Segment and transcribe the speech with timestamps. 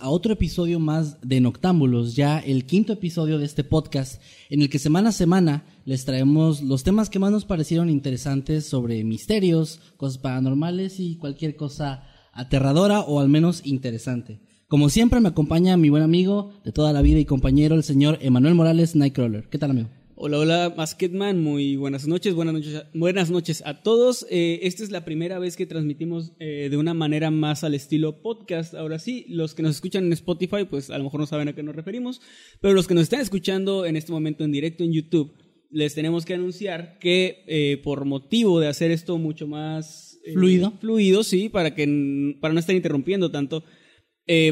[0.00, 4.20] a otro episodio más de Noctámbulos, ya el quinto episodio de este podcast,
[4.50, 8.66] en el que semana a semana les traemos los temas que más nos parecieron interesantes
[8.66, 14.40] sobre misterios, cosas paranormales y cualquier cosa aterradora o al menos interesante.
[14.68, 18.18] Como siempre me acompaña mi buen amigo de toda la vida y compañero, el señor
[18.20, 19.48] Emanuel Morales Nightcrawler.
[19.48, 19.88] ¿Qué tal, amigo?
[20.18, 24.26] Hola, hola, Basketman, muy buenas noches, buenas noches, buenas noches a todos.
[24.30, 28.22] Eh, esta es la primera vez que transmitimos eh, de una manera más al estilo
[28.22, 28.72] podcast.
[28.72, 31.54] Ahora sí, los que nos escuchan en Spotify, pues a lo mejor no saben a
[31.54, 32.22] qué nos referimos,
[32.62, 35.34] pero los que nos están escuchando en este momento en directo en YouTube,
[35.70, 40.72] les tenemos que anunciar que eh, por motivo de hacer esto mucho más Fluido.
[40.80, 43.64] fluido, sí, para que para no estar interrumpiendo tanto,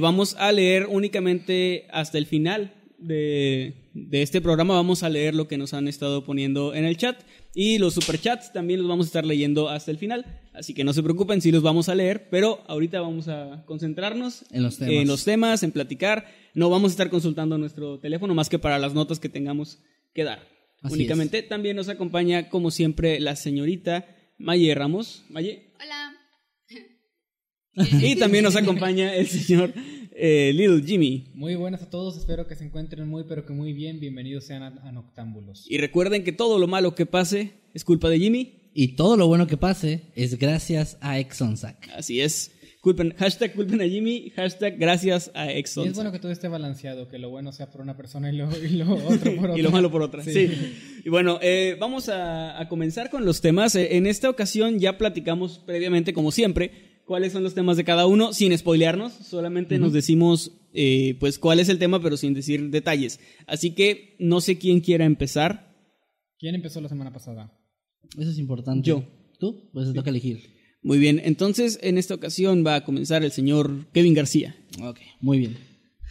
[0.03, 4.75] vamos a leer únicamente hasta el final de, de este programa.
[4.75, 7.21] Vamos a leer lo que nos han estado poniendo en el chat
[7.55, 10.25] y los superchats también los vamos a estar leyendo hasta el final.
[10.53, 14.45] Así que no se preocupen si los vamos a leer, pero ahorita vamos a concentrarnos
[14.51, 14.95] En los temas.
[14.95, 16.27] en los temas, en platicar.
[16.55, 19.81] No vamos a estar consultando nuestro teléfono más que para las notas que tengamos
[20.15, 20.47] que dar.
[20.83, 24.07] Así Únicamente también nos acompaña, como siempre, la señorita
[24.39, 25.25] Maye Ramos.
[25.31, 25.73] Maye.
[25.83, 26.15] Hola.
[28.01, 29.73] Y también nos acompaña el señor
[30.15, 31.25] eh, Little Jimmy.
[31.35, 34.01] Muy buenas a todos, espero que se encuentren muy pero que muy bien.
[34.01, 35.67] Bienvenidos sean a, a Noctámbulos.
[35.69, 38.61] Y recuerden que todo lo malo que pase es culpa de Jimmy.
[38.77, 41.89] Y todo lo bueno que pase es gracias a Exonsac.
[41.97, 42.51] Así es.
[42.81, 45.89] Culpen, hashtag culpen a Jimmy, hashtag gracias a Y Exxon.
[45.89, 48.51] es bueno que todo esté balanceado, que lo bueno sea por una persona y lo,
[48.63, 49.59] y lo otro por otra.
[49.59, 50.23] y lo malo por otra.
[50.23, 50.33] Sí.
[50.49, 50.75] Sí.
[51.03, 53.75] Y bueno, eh, vamos a, a comenzar con los temas.
[53.75, 56.73] Eh, en esta ocasión ya platicamos previamente, como siempre,
[57.07, 59.13] cuáles son los temas de cada uno, sin spoilearnos.
[59.13, 63.21] Solamente nos decimos, eh, pues, cuál es el tema, pero sin decir detalles.
[63.47, 65.75] Así que no sé quién quiera empezar.
[66.39, 67.53] ¿Quién empezó la semana pasada?
[68.19, 68.89] Eso es importante.
[68.89, 69.05] Yo.
[69.39, 69.71] ¿Tú?
[69.73, 70.55] Pues te toca elegir.
[70.83, 74.55] Muy bien, entonces en esta ocasión va a comenzar el señor Kevin García.
[74.83, 75.57] Ok, muy bien.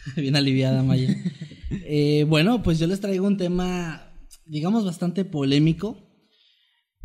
[0.16, 1.16] bien aliviada, Maya.
[1.86, 5.98] Eh, bueno, pues yo les traigo un tema, digamos, bastante polémico.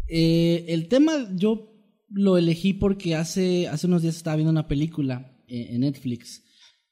[0.07, 1.68] Eh, el tema yo
[2.09, 6.43] lo elegí porque hace, hace unos días estaba viendo una película eh, en Netflix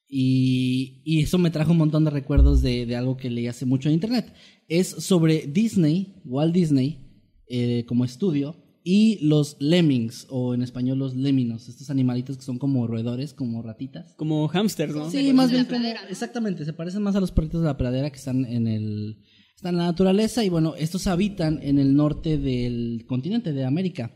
[0.07, 3.66] y, y eso me trajo un montón de recuerdos de, de algo que leí hace
[3.66, 4.33] mucho en internet.
[4.67, 11.13] Es sobre Disney, Walt Disney, eh, como estudio, y los lemmings, o en español los
[11.13, 14.13] léminos, estos animalitos que son como roedores, como ratitas.
[14.16, 15.11] Como hámster, ¿no?
[15.11, 16.09] Sí, más de bien la como, pradera, ¿no?
[16.09, 19.17] exactamente, se parecen más a los perritos de la pradera que están en el
[19.53, 24.11] están en la naturaleza y bueno, estos habitan en el norte del continente de América.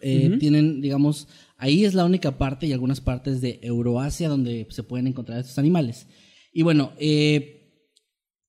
[0.00, 0.38] Eh, Ujú.
[0.38, 5.06] Tienen, digamos, ahí es la única parte y algunas partes de Euroasia donde se pueden
[5.06, 6.06] encontrar estos animales.
[6.52, 7.54] Y bueno, eh,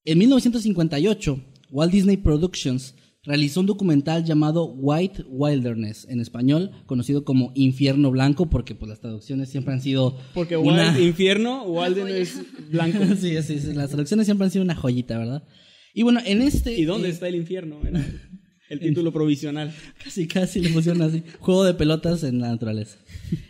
[0.05, 7.51] en 1958, Walt Disney Productions realizó un documental llamado White Wilderness, en español, conocido como
[7.53, 11.65] Infierno Blanco, porque pues las traducciones siempre han sido Porque una- Wild, infierno,
[12.07, 12.39] es
[12.71, 12.99] blanco.
[13.19, 15.43] sí, sí, sí, las traducciones siempre han sido una joyita, ¿verdad?
[15.93, 16.79] Y bueno, en este...
[16.79, 17.79] ¿Y dónde eh, está el infierno?
[18.69, 19.73] El título provisional.
[20.03, 21.23] Casi, casi le pusieron así.
[21.39, 22.97] Juego de pelotas en la naturaleza.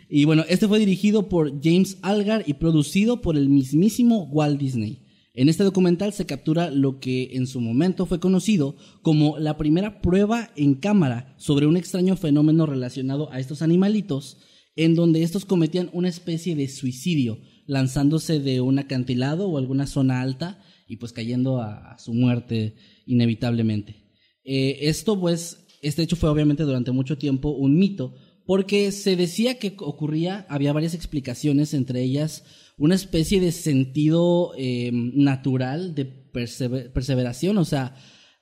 [0.08, 5.02] Y bueno, este fue dirigido por James Algar y producido por el mismísimo Walt Disney.
[5.34, 10.00] En este documental se captura lo que en su momento fue conocido como la primera
[10.00, 14.38] prueba en cámara sobre un extraño fenómeno relacionado a estos animalitos,
[14.74, 20.22] en donde estos cometían una especie de suicidio, lanzándose de un acantilado o alguna zona
[20.22, 22.74] alta y pues cayendo a, a su muerte
[23.06, 23.99] inevitablemente.
[24.44, 28.14] Eh, esto, pues, este hecho fue obviamente durante mucho tiempo un mito,
[28.46, 32.44] porque se decía que ocurría, había varias explicaciones, entre ellas
[32.76, 37.94] una especie de sentido eh, natural de persever- perseveración, o sea,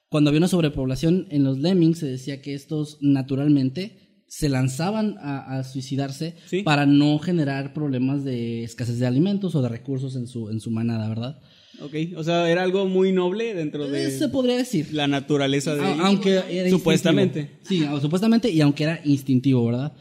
[0.08, 5.58] cuando había una sobrepoblación en los lemmings se decía que estos naturalmente se lanzaban a,
[5.58, 6.62] a suicidarse Sí.
[6.62, 10.70] para no generar problemas de escasez de alimentos o de recursos en su, en su
[10.70, 11.40] manada, ¿verdad?
[11.80, 14.88] Ok, o sea, era algo muy noble dentro Eh, de se podría decir.
[14.92, 17.40] la naturaleza de A- aunque era Supuestamente.
[17.60, 17.94] instintivo.
[17.96, 19.92] Sí, supuestamente y aunque era instintivo, ¿verdad?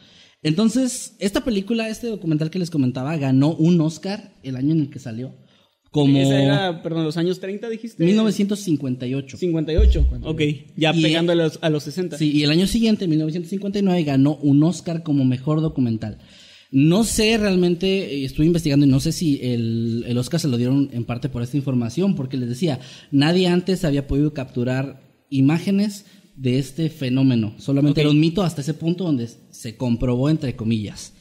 [0.43, 4.89] Entonces, esta película, este documental que les comentaba, ganó un Oscar el año en el
[4.89, 5.35] que salió.
[5.91, 8.03] Como Esa era, perdón, los años 30 dijiste.
[8.03, 9.37] 1958.
[9.37, 10.05] 58.
[10.23, 10.41] Ok,
[10.75, 12.17] ya Y- pegando a los, a los 60.
[12.17, 16.17] Sí, y el año siguiente, 1959, ganó un Oscar como mejor documental.
[16.71, 20.57] No sé realmente, eh, estuve investigando y no sé si el, el Oscar se lo
[20.57, 22.79] dieron en parte por esta información, porque les decía,
[23.11, 26.05] nadie antes había podido capturar imágenes
[26.35, 27.55] de este fenómeno.
[27.57, 31.13] Solamente era un mito hasta ese punto donde se comprobó, entre comillas.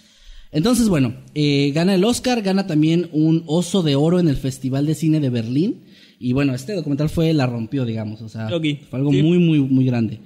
[0.52, 4.86] Entonces, bueno, eh, gana el Oscar, gana también un oso de oro en el Festival
[4.86, 5.84] de Cine de Berlín.
[6.18, 9.22] Y bueno, este documental fue, la rompió, digamos, o sea, fue algo sí.
[9.22, 10.20] muy, muy, muy grande.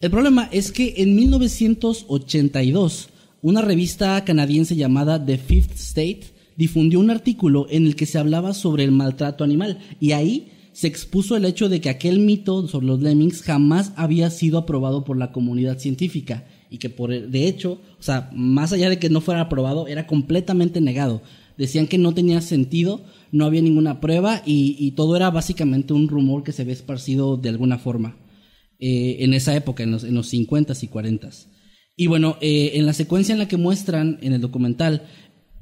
[0.00, 3.08] El problema es que en 1982,
[3.44, 6.22] una revista canadiense llamada The Fifth State
[6.56, 10.86] difundió un artículo en el que se hablaba sobre el maltrato animal y ahí se
[10.86, 15.18] expuso el hecho de que aquel mito sobre los lemmings jamás había sido aprobado por
[15.18, 19.20] la comunidad científica y que por de hecho, o sea, más allá de que no
[19.20, 21.20] fuera aprobado, era completamente negado.
[21.58, 26.44] Decían que no tenía sentido, no había ninguna prueba y, todo era básicamente un rumor
[26.44, 28.16] que se había esparcido de alguna forma
[28.80, 31.53] eh, en esa época, en los, en los 50s y 40s.
[31.96, 35.02] Y bueno, eh, en la secuencia en la que muestran en el documental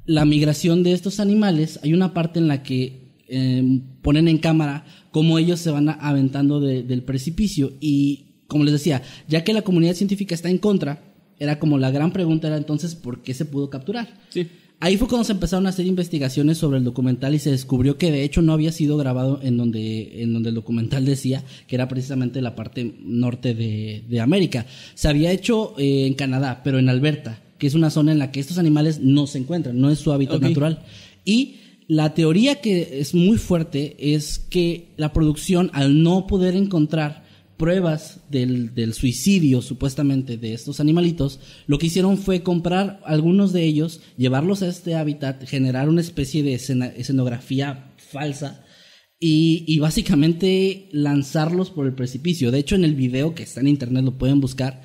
[0.05, 4.85] la migración de estos animales, hay una parte en la que eh, ponen en cámara
[5.11, 9.61] cómo ellos se van aventando de- del precipicio y, como les decía, ya que la
[9.61, 11.03] comunidad científica está en contra,
[11.39, 14.19] era como la gran pregunta era entonces por qué se pudo capturar.
[14.29, 14.47] Sí.
[14.83, 18.11] Ahí fue cuando se empezaron a hacer investigaciones sobre el documental y se descubrió que
[18.11, 21.87] de hecho no había sido grabado en donde, en donde el documental decía que era
[21.87, 24.65] precisamente la parte norte de, de América.
[24.93, 28.31] Se había hecho eh, en Canadá, pero en Alberta, que es una zona en la
[28.33, 30.83] que estos animales no se encuentran, no es su hábitat natural.
[31.23, 31.55] Y
[31.87, 37.22] la teoría que es muy fuerte es que la producción, al no poder encontrar
[37.57, 43.63] pruebas del, del suicidio supuestamente de estos animalitos, lo que hicieron fue comprar algunos de
[43.63, 48.65] ellos, llevarlos a este hábitat, generar una especie de escena- escenografía falsa
[49.19, 52.51] y, y básicamente lanzarlos por el precipicio.
[52.51, 54.81] De hecho, en el video que está en internet lo pueden buscar.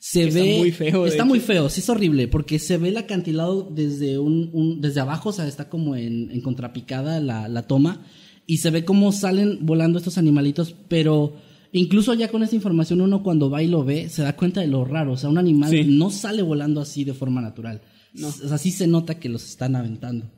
[0.00, 1.26] Se Está ve muy feo, Está hecho.
[1.26, 5.30] muy feo, sí es horrible, porque se ve el acantilado desde un, un- desde abajo,
[5.30, 8.06] o sea, está como en, en contrapicada la, la toma,
[8.46, 11.34] y se ve cómo salen volando estos animalitos, pero
[11.72, 14.66] incluso ya con esta información uno cuando va y lo ve, se da cuenta de
[14.68, 15.84] lo raro, o sea, un animal Sí.
[15.84, 17.82] no sale volando así de forma natural.
[18.14, 18.28] No.
[18.28, 20.30] O sea, sí se nota que los están aventando.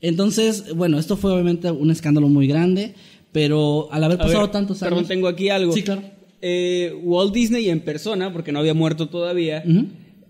[0.00, 2.94] Entonces, bueno, esto fue obviamente un escándalo muy grande,
[3.32, 4.90] pero al haber A pasado ver, tantos años...
[4.94, 5.72] Perdón, tengo aquí algo.
[5.72, 6.02] Sí, claro.
[6.40, 9.64] Eh, Walt Disney en persona, porque no había muerto todavía,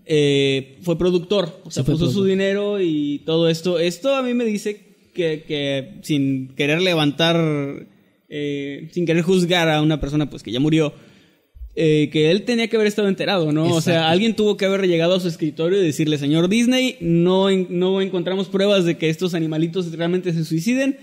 [0.05, 1.61] eh, fue productor.
[1.65, 3.77] O sea, Sí, puso su dinero y todo esto.
[3.77, 7.85] Esto a mí me dice que, que sin querer levantar,
[8.29, 10.93] eh, sin querer juzgar a una persona pues que ya murió,
[11.75, 13.73] eh, que él tenía que haber estado enterado, ¿no?
[13.73, 17.49] O sea, alguien tuvo que haber llegado a su escritorio y decirle, señor Disney, no,
[17.51, 20.97] no encontramos pruebas de que estos animalitos realmente se suiciden.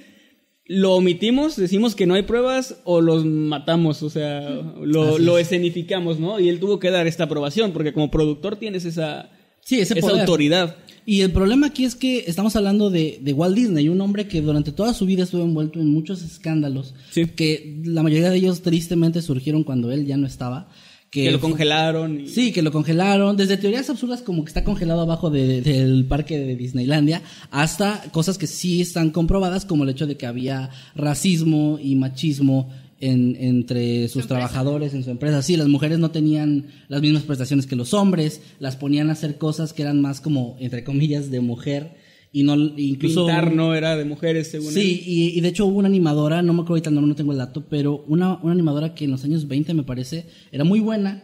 [0.67, 4.41] Lo omitimos, decimos que no hay pruebas o los matamos, o sea,
[4.83, 5.47] lo, lo es.
[5.47, 6.41] escenificamos, ¿no?
[6.41, 9.31] Y él tuvo que dar esta aprobación porque como productor tienes esa,
[9.67, 10.21] Sí, ese esa poder.
[10.21, 10.77] autoridad.
[11.05, 14.41] Y el problema aquí es que estamos hablando de, de Walt Disney, un hombre que
[14.41, 17.27] durante toda su vida estuvo envuelto en muchos escándalos, Sí.
[17.27, 20.69] que la mayoría de ellos tristemente surgieron cuando él ya no estaba.
[21.11, 22.21] Que, Que lo congelaron.
[22.23, 26.05] y- Sí, que lo congelaron, desde teorías absurdas como que está congelado abajo de- del
[26.07, 30.71] parque de Disneylandia, hasta cosas que sí están comprobadas, como el hecho de que había
[30.97, 32.69] racismo y machismo
[33.01, 35.43] en- entre sus trabajadores en su empresa.
[35.43, 39.39] Sí, las mujeres no tenían las mismas prestaciones que los hombres, las ponían a hacer
[39.39, 41.97] cosas que eran más como, entre comillas, de mujer,
[42.33, 43.27] y no, incluso...
[43.27, 46.53] Pintar no era de mujeres, según Sí, y, y de hecho hubo una animadora, no
[46.53, 49.13] me acuerdo ahorita el nombre, no tengo el dato, pero una, una animadora que en
[49.13, 51.23] los años 20 me parece, era muy buena,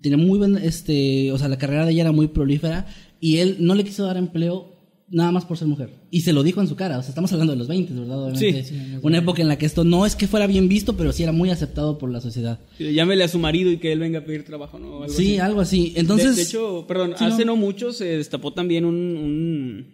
[0.00, 2.86] tenía muy buen, este, o sea, la carrera de ella era muy prolífera,
[3.20, 4.73] y él no le quiso dar empleo
[5.14, 5.90] nada más por ser mujer.
[6.10, 8.24] Y se lo dijo en su cara, o sea, estamos hablando de los 20, ¿verdad?
[8.24, 8.74] Obviamente, Sí.
[9.02, 11.32] una época en la que esto no es que fuera bien visto, pero sí era
[11.32, 12.58] muy aceptado por la sociedad.
[12.78, 15.02] Llámele a su marido y que él venga a pedir trabajo, ¿no?
[15.04, 15.38] Algo sí, así.
[15.38, 15.92] algo así.
[15.96, 16.30] Entonces...
[16.36, 17.52] de, de hecho, perdón, Sí, hace no.
[17.52, 17.56] no.
[17.56, 19.86] mucho se destapó también un, un,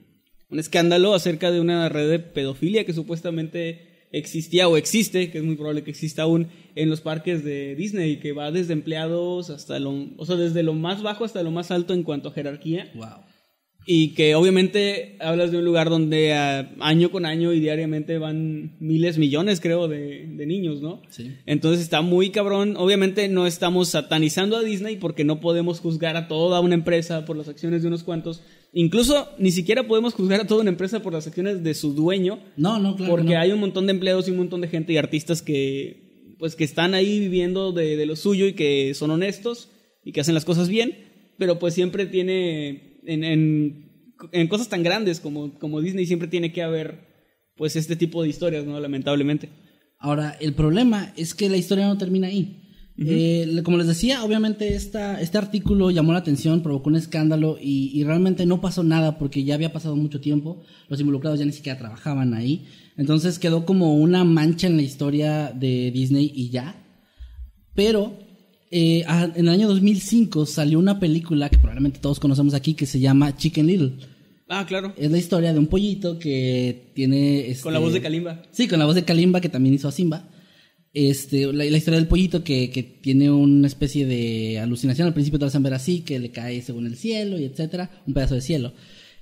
[0.51, 5.45] un escándalo acerca de una red de pedofilia que supuestamente existía o existe, que es
[5.45, 9.79] muy probable que exista aún en los parques de Disney, que va desde empleados hasta
[9.79, 12.91] lo, o sea, desde lo más bajo hasta lo más alto en cuanto a jerarquía.
[12.95, 13.07] Wow.
[13.93, 18.77] Y que obviamente hablas de un lugar donde a- año con año y diariamente van
[18.79, 21.03] miles, millones, creo, de, de niños, ¿no?
[21.09, 21.33] Sí.
[21.45, 22.77] Entonces está muy cabrón.
[22.77, 27.37] Obviamente no estamos satanizando a Disney porque no podemos juzgar a toda una empresa por
[27.37, 28.45] las acciones de unos cuantos.
[28.73, 32.39] Incluso ni siquiera podemos juzgar a toda una empresa por las acciones de su dueño.
[32.57, 33.11] No, no, claro.
[33.11, 33.41] Porque no.
[33.41, 36.63] hay un montón de empleados y un montón de gente y artistas que pues que
[36.65, 39.69] están ahí viviendo de, de lo suyo y que son honestos
[40.05, 40.97] y que hacen las cosas bien,
[41.39, 46.53] pero pues siempre tiene en, en, en cosas tan grandes como, como Disney siempre tiene
[46.53, 47.09] que haber
[47.57, 48.81] pues este tipo de historias, ¿no?
[48.81, 49.51] Lamentablemente.
[49.99, 52.57] Ahora, el problema es que la historia no termina ahí.
[53.03, 57.99] Eh, como les decía, obviamente esta, este artículo llamó la atención, provocó un escándalo y,
[57.99, 61.53] y realmente no pasó nada porque ya había pasado mucho tiempo, los involucrados ya ni
[61.53, 62.67] siquiera trabajaban ahí,
[62.99, 66.77] entonces quedó como una mancha en la historia de Disney y ya.
[67.75, 68.19] Pero
[68.71, 72.87] eh, a- en el año 2005 salió una película que probablemente todos conocemos aquí que
[72.87, 73.93] se llama Chicken Little.
[74.49, 74.93] Ah, claro.
[74.97, 77.55] Es la historia de un pollito que tiene...
[77.63, 78.43] Con la este, voz de Kalimba.
[78.51, 80.29] Sí, con la voz de Kalimba, que también hizo a Simba.
[80.93, 85.07] Este, la, la historia del pollito que, que tiene una especie de alucinación.
[85.07, 88.03] Al principio te lo hacen ver así, que le cae según el cielo y etcétera,
[88.09, 88.73] un pedazo de cielo.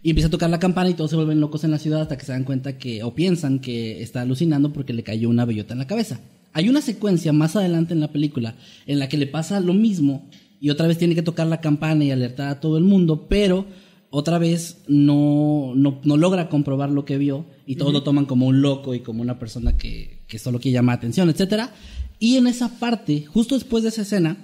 [0.02, 2.16] Y empieza a tocar la campana y todos se vuelven locos en la ciudad hasta
[2.16, 5.74] que se dan cuenta que, o piensan que está alucinando porque le cayó una bellota
[5.74, 6.20] en la cabeza.
[6.52, 10.28] Hay una secuencia más adelante en la película en la que le pasa lo mismo
[10.60, 13.66] y otra vez tiene que tocar la campana y alertar a todo el mundo, pero
[14.10, 18.46] otra vez no, no, no logra comprobar lo que vio y todos lo toman como
[18.46, 21.74] un loco y como una persona que, que solo quiere llamar atención, etcétera.
[22.18, 24.36] Y en esa parte, justo después de esa escena,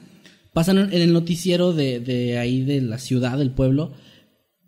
[0.53, 3.93] pasan en el noticiero de, de ahí de la ciudad, del pueblo,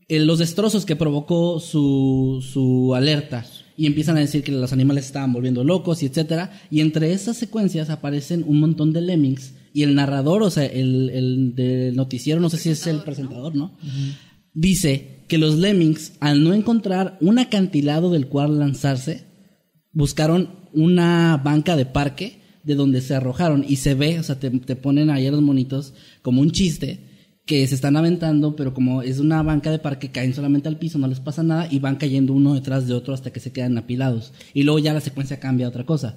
[0.09, 3.45] eh, los destrozos que provocó su, su alerta.
[3.77, 6.61] Y empiezan a decir que los animales estaban volviendo locos y etcétera.
[6.71, 9.55] Y entre esas secuencias aparecen un montón de lemmings.
[9.73, 13.55] Y el narrador, o sea, el, el del noticiero, no sé si es el presentador,
[13.55, 13.77] ¿no?
[14.55, 19.25] Dice que los lemmings, al no encontrar un acantilado del cual lanzarse,
[19.93, 24.51] buscaron una banca de parque de donde se arrojaron y se ve, o sea, te,
[24.51, 27.06] te ponen ahí a los monitos como un chiste
[27.47, 30.99] que se están aventando, pero como es una banca de parque, caen solamente al piso,
[30.99, 33.79] no les pasa nada y van cayendo uno detrás de otro hasta que se quedan
[33.79, 34.33] apilados.
[34.53, 36.17] Y luego ya la secuencia cambia a otra cosa.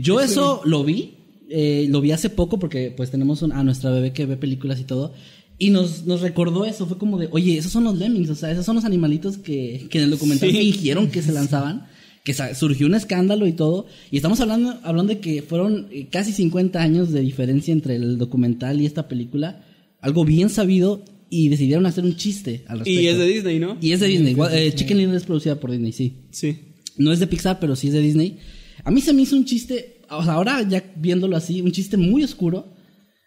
[0.00, 1.14] Yo eso lo vi,
[1.48, 4.78] eh, lo vi hace poco porque pues tenemos un- a nuestra bebé que ve películas
[4.80, 5.12] y todo.
[5.58, 8.50] Y nos, nos recordó eso, fue como de, oye, esos son los lemmings, o sea,
[8.52, 10.56] esos son los animalitos que, que en el documental Sí.
[10.56, 11.86] fingieron que se lanzaban,
[12.22, 13.86] que surgió un escándalo y todo.
[14.12, 18.16] Y estamos hablando, hablando de que fueron eh, casi 50 años de diferencia entre el
[18.18, 19.64] documental y esta película,
[20.00, 23.00] algo bien sabido, y decidieron hacer un chiste al respecto.
[23.00, 23.78] Y es de Disney, ¿no?
[23.80, 24.32] Y es de Disney.
[24.32, 26.26] Igual, eh, Chicken Little es producida por Disney, sí.
[26.32, 26.58] Sí.
[26.96, 28.38] No es de Pixar, pero sí es de Disney.
[28.84, 31.96] A mí se me hizo un chiste, o sea, ahora ya viéndolo así, un chiste
[31.96, 32.74] muy oscuro.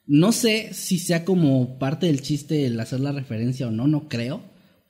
[0.05, 4.09] No sé si sea como parte del chiste el hacer la referencia o no, no
[4.09, 4.43] creo.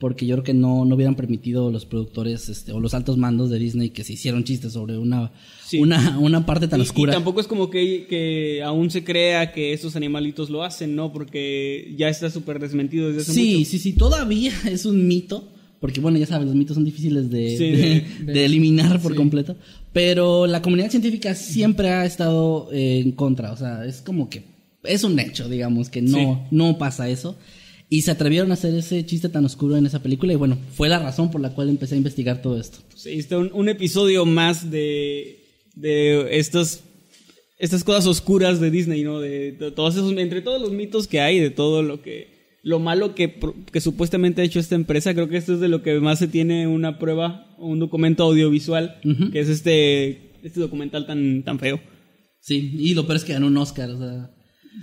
[0.03, 3.49] Porque yo creo que no, no hubieran permitido los productores este, o los altos mandos
[3.49, 5.31] de Disney que se hicieron chistes sobre una,
[5.65, 5.77] Sí.
[5.79, 7.13] una, una parte tan Y- oscura.
[7.13, 11.13] Y tampoco es como que, que aún se crea que estos animalitos lo hacen, ¿no?
[11.13, 13.69] Porque ya está súper desmentido desde hace Sí, mucho.
[13.69, 15.47] sí, sí, todavía es un mito,
[15.79, 19.13] porque bueno, ya sabes, los mitos son difíciles de, Sí, de, de- de eliminar por
[19.13, 19.17] sí.
[19.17, 19.55] completo,
[19.93, 24.43] pero la comunidad científica siempre ha estado eh, en contra, o sea, es como que
[24.83, 26.55] es un hecho, digamos, que no, Sí.
[26.55, 27.37] no pasa eso.
[27.93, 30.89] Y se atrevieron a hacer ese chiste tan oscuro en esa película y bueno, fue
[30.89, 32.79] la razón por la cual empecé a investigar todo esto.
[32.95, 35.45] Sí, está un, un episodio más de,
[35.75, 36.83] de estas,
[37.59, 39.19] estas cosas oscuras de Disney, ¿no?
[39.19, 42.79] De, de todos esos, entre todos los mitos que hay, de todo lo que, lo
[42.79, 43.39] malo que,
[43.79, 46.65] supuestamente ha hecho esta empresa, creo que esto es de lo que más se tiene
[46.65, 51.79] una prueba, un documento audiovisual, que es este, este documental tan, tan feo.
[52.39, 54.32] Sí, y lo peor es que ganó un Oscar, o sea,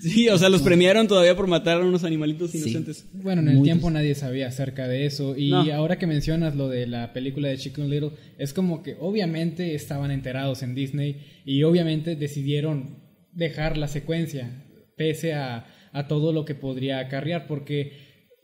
[0.00, 2.58] Sí, o sea, los premiaron todavía por matar a unos animalitos Sí.
[2.58, 3.06] inocentes.
[3.12, 3.98] Bueno, en el Muy tiempo triste.
[3.98, 5.36] nadie sabía acerca de eso.
[5.36, 5.62] Y No.
[5.74, 10.10] ahora que mencionas lo de la película de Chicken Little, es como que obviamente estaban
[10.10, 12.98] enterados en Disney y obviamente decidieron
[13.32, 14.64] dejar la secuencia,
[14.96, 17.46] pese a, a todo lo que podría acarrear.
[17.48, 17.92] Porque,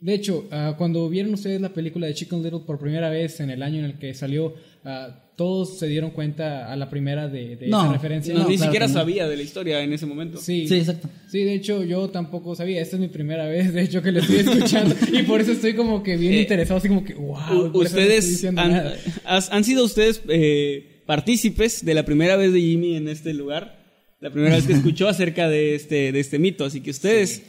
[0.01, 3.49] de hecho, ah, cuando vieron ustedes la película de Chicken Little por primera vez en
[3.49, 7.55] el año en el que salió, ah, todos se dieron cuenta a la primera de,
[7.55, 8.33] de No, esa referencia.
[8.33, 10.39] No, No, ni claro siquiera sabía de la historia en ese momento.
[10.39, 10.67] Sí.
[10.67, 11.07] sí, exacto.
[11.29, 14.19] Sí, de hecho yo tampoco sabía, esta es mi primera vez, de hecho que lo
[14.19, 17.69] estoy escuchando y por eso estoy como que bien Eh, interesado, así como que, wow,
[17.71, 18.95] no ustedes diciendo han, nada.
[19.25, 23.77] has- han sido ustedes eh, partícipes de la primera vez de Jimmy en este lugar,
[24.19, 27.43] la primera vez que escuchó acerca de este, de este mito, así que ustedes,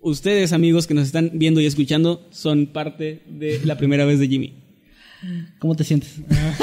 [0.00, 4.26] ustedes amigos que nos están viendo y escuchando, son parte de la primera vez de
[4.26, 4.63] Jimmy.
[5.58, 6.14] ¿Cómo te sientes?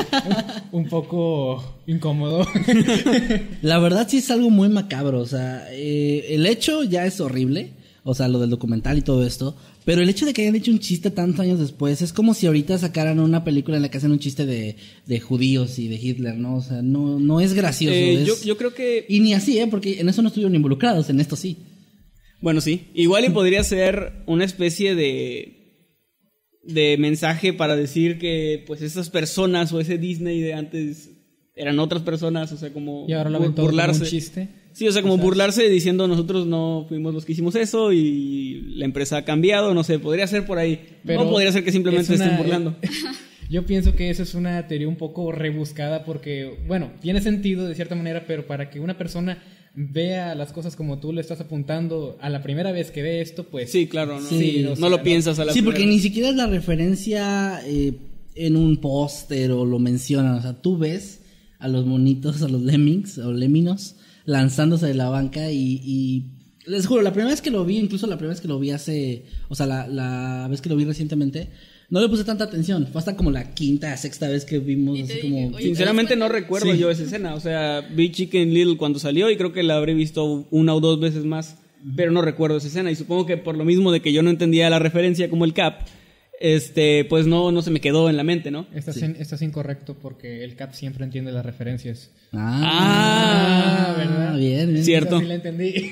[0.72, 2.46] Un poco incómodo.
[3.62, 7.72] La verdad sí es algo muy macabro, o sea, eh, el hecho ya es horrible,
[8.04, 10.72] o sea, lo del documental y todo esto, Pero el hecho de que hayan hecho
[10.72, 13.98] un chiste tantos años después es como si ahorita sacaran una película en la que
[13.98, 14.76] hacen un chiste de,
[15.08, 16.56] de judíos y de Hitler, ¿no?
[16.56, 17.96] O sea, no, no es gracioso.
[17.96, 19.68] Eh, es- yo, yo creo que Y ni así, ¿eh?
[19.68, 21.58] Porque en eso no estuvieron involucrados, en esto sí.
[22.42, 22.88] Bueno, sí.
[22.96, 25.61] Igual y podría ser una especie de
[26.64, 31.10] de mensaje para decir que pues esas personas o ese Disney de antes
[31.56, 34.06] eran otras personas, o sea, como Y ahora lo bur- ven todo como un burlarse.
[34.06, 34.48] chiste.
[34.74, 38.86] Sí, o sea, como burlarse diciendo nosotros no fuimos los que hicimos eso y la
[38.86, 40.80] empresa ha cambiado, no sé, podría ser por ahí.
[41.06, 42.76] Pero o podría ser que simplemente es una- estén burlando.
[43.50, 47.76] Yo pienso que eso es una teoría un poco rebuscada porque, bueno, tiene sentido de
[47.76, 52.18] cierta manera, pero para que una persona vea las cosas como tú le estás apuntando
[52.22, 53.72] a la primera vez que ve esto, pues...
[53.72, 56.00] Sí, claro, no, Sí, no o sea, lo no- piensas a la Sí, porque ni
[56.00, 57.94] siquiera es la referencia eh,
[58.36, 60.36] en un póster o lo mencionan.
[60.36, 61.22] O sea, tú ves
[61.60, 66.26] a los monitos, a los lemmings o leminos lanzándose de la banca y, y
[66.66, 68.72] les juro, la primera vez que lo vi, incluso la primera vez que lo vi
[68.72, 71.50] hace, o sea, la, la vez que lo vi recientemente,
[71.92, 72.88] no le puse tanta atención.
[72.92, 75.60] Fue hasta como la quinta, sexta vez que vimos así dije, como...
[75.60, 76.80] Sinceramente ¿te das no recuerdo Sí.
[76.80, 77.36] yo esa escena.
[77.36, 80.80] O sea, vi Chicken Little cuando salió y creo que la habré visto una o
[80.80, 81.58] dos veces más,
[81.96, 82.90] pero no recuerdo esa escena.
[82.92, 85.54] Y supongo que por lo mismo de que yo no entendía la referencia como el
[85.54, 85.82] Cap,
[86.40, 88.66] este, pues no, no se me quedó en la mente, ¿no?
[88.74, 92.10] Estás, in- estás incorrecto porque el Cap siempre entiende las referencias.
[92.34, 94.38] Ah, ¿verdad?
[94.38, 94.84] bien, bien.
[94.86, 95.20] Cierto.
[95.20, 95.74] Sí la entendí.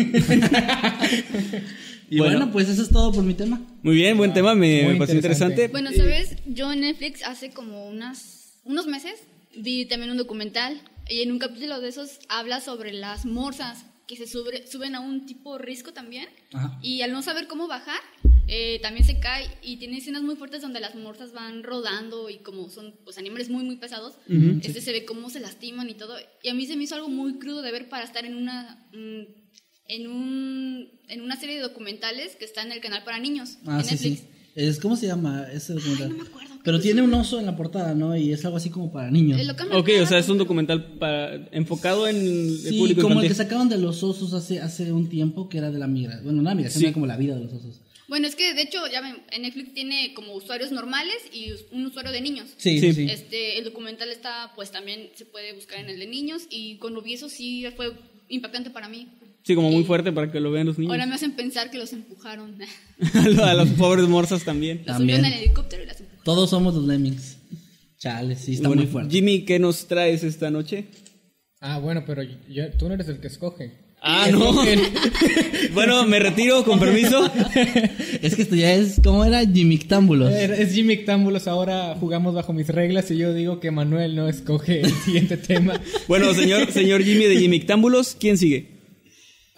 [2.09, 2.37] Y Bueno.
[2.37, 3.61] bueno, pues eso es todo por mi tema.
[3.83, 5.65] Muy bien, buen tema, me, me pareció interesante.
[5.65, 5.67] interesante.
[5.67, 6.35] Bueno, ¿sabes?
[6.45, 9.13] Yo en Netflix hace como unas, unos meses
[9.55, 14.15] vi también un documental y en un capítulo de esos habla sobre las morsas que
[14.15, 16.79] se sube- suben a un tipo risco también Ajá.
[16.81, 17.99] y al no saber cómo bajar
[18.47, 22.37] eh, también se cae y tiene escenas muy fuertes donde las morsas van rodando y
[22.39, 24.15] como son pues animales muy muy pesados
[24.63, 27.09] este se ve cómo se lastiman y todo y a mí se me hizo algo
[27.09, 29.48] muy crudo de ver para estar en una mm,
[29.89, 33.79] en un en una serie de documentales que está en el canal para niños Ah,
[33.79, 34.25] en sí, Netflix sí.
[34.55, 36.09] Es, ¿Cómo se llama ese documental?
[36.09, 36.49] no me acuerdo.
[36.63, 38.17] Pero tiene un oso en la portada, ¿no?
[38.17, 39.39] Y es algo así como para niños.
[39.71, 43.33] Ok, o sea, es un documental para, enfocado en el Sí, público como el que
[43.33, 46.23] sacaban de los osos hace, hace un tiempo, que era de la migración.
[46.25, 46.85] Bueno, una migración Sí.
[46.87, 47.79] era como la vida de los osos.
[48.09, 51.85] Bueno, es que de hecho, ya ven, en Netflix tiene como usuarios normales y un
[51.85, 52.49] usuario de niños.
[52.57, 52.87] Sí, Sí.
[52.93, 53.09] sí, sí.
[53.11, 57.01] Este, el documental está, pues también se puede buscar en el de niños y cuando
[57.01, 57.93] vi eso sí fue
[58.27, 59.07] impactante para mí.
[59.43, 60.91] Sí, como muy fuerte para que lo vean los niños.
[60.91, 62.55] Ahora me hacen pensar que los empujaron.
[63.43, 64.79] a los pobres morsas también.
[64.79, 65.19] los También.
[65.19, 66.23] subieron en helicóptero y las empujaron.
[66.25, 67.37] Todos somos los lemmings.
[67.97, 69.11] Chale, sí, está Bueno, muy fuerte.
[69.11, 70.85] Jimmy, ¿qué nos traes esta noche?
[71.61, 73.89] ah, bueno, pero yo- tú no eres el que escoge.
[74.01, 74.53] Ah, no.
[75.73, 77.29] bueno, me retiro, con permiso.
[78.21, 79.45] Es que esto ya es, ¿cómo era?
[79.45, 80.31] Jimictámbulos.
[80.33, 84.79] Es Jimmy Octámbulos, ahora jugamos bajo mis reglas y yo digo que Manuel no escoge
[84.81, 85.81] el siguiente tema.
[86.07, 88.78] Bueno, señor, señor Jimmy de Jimmy Ictámbulos, ¿quién sigue?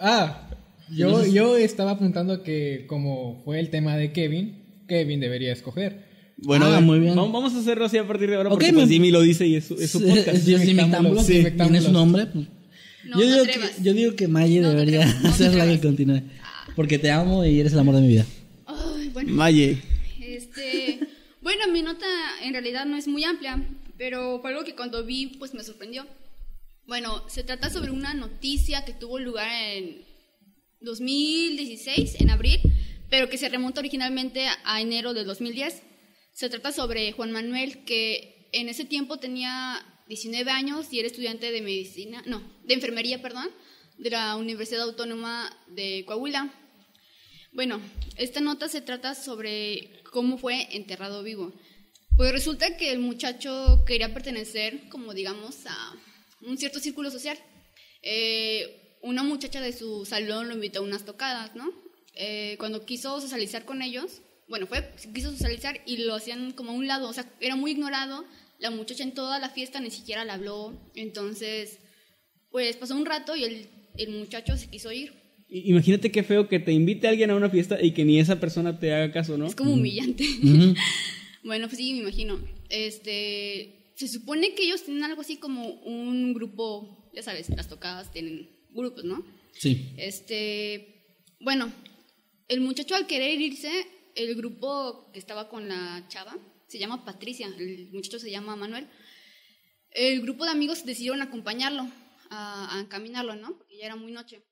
[0.04, 0.48] Ah,
[0.90, 6.10] yo, yo estaba apuntando que como fue el tema de Kevin, Kevin debería escoger.
[6.38, 7.14] Bueno, Ah, muy bien.
[7.14, 9.54] Vamos, a hacerlo así a partir de ahora porque me- pues, Jimmy lo dice y
[9.54, 10.28] es, su- es su podcast.
[10.28, 12.26] es Sí, tiene su nombre.
[12.26, 12.46] pues.
[13.04, 15.54] No, yo, no digo que, yo digo que Maye No debería atrevas, no te ser
[15.54, 16.22] la que continúe.
[16.76, 18.26] Porque te amo y eres el amor de mi vida.
[18.66, 19.32] Ay, bueno.
[19.32, 19.78] Maye.
[20.20, 21.00] Este,
[21.42, 22.06] bueno, mi nota
[22.42, 23.62] en realidad no es muy amplia,
[23.98, 26.06] pero fue algo que cuando vi, pues me sorprendió.
[26.86, 30.04] Bueno, se trata sobre una noticia que tuvo lugar en
[30.80, 32.60] 2016, en abril,
[33.08, 35.80] pero que se remonta originalmente a enero de 2010.
[36.32, 41.52] Se trata sobre Juan Manuel, que en ese tiempo tenía 19 años y era estudiante
[41.52, 43.48] de medicina, no, de enfermería, perdón,
[43.98, 46.52] de la Universidad Autónoma de Coahuila.
[47.52, 47.80] Bueno,
[48.16, 51.52] esta nota se trata sobre cómo fue enterrado vivo.
[52.16, 55.94] Pues resulta que el muchacho quería pertenecer, como digamos, a
[56.46, 57.38] un cierto círculo social.
[58.02, 61.70] Eh, una muchacha de su salón lo invitó a unas tocadas, ¿no?
[62.14, 66.74] Eh, cuando quiso socializar con ellos, bueno, fue, quiso socializar y lo hacían como a
[66.74, 68.24] un lado, o sea, era muy ignorado.
[68.58, 70.78] La muchacha en toda la fiesta ni siquiera le habló.
[70.94, 71.78] Entonces,
[72.50, 75.14] pues pasó un rato y el, el muchacho se quiso ir.
[75.48, 78.78] Imagínate qué feo que te invite alguien a una fiesta y que ni esa persona
[78.78, 79.46] te haga caso, ¿no?
[79.46, 80.24] Es como humillante.
[81.44, 82.38] Bueno, pues sí, me imagino.
[82.68, 88.12] Este, se supone que ellos tienen algo así como un grupo, ya sabes, las tocadas
[88.12, 89.24] tienen grupos, ¿no?
[89.52, 89.94] Sí.
[89.96, 91.04] Este,
[91.40, 91.72] bueno,
[92.48, 97.46] el muchacho al querer irse, el grupo que estaba con la chava, se llama Patricia,
[97.46, 98.88] el muchacho se llama Manuel.
[99.90, 101.86] El grupo de amigos decidieron acompañarlo,
[102.30, 103.56] a, a encaminarlo, ¿no?
[103.58, 104.42] Porque ya era muy noche.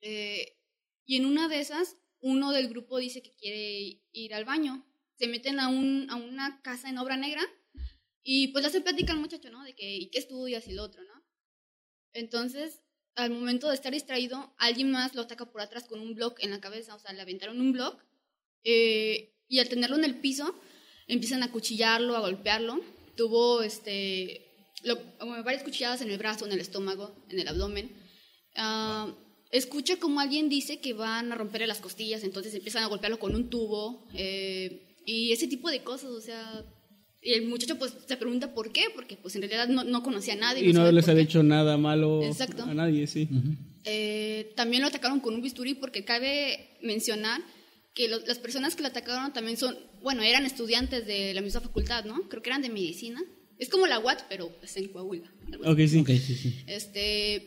[0.00, 0.56] Eh,
[1.04, 4.84] y en una de esas, uno del grupo dice que quiere ir al baño.
[5.18, 7.42] Se meten a, un, a una casa en obra negra
[8.28, 9.62] y pues le hace plática al muchacho, ¿no?
[9.62, 11.16] De que, ¿y qué estudias y lo otro, ¿no?
[12.12, 12.80] Entonces,
[13.14, 16.50] al momento de estar distraído, alguien más lo ataca por atrás con un block en
[16.50, 16.94] la cabeza.
[16.94, 17.96] O sea, le aventaron un block
[18.68, 20.46] Eh, y al tenerlo en el piso,
[21.06, 22.80] empiezan a cuchillarlo, a golpearlo.
[23.16, 24.42] Tuvo este,
[24.82, 24.98] lo-
[25.44, 27.86] varias cuchilladas en el brazo, en el estómago, en el abdomen.
[28.56, 29.06] Ah,
[29.52, 33.36] escucha como alguien dice que van a romperle las costillas, entonces empiezan a golpearlo con
[33.36, 36.42] un tubo eh, y ese tipo de cosas, o sea...
[37.26, 40.34] Y el muchacho pues se pregunta por qué, porque pues en realidad no, no conocía
[40.34, 40.64] a nadie.
[40.68, 41.20] Y no les qué.
[41.20, 42.62] hecho nada malo Exacto.
[42.62, 43.28] a nadie, sí.
[43.84, 47.40] Eh, también lo atacaron con un bisturí porque cabe mencionar
[47.94, 51.60] que lo- las personas que lo atacaron también son, bueno, eran estudiantes de la misma
[51.62, 52.28] facultad, ¿no?
[52.28, 53.20] Creo que eran de medicina.
[53.58, 55.32] Es como la UAT, pero es en Coahuila.
[55.64, 55.98] Ok, sí.
[56.00, 56.54] Ok, sí, sí.
[56.66, 57.44] Este,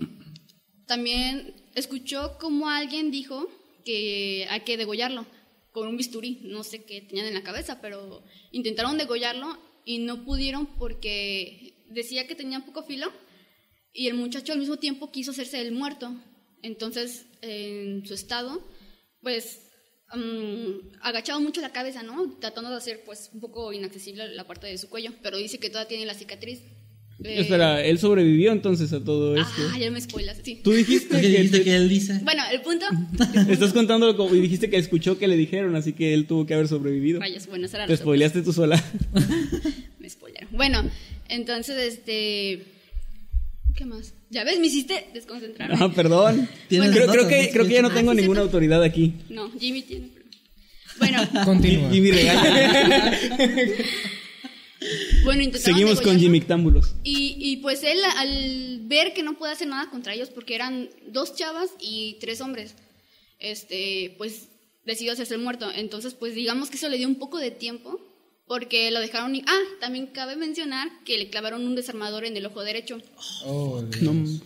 [0.85, 3.47] también escuchó como alguien dijo
[3.85, 5.25] que hay que degollarlo
[5.71, 6.39] con un bisturí.
[6.43, 9.57] No sé qué tenían en la cabeza, pero intentaron degollarlo
[9.89, 13.11] y no pudieron porque decía que tenía poco filo
[13.91, 16.13] y el muchacho al mismo tiempo quiso hacerse el muerto.
[16.61, 18.63] Entonces, en su estado,
[19.23, 19.67] pues
[20.13, 22.37] mm, agachado mucho la cabeza, ¿no?
[22.37, 25.69] Tratando de hacer pues un poco inaccesible la parte de su cuello, pero dice que
[25.71, 26.61] todavía tiene la cicatriz.
[27.23, 29.61] Eh, Espera, él sobrevivió entonces a todo esto.
[29.73, 30.61] Ah, ya me spoilas, sí.
[30.63, 32.19] Tú dijiste ¿Qué que, dijiste que él dice?
[32.23, 32.85] Bueno, el punto.
[33.49, 36.53] estás contando como y dijiste que escuchó que le dijeron, así que él tuvo que
[36.53, 37.19] haber sobrevivido.
[37.19, 38.81] Vaya, bueno, esa era Te spoileaste tú sola.
[39.99, 40.49] Me spoilearon.
[40.53, 40.89] Bueno,
[41.27, 42.63] entonces, este.
[43.75, 44.13] ¿Qué más?
[44.29, 45.75] Ya ves, me hiciste desconcentrarme.
[45.79, 46.47] Ah, perdón.
[46.67, 47.49] Tienes creo, que, ¿no?
[47.51, 48.57] creo que ya no Ah, tengo sí, ninguna cierto.
[48.57, 49.13] autoridad aquí.
[49.29, 50.09] No, Jimmy tiene.
[50.99, 51.89] Bueno, Continúa.
[51.91, 53.11] Jimmy regaña.
[55.23, 56.19] Bueno, Seguimos con.
[56.19, 56.95] Jimmy Támbulos.
[57.03, 60.89] Y, y pues él, al ver que no puede hacer nada contra ellos, porque eran
[61.07, 62.75] dos chavas y tres hombres,
[63.39, 64.49] este, pues
[64.85, 65.69] decidió hacerse el muerto.
[65.73, 67.99] Entonces, pues digamos que eso le dio un poco de tiempo,
[68.47, 69.35] porque lo dejaron.
[69.35, 72.99] y- Ah, también cabe mencionar que le clavaron un desarmador en el ojo derecho.
[73.45, 73.83] Oh,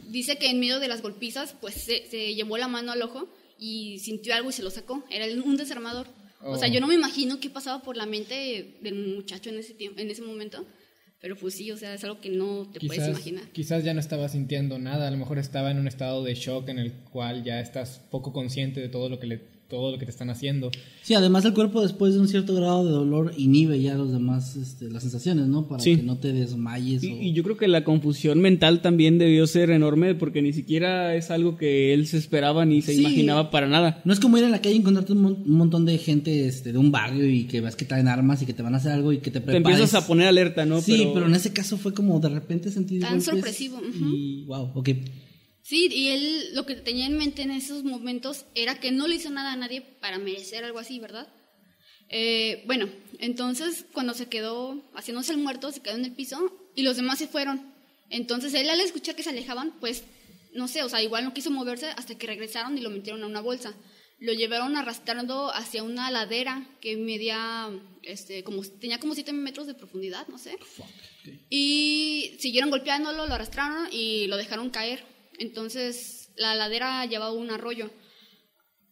[0.10, 3.30] Dice que en medio de las golpizas, pues se, se llevó la mano al ojo
[3.58, 5.04] y sintió algo y se lo sacó.
[5.10, 6.08] Era un desarmador.
[6.46, 9.74] O sea, yo no me imagino qué pasaba por la mente del muchacho en ese
[9.74, 10.66] tiempo, en ese momento.
[11.24, 13.46] Pero pues sí, o sea, es algo que no te puedes imaginar.
[13.54, 16.68] quizás ya no estaba sintiendo nada, a lo mejor estaba en un estado de shock
[16.68, 20.06] en el cual ya estás poco consciente de todo lo que le, todo lo que
[20.06, 20.70] te están haciendo.
[21.02, 24.56] Sí, además el cuerpo después de un cierto grado de dolor inhibe ya los demás,
[24.56, 25.68] este, las sensaciones, ¿no?
[25.68, 25.96] Para Sí.
[25.98, 27.04] que no te desmayes.
[27.04, 30.54] Y, o- y yo creo que la confusión mental también debió ser enorme porque ni
[30.54, 33.00] siquiera es algo que él se esperaba ni se Sí.
[33.02, 34.02] imaginaba para nada.
[34.06, 36.46] No es como ir a la calle y encontrarte un, mon- un montón de gente
[36.48, 38.78] este, de un barrio y que ves que traen armas y que te van a
[38.78, 39.80] hacer algo y que te Te prepares.
[39.80, 40.82] empiezas a poner alerta, ¿no?
[40.82, 41.26] Sí, pero...
[41.26, 44.16] en ese caso fue como de repente sentir Tan golpes sorpresivo, ujú.
[44.16, 44.90] Y wow, ok.
[45.64, 49.16] Sí, y él lo que tenía en mente en esos momentos era que no le
[49.16, 51.28] hizo nada a nadie para merecer algo así, ¿verdad?
[52.10, 56.84] Eh, bueno, entonces cuando se quedó haciéndose el muerto, se quedó en el piso y
[56.84, 57.74] los demás se fueron.
[58.10, 60.04] Entonces él al escuchar que se alejaban, pues
[60.54, 63.28] no sé, o sea, igual no quiso moverse hasta que regresaron y lo metieron a
[63.28, 63.74] una bolsa.
[64.20, 67.70] Lo llevaron arrastrando hacia una ladera que medía,
[68.04, 70.58] este, como, tenía como 7 metros de profundidad, no sé.
[71.50, 75.13] Y siguieron golpeándolo, lo arrastraron y lo dejaron caer.
[75.44, 77.92] Entonces la ladera llevaba un arroyo.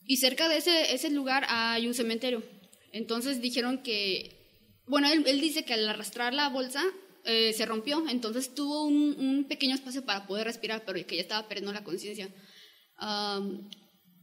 [0.05, 2.43] Y cerca de ese, ese lugar hay un cementerio.
[2.91, 6.83] Entonces dijeron que, bueno, él, dice que al arrastrar la bolsa
[7.23, 11.47] eh, se rompió, entonces tuvo un, pequeño espacio para poder respirar, pero que ya estaba
[11.47, 12.29] perdiendo la conciencia.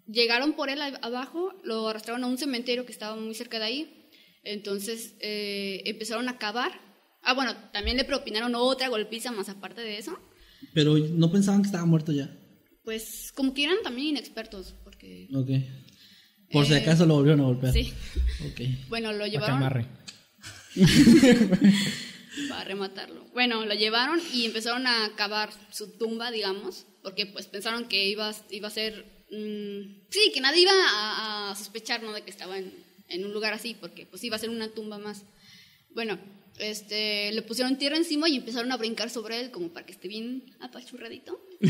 [0.07, 4.11] Llegaron por él abajo, lo arrastraron a un cementerio que estaba muy cerca de ahí.
[4.43, 6.73] Entonces eh, empezaron a cavar.
[7.23, 10.19] Ah, bueno, también le propinaron otra golpiza más aparte de eso.
[10.79, 12.31] Pero no pensaban que estaba muerto ya.
[12.85, 15.27] Pues como que eran también inexpertos, porque...
[15.35, 15.51] Ok.
[16.53, 17.73] Por si Eh, acaso lo volvieron a golpear.
[17.73, 17.93] Sí.
[18.49, 18.61] Ok.
[18.89, 19.87] Bueno, lo Para llevaron amarre.
[22.49, 23.27] para rematarlo.
[23.35, 28.33] Bueno, lo llevaron y empezaron a cavar su tumba, digamos, porque pues pensaron que iba,
[28.51, 29.05] iba a ser...
[29.33, 32.13] mm, sí, que nadie iba a, a sospechar, ¿no?
[32.13, 32.73] De que estaba en,
[33.09, 35.25] en un lugar así, porque pues iba a ser una tumba más.
[35.95, 36.19] Bueno,
[36.59, 40.09] este, le pusieron tierra encima y empezaron a brincar sobre él como para que esté
[40.09, 41.41] bien apachurradito.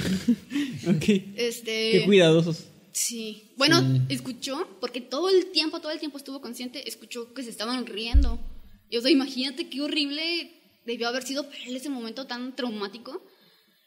[0.86, 1.04] Ok.
[1.36, 2.66] Este, Qué cuidadosos.
[2.92, 3.52] Sí.
[3.56, 7.86] Bueno, escuchó, porque todo el tiempo, todo el tiempo estuvo consciente, escuchó que se estaban
[7.86, 8.40] riendo.
[8.88, 10.50] Y, o sea, imagínate qué horrible
[10.86, 13.22] debió haber sido para él ese momento tan traumático.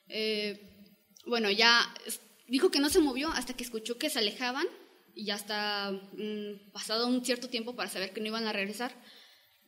[0.07, 0.87] Eh,
[1.25, 1.93] bueno, ya
[2.47, 4.67] dijo que no se movió hasta que escuchó que se alejaban
[5.15, 8.93] y ya está mm, pasado un cierto tiempo para saber que no iban a regresar.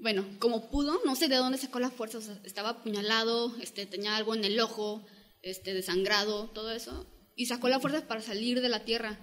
[0.03, 3.85] Bueno, como pudo, no sé de dónde sacó la fuerza, o sea, estaba apuñalado, este,
[3.87, 5.03] tenía algo en el ojo,
[5.41, 9.17] este, desangrado, todo eso, y sacó la fuerza para salir de la tierra.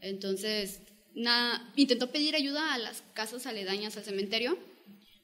[0.00, 0.80] Entonces,
[1.14, 4.56] na- intentó pedir ayuda a las casas aledañas al cementerio,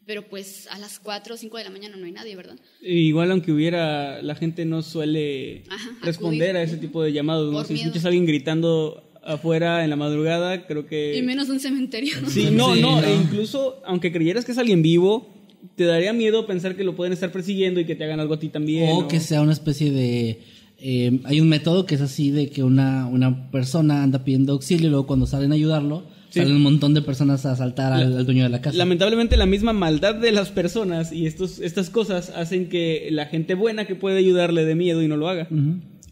[0.06, 2.58] pero pues a las 4 o 5 de la mañana no hay nadie, ¿verdad?
[2.80, 6.56] Igual aunque hubiera, la gente no suele Ajá, responder acudir.
[6.56, 7.52] a ese tipo de llamados.
[7.52, 7.64] ¿no?
[7.64, 11.16] Si escuchas a alguien gritando afuera en la madrugada, creo que...
[11.16, 12.14] Y menos un cementerio.
[12.28, 13.06] Sí, no, Sí, no, no.
[13.06, 15.28] e incluso aunque creyeras que es alguien vivo,
[15.74, 18.38] te daría miedo pensar que lo pueden estar persiguiendo y que te hagan algo a
[18.38, 18.90] ti también.
[18.90, 19.08] O ¿no?
[19.08, 20.40] que sea una especie de...
[20.78, 24.86] eh, hay un método que es así de que una, una persona anda pidiendo auxilio
[24.86, 26.40] y luego cuando salen a ayudarlo, Sí.
[26.40, 28.76] salen un montón de personas a asaltar al, al dueño de la casa.
[28.76, 33.54] Lamentablemente la misma maldad de las personas y estos, estas cosas hacen que la gente
[33.54, 35.48] buena que puede ayudarle de miedo y no lo haga.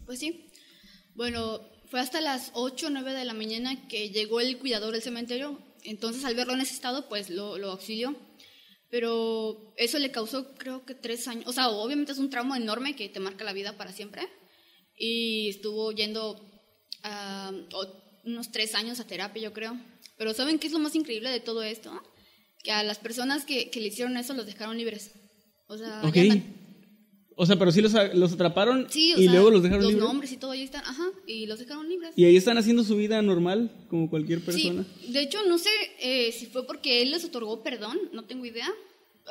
[0.05, 0.45] Pues sí.
[1.15, 1.59] Bueno,
[1.95, 5.57] fue hasta las 8 o 9 de la mañana que llegó el cuidador del cementerio.
[5.81, 8.17] Entonces, al verlo en ese estado, pues lo, lo auxilió.
[8.89, 11.45] Pero eso le causó, creo que tres años.
[11.47, 14.27] O sea, obviamente es un trauma enorme que te marca la vida para siempre.
[14.97, 16.37] Y estuvo yendo
[18.25, 19.79] unos tres años a terapia, yo creo.
[20.17, 22.03] Pero ¿saben qué es lo más increíble de todo esto?
[22.61, 25.13] Que a las personas que, que le hicieron eso los dejaron libres.
[25.67, 26.15] O sea, Ok.
[26.15, 26.43] ya.
[27.37, 29.83] O sea, pero sí los, a- los atraparon Sí, o y sea, luego los dejaron
[29.83, 30.07] los libres.
[30.07, 32.11] nombres y todo ahí están, ajá, y los dejaron libres.
[32.15, 34.85] Y ahí están haciendo su vida normal, como cualquier persona.
[35.05, 35.69] Sí, de hecho no sé
[35.99, 38.67] eh, si fue porque él les otorgó perdón, no tengo idea.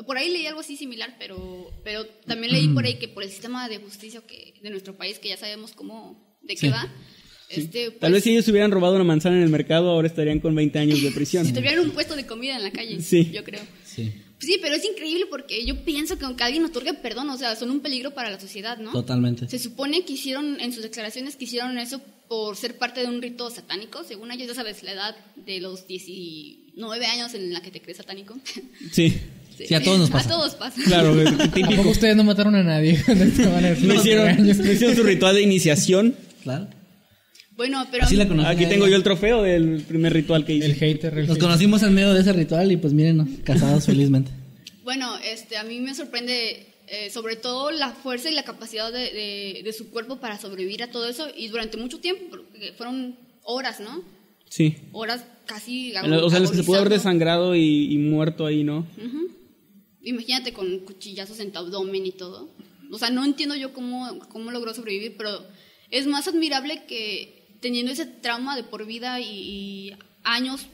[0.07, 3.31] Por ahí leí algo así similar, pero, pero también leí por ahí que por el
[3.31, 6.69] sistema de justicia que, de nuestro país, que ya sabemos cómo, de qué Sí.
[6.69, 6.93] va,
[7.49, 10.41] este, Tal pues, vez si ellos hubieran robado una manzana en el mercado, ahora estarían
[10.41, 11.45] con 20 años de prisión.
[11.47, 13.31] si tuvieran un puesto de comida en la calle, Sí.
[13.33, 13.61] yo creo.
[13.85, 14.13] Sí,
[14.45, 17.71] Sí, pero es increíble porque yo pienso que aunque alguien otorgue perdón, o sea, son
[17.71, 18.93] un peligro para la sociedad, ¿no?
[18.93, 19.49] totalmente.
[19.49, 23.21] Se supone que hicieron, en sus declaraciones, que hicieron eso por ser parte de un
[23.21, 24.03] rito satánico.
[24.05, 27.99] Según ellos, ya sabes, la edad de los 19 años en la que te crees
[27.99, 28.37] satánico.
[28.93, 29.19] Sí,
[29.57, 30.29] Sí, a todos nos pasa.
[30.29, 30.83] A todos pasa.
[30.85, 31.89] claro, es ¿A típico.
[31.89, 34.59] ustedes no mataron a nadie No hicieron, años?
[34.59, 36.17] hicieron su ritual de iniciación.
[36.43, 36.67] Claro.
[37.57, 38.05] Bueno, pero...
[38.05, 38.49] Así la conocí.
[38.49, 40.67] Aquí tengo yo el trofeo del primer ritual que hice.
[40.67, 41.13] El hater.
[41.15, 41.43] el Nos hater.
[41.43, 44.31] conocimos en medio de ese ritual y pues mírenos, casados felizmente.
[44.83, 48.99] Bueno, este, a mí me sorprende eh, sobre todo la fuerza y la capacidad de,
[49.13, 53.17] de- de su cuerpo para sobrevivir a todo eso y durante mucho tiempo, porque fueron
[53.45, 54.03] horas, ¿no?
[54.51, 54.77] Sí.
[54.93, 55.93] Horas casi...
[55.97, 58.81] O sea, se pudo haber desangrado y, y muerto ahí, ¿no?
[58.99, 59.29] Ujú.
[60.03, 62.51] Imagínate con cuchillazos en tu abdomen y todo.
[62.91, 65.31] O sea, no entiendo yo cómo, cómo logró sobrevivir, pero
[65.91, 67.34] es más admirable que
[67.65, 70.67] teniendo ese trauma de por vida y, y años,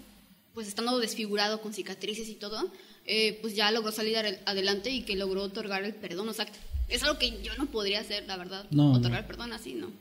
[0.54, 2.68] pues estando desfigurado con cicatrices y todo,
[3.06, 6.28] eh, pues ya logró salir adel- adelante y que logró otorgar el perdón.
[6.28, 6.46] O sea,
[6.88, 8.66] es algo que yo no podría hacer, la verdad.
[8.72, 9.92] No, otorgar el perdón así, ¿no?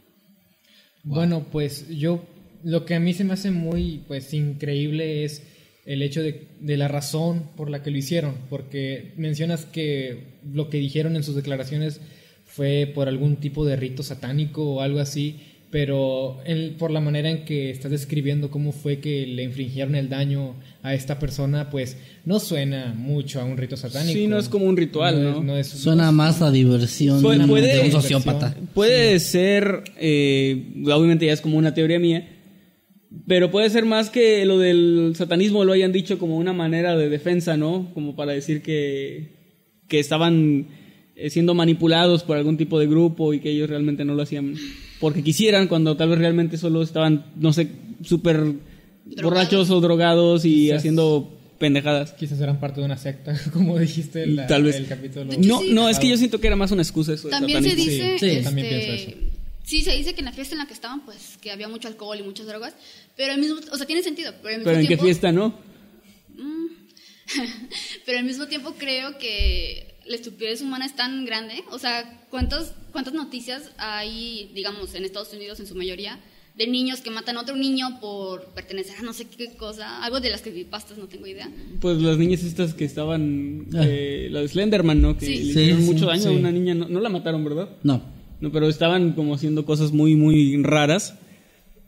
[1.03, 2.25] Bueno, pues yo
[2.63, 5.43] lo que a mí se me hace muy pues increíble es
[5.85, 10.69] el hecho de, de la razón por la que lo hicieron, porque mencionas que lo
[10.71, 12.01] que dijeron en sus declaraciones
[12.45, 15.39] fue por algún tipo de rito satánico o algo así,
[15.71, 20.09] pero el- por la manera en que estás describiendo cómo fue que le infringieron el
[20.09, 24.17] daño a esta persona, pues no suena mucho a un rito satánico.
[24.17, 25.37] Sí, no es como un ritual, ¿no?
[25.39, 28.55] es- no es- Suena más a diversión Puede- de un sociópata.
[28.73, 32.27] Puede ser, eh, obviamente ya es como una teoría mía,
[33.27, 37.09] pero puede ser más que lo del satanismo lo hayan dicho como una manera de
[37.09, 37.91] defensa, ¿no?
[37.93, 39.37] Como para decir que,
[39.87, 40.67] que estaban
[41.15, 44.55] eh, siendo manipulados por algún tipo de grupo y que ellos realmente no lo hacían
[44.99, 47.69] porque quisieran, cuando tal vez realmente solo estaban, no sé,
[48.03, 48.53] súper
[49.23, 50.77] borrachos o drogados y Quizás.
[50.79, 52.13] haciendo pendejadas.
[52.13, 54.75] Quizás eran parte de una secta, como dijiste en la- Tal vez.
[54.75, 55.25] el capítulo.
[55.39, 55.71] No, sí.
[55.73, 57.27] no, es que yo siento que era más una excusa eso.
[57.29, 59.11] También se dice, Sí, sí, este, también pienso eso.
[59.63, 61.87] sí, se dice que en la fiesta en la que estaban, pues, que había mucho
[61.87, 62.73] alcohol y muchas drogas,
[63.17, 65.31] pero al mismo, o sea, tiene sentido, pero al mismo Pero en qué tiempo, fiesta,
[65.31, 65.53] ¿no?
[68.05, 72.73] pero al mismo tiempo creo que la estupidez humana es tan grande, o sea, ¿cuántas,
[72.91, 76.19] cuántas noticias hay, digamos, en Estados Unidos en su mayoría,
[76.57, 80.19] de niños que matan a otro niño por pertenecer a no sé qué cosa, algo
[80.19, 81.49] de las creepypastas, no tengo idea.
[81.79, 83.83] Pues las niñas estas que estaban, Ah.
[83.85, 85.15] eh, la de Slenderman, ¿no?
[85.17, 85.35] Que Sí.
[85.35, 87.69] le hicieron sí, mucho daño a una niña, no, no la mataron, ¿verdad?
[87.83, 88.01] No.
[88.41, 91.13] No, pero estaban como haciendo cosas muy, muy raras.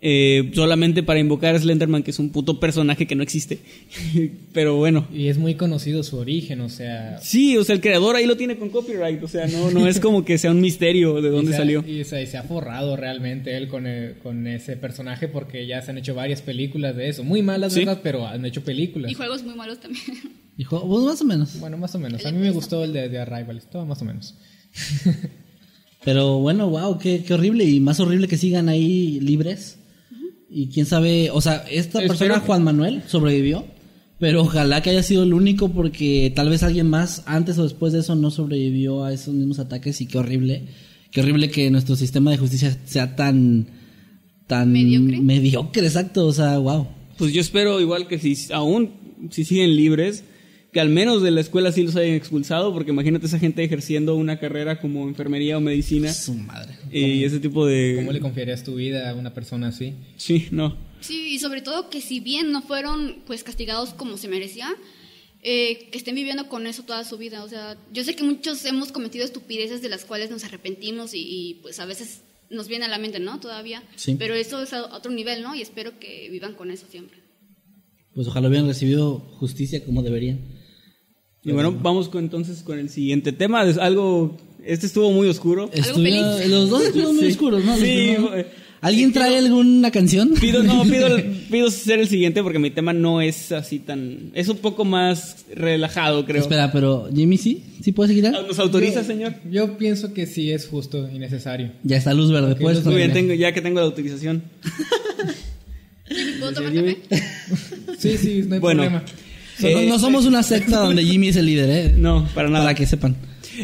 [0.03, 3.59] Eh, solamente para invocar a Slenderman, que es un puto personaje que no existe.
[4.53, 5.07] pero bueno.
[5.13, 7.19] Y es muy conocido su origen, o sea...
[7.21, 9.21] Sí, o sea, el creador ahí lo tiene con copyright.
[9.23, 11.59] O sea, no, no es como que sea un misterio de y dónde se ha-
[11.59, 11.83] salió.
[11.87, 15.91] Y se, se ha forrado realmente él con, el- con ese personaje porque ya se
[15.91, 17.23] han hecho varias películas de eso.
[17.23, 17.79] Muy malas, Sí.
[17.81, 17.99] ¿verdad?
[18.01, 19.11] Pero han hecho películas.
[19.11, 20.03] Y juegos muy malos también.
[20.57, 21.59] Dijo, pues más o menos.
[21.59, 22.25] Bueno, más o menos.
[22.25, 23.57] A mí me gustó el de, de Arrival.
[23.57, 24.35] Estaba más o menos.
[26.03, 27.63] Pero bueno, wow, qué, qué horrible.
[27.65, 29.77] Y más horrible que sigan ahí libres.
[30.53, 33.65] Y quién sabe, o sea, esta Espero persona, que- Juan Manuel, sobrevivió.
[34.19, 37.91] Pero ojalá que haya sido el único porque tal vez alguien más antes o después
[37.93, 40.65] de eso no sobrevivió a esos mismos ataques y qué horrible.
[41.09, 43.65] Qué horrible que nuestro sistema de justicia sea tan...
[44.47, 45.19] tan ¿Mediocre?
[45.21, 46.27] mediocre, exacto.
[46.27, 46.87] O sea, wow.
[47.17, 48.91] Pues yo espero igual que si aún
[49.31, 50.23] si siguen libres,
[50.71, 54.15] que al menos de la escuela sí los hayan expulsado, porque imagínate esa gente ejerciendo
[54.15, 56.77] una carrera como enfermería o medicina Su madre.
[56.91, 57.95] y ese tipo de...
[57.97, 59.95] ¿Cómo le confiarías tu vida a una persona así?
[60.15, 60.77] Sí, no.
[61.01, 64.69] Sí, y sobre todo que si bien no fueron pues castigados como se merecía,
[65.43, 67.43] eh, que estén viviendo con eso toda su vida.
[67.43, 71.25] O sea, yo sé que muchos hemos cometido estupideces de las cuales nos arrepentimos y,
[71.27, 73.39] y, pues a veces nos viene a la mente, ¿no?
[73.39, 73.83] Todavía.
[73.95, 74.15] Sí.
[74.17, 75.55] Pero eso es a otro nivel, ¿no?
[75.55, 77.17] Y espero que vivan con eso siempre.
[78.13, 80.60] Pues ojalá hubieran recibido justicia como deberían.
[81.43, 83.63] Y bueno, vamos con, entonces con el siguiente tema.
[83.65, 84.37] Es algo.
[84.63, 85.69] Este estuvo muy oscuro.
[85.73, 85.97] Estuvo-
[86.47, 87.31] los dos estuvieron muy Sí.
[87.31, 87.71] oscuros, ¿no?
[87.71, 87.87] Los Sí,
[88.35, 88.45] eh,
[88.81, 90.33] ¿Alguien trae alguna canción?
[90.39, 91.07] Pido, no, pido,
[91.51, 94.31] pido ser el siguiente porque mi tema no es así tan.
[94.33, 96.41] Es un poco más relajado, creo.
[96.41, 98.29] Espera, pero Jimmy sí, sí puede seguir.
[98.31, 99.35] ¿Nos autoriza, señor?
[99.51, 101.71] Yo pienso que sí es justo y necesario.
[101.83, 104.43] Ya está luz verde, puedes Muy bien, tengo, ya que tengo la autorización.
[106.39, 106.97] ¿Puedo tomar café?
[107.99, 108.83] Sí, sí, no hay Bueno.
[108.83, 109.03] problema.
[109.63, 111.93] Eh, no somos una secta donde Jimmy es el líder, ¿eh?
[111.97, 112.65] No, para nada.
[112.65, 113.15] Para que sepan.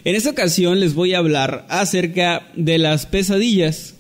[0.04, 3.96] En esta ocasión les voy a hablar acerca de las pesadillas.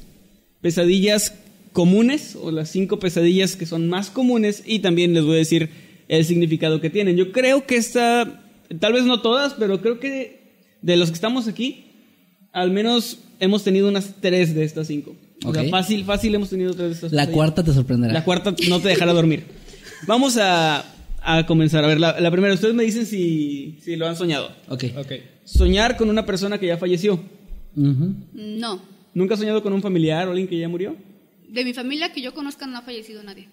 [0.61, 1.33] Pesadillas
[1.73, 5.69] comunes o las cinco pesadillas que son más comunes y también les voy a decir
[6.07, 7.15] el significado que tienen.
[7.17, 8.41] Yo creo que esta,
[8.79, 10.41] tal vez no todas, pero creo que
[10.81, 11.85] de los que estamos aquí,
[12.51, 15.15] al menos hemos tenido unas tres de estas cinco.
[15.45, 17.35] O sea, fácil, fácil hemos tenido tres de estas La pesadillas.
[17.35, 18.13] cuarta te sorprenderá.
[18.13, 19.43] La cuarta no te dejará dormir.
[20.07, 20.83] Vamos a,
[21.35, 21.83] a comenzar.
[21.83, 24.49] A ver, la, la primera, ustedes me dicen si, si lo han soñado.
[24.69, 24.85] Ok.
[24.97, 25.11] Ok.
[25.43, 27.19] Soñar con una persona que ya falleció.
[27.75, 28.15] Ujú.
[28.33, 28.81] No.
[29.13, 30.95] ¿Nunca has soñado con un familiar o alguien que ya murió?
[31.49, 33.47] De mi familia que yo conozca no ha fallecido nadie.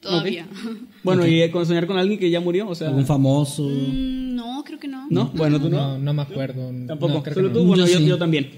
[0.00, 0.46] Todavía.
[1.02, 3.62] Bueno, y eh, con soñar con alguien que ya murió, o sea, ¿Algún famoso?
[3.64, 5.06] Mm, no, creo que no.
[5.08, 5.30] ¿no?
[5.34, 5.76] Bueno, tú no.
[5.76, 6.70] No, no me acuerdo.
[6.86, 7.14] Tampoco.
[7.14, 7.66] No, creo Solo que tú, no.
[7.68, 8.06] bueno, Yo yo, sí.
[8.06, 8.50] yo también.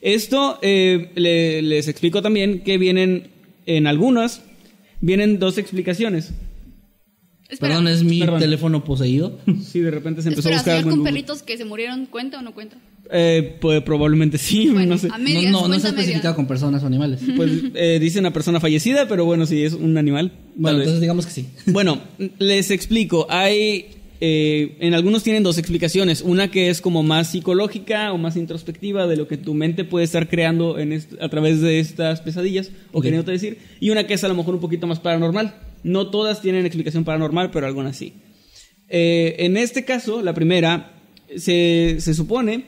[0.00, 3.28] Esto eh, le- les explico también que vienen
[3.66, 4.42] en algunas
[5.02, 6.32] vienen dos explicaciones.
[7.50, 8.40] Espera, Perdón, es mi Perdón.
[8.40, 9.38] teléfono poseído.
[9.62, 11.12] Si de repente se empezó espera, a buscar ¿soñar algo en con Google.
[11.12, 12.76] perritos que se murieron cuenta o no cuenta?
[13.12, 15.08] Eh, pues probablemente sí, Bueno, no sé.
[15.12, 17.20] a medias, no, no está especificado con personas o animales.
[17.36, 20.30] Pues eh, dice una persona fallecida, pero bueno, si es un animal.
[20.30, 20.86] tal Bueno, vez.
[20.86, 21.46] entonces digamos que sí.
[21.66, 22.00] Bueno,
[22.38, 23.26] les explico.
[23.28, 23.86] Hay,
[24.20, 26.22] eh, en algunos tienen dos explicaciones.
[26.22, 30.04] Una que es como más psicológica o más introspectiva de lo que tu mente puede
[30.04, 33.04] estar creando en est- a través de estas pesadillas o Ok.
[33.04, 33.58] queriéndote decir.
[33.80, 35.54] Y una que es a lo mejor un poquito más paranormal.
[35.82, 38.14] No todas tienen explicación paranormal, pero algunas sí.
[38.88, 41.00] Eh, en este caso, la primera,
[41.36, 42.64] se, se supone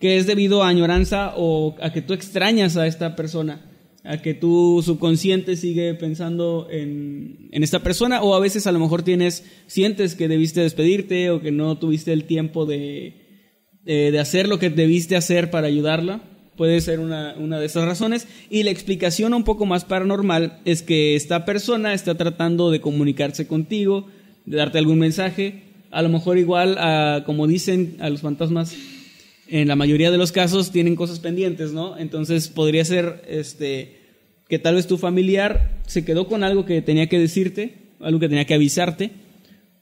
[0.00, 3.70] que es debido a añoranza o a que tú extrañas a esta persona,
[4.04, 8.78] a que tu subconsciente sigue pensando en, en esta persona o a veces a lo
[8.78, 13.26] mejor tienes, sientes que debiste despedirte o que no tuviste el tiempo de,
[13.82, 16.35] de, de hacer lo que debiste hacer para ayudarla.
[16.56, 18.26] Puede ser una, una de esas razones.
[18.50, 23.46] Y la explicación un poco más paranormal es que esta persona está tratando de comunicarse
[23.46, 24.08] contigo,
[24.46, 25.62] de darte algún mensaje.
[25.90, 28.74] A lo mejor igual, a, como dicen a los fantasmas,
[29.48, 31.96] en la mayoría de los casos tienen cosas pendientes, ¿no?
[31.98, 34.00] Entonces podría ser este,
[34.48, 38.28] que tal vez tu familiar se quedó con algo que tenía que decirte, algo que
[38.28, 39.12] tenía que avisarte,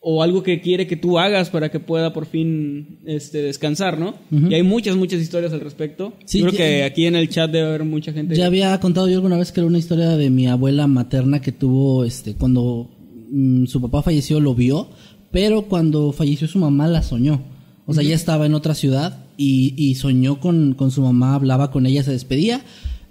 [0.07, 4.15] o algo que quiere que tú hagas para que pueda por fin este, descansar, ¿no?
[4.31, 6.13] Y hay muchas, muchas historias al respecto.
[6.27, 8.35] Sí, Yo creo ya- que aquí en el chat debe haber mucha gente.
[8.37, 11.53] Ya había contado yo alguna vez que era una historia de mi abuela materna que
[11.53, 12.91] tuvo, este, cuando
[13.31, 14.89] mm, su papá falleció lo vio,
[15.33, 17.41] pero cuando falleció su mamá la soñó.
[17.87, 21.71] O sea, ella estaba en otra ciudad y, y soñó con, con su mamá, hablaba
[21.71, 22.61] con ella, se despedía,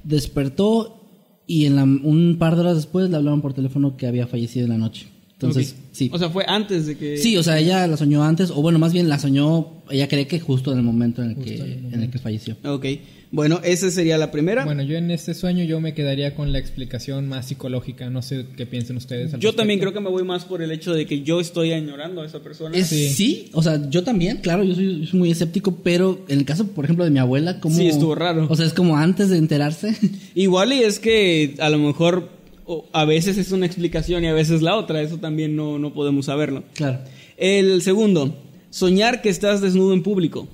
[0.04, 1.00] despertó
[1.48, 4.66] y en la- un par de horas después le hablaron por teléfono que había fallecido
[4.66, 5.08] en la noche.
[5.48, 6.10] Entonces, sí.
[6.14, 7.18] O sea, fue antes de que...
[7.18, 10.28] Sí, o sea, ella la soñó antes, o bueno, más bien la soñó, ella cree
[10.28, 12.58] que justo en el momento en el, que, en el que falleció.
[12.66, 12.86] Ok.
[13.32, 14.64] Bueno, esa sería la primera.
[14.64, 18.08] Bueno, yo en este sueño yo me quedaría con la explicación más psicológica.
[18.12, 19.34] No sé qué piensen ustedes.
[19.34, 21.72] al yo también creo que me voy más por el hecho de que yo estoy
[21.72, 22.78] añorando a esa persona.
[22.78, 23.10] Es- Sí.
[23.10, 23.50] sí.
[23.54, 26.68] o sea, yo también, claro, yo soy, yo soy muy escéptico, pero en el caso,
[26.68, 27.76] por ejemplo, de mi abuela, como...
[27.76, 28.46] Sí, estuvo raro.
[28.52, 29.96] O sea, es como antes de enterarse.
[30.36, 32.30] Igual y es que a lo mejor
[32.66, 35.94] o a veces es una explicación y a veces la otra, eso también no, no
[35.94, 36.64] podemos saberlo.
[36.74, 37.00] claro.
[37.36, 38.36] El segundo,
[38.70, 40.48] soñar que estás desnudo en público.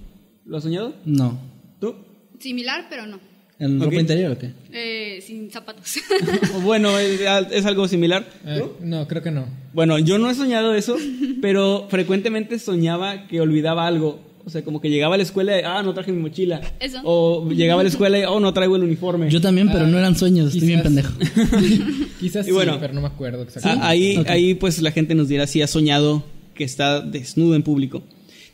[0.45, 0.95] ¿Lo has soñado?
[1.05, 1.37] No.
[1.79, 1.93] ¿Tú?
[2.39, 3.19] Similar, pero no.
[3.59, 4.51] ¿En ropa interior o qué?
[4.71, 5.95] Eh, sin zapatos.
[6.63, 7.19] Bueno, es,
[7.51, 8.25] es algo similar.
[8.45, 8.85] Eh, ¿Tú?
[8.85, 9.45] no, creo que no.
[9.73, 10.95] Bueno, yo no he soñado eso,
[11.41, 14.21] pero frecuentemente soñaba que olvidaba algo.
[14.49, 16.59] O sea, como que llegaba a la escuela y, ah, no traje mi mochila.
[16.79, 16.99] Eso.
[17.03, 19.29] O llegaba a la escuela y, oh, no traigo el uniforme.
[19.29, 21.13] Yo también, pero Ah, no eran sueños, estoy bien pendejo.
[22.19, 22.73] Quizás Y bueno.
[22.73, 23.85] sí, pero no me acuerdo Ah, exactamente.
[23.85, 24.29] ahí, Ok.
[24.29, 26.23] ahí pues la gente nos dirá si ha soñado
[26.55, 28.03] que está desnudo en público.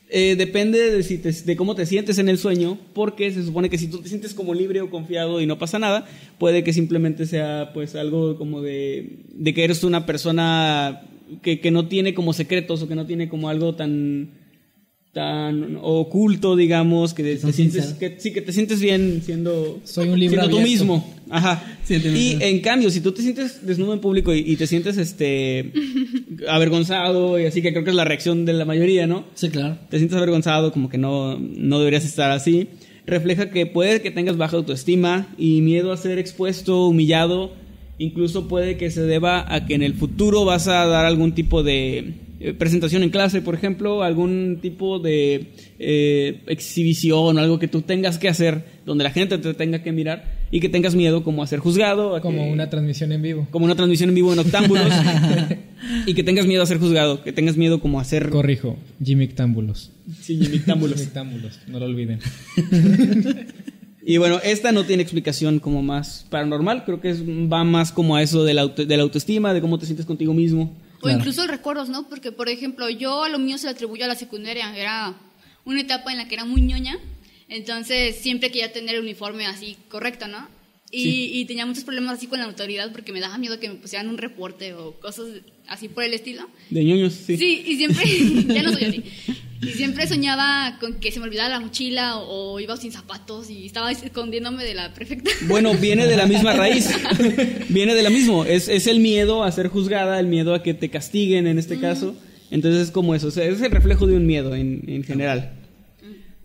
[0.10, 3.70] Eh, depende de, si te- de cómo te sientes en el sueño, porque se supone
[3.72, 6.06] que si tú te sientes como libre o confiado y no pasa nada,
[6.38, 11.02] puede que simplemente sea pues algo como de, de que eres una persona
[11.42, 14.30] que, que no tiene como secretos o que no tiene como algo tan
[15.16, 20.20] tan oculto, digamos, que te sientes que sí que te sientes bien siendo Soy un
[20.20, 21.10] libro siendo tú mismo.
[21.30, 21.64] Ajá.
[21.86, 24.98] Sí, y en cambio, si tú te sientes desnudo en público y, y te sientes
[24.98, 25.72] este
[26.50, 29.24] avergonzado y así que creo que es la reacción de la mayoría, ¿no?
[29.36, 29.78] Sí, claro.
[29.90, 32.68] Te sientes avergonzado, como que no, no deberías estar así.
[33.06, 37.54] Refleja que puede que tengas baja autoestima y miedo a ser expuesto, humillado.
[38.00, 41.64] Incluso puede que se deba a que en el futuro vas a dar algún tipo
[41.64, 45.48] de eh, presentación en clase, por ejemplo, algún tipo de
[45.80, 50.26] eh, exhibición, algo que tú tengas que hacer, donde la gente te tenga que mirar
[50.52, 52.16] y que tengas miedo como a ser juzgado.
[52.16, 53.48] a Como que- una transmisión en vivo.
[53.52, 54.88] como una transmisión en vivo en octámbulos
[56.06, 59.92] y que tengas miedo a ser juzgado, que tengas miedo como a ser Corrijo, Jimictámbulos.
[60.22, 60.40] sí,
[61.68, 62.20] no lo olviden.
[64.08, 68.16] Y bueno, esta no tiene explicación como más paranormal, creo que es- va más como
[68.16, 70.78] a eso de la, auto- de la autoestima, de cómo te sientes contigo mismo.
[71.06, 71.20] O Claro.
[71.20, 72.10] incluso recuerdos, ¿no?
[72.10, 74.76] Porque, por ejemplo, yo a lo mío se lo atribuyo a la secundaria.
[74.76, 75.14] Era
[75.64, 76.98] una etapa en la que era muy ñoña.
[77.48, 80.48] Entonces, siempre quería tener el uniforme así correcto, ¿no?
[80.92, 81.30] Y, Sí.
[81.34, 84.08] y tenía muchos problemas así con la autoridad porque me daba miedo que me pusieran
[84.08, 85.26] un reporte o cosas
[85.68, 86.48] así por el estilo.
[86.70, 87.38] De ñoños, sí.
[87.38, 88.06] Sí, y siempre,
[88.54, 89.04] ya no soy así.
[89.62, 93.50] Y siempre soñaba con que se me olvidara la mochila o, o iba sin zapatos
[93.50, 95.32] y estaba escondiéndome de la prefecta.
[95.48, 96.90] Bueno, viene de la misma raíz.
[97.70, 98.48] viene de la misma.
[98.48, 101.80] Es, es el miedo a ser juzgada, el miedo a que te castiguen en este
[101.80, 102.16] caso.
[102.52, 103.28] Entonces es como eso.
[103.28, 105.54] O sea, es el reflejo de un miedo en, en general.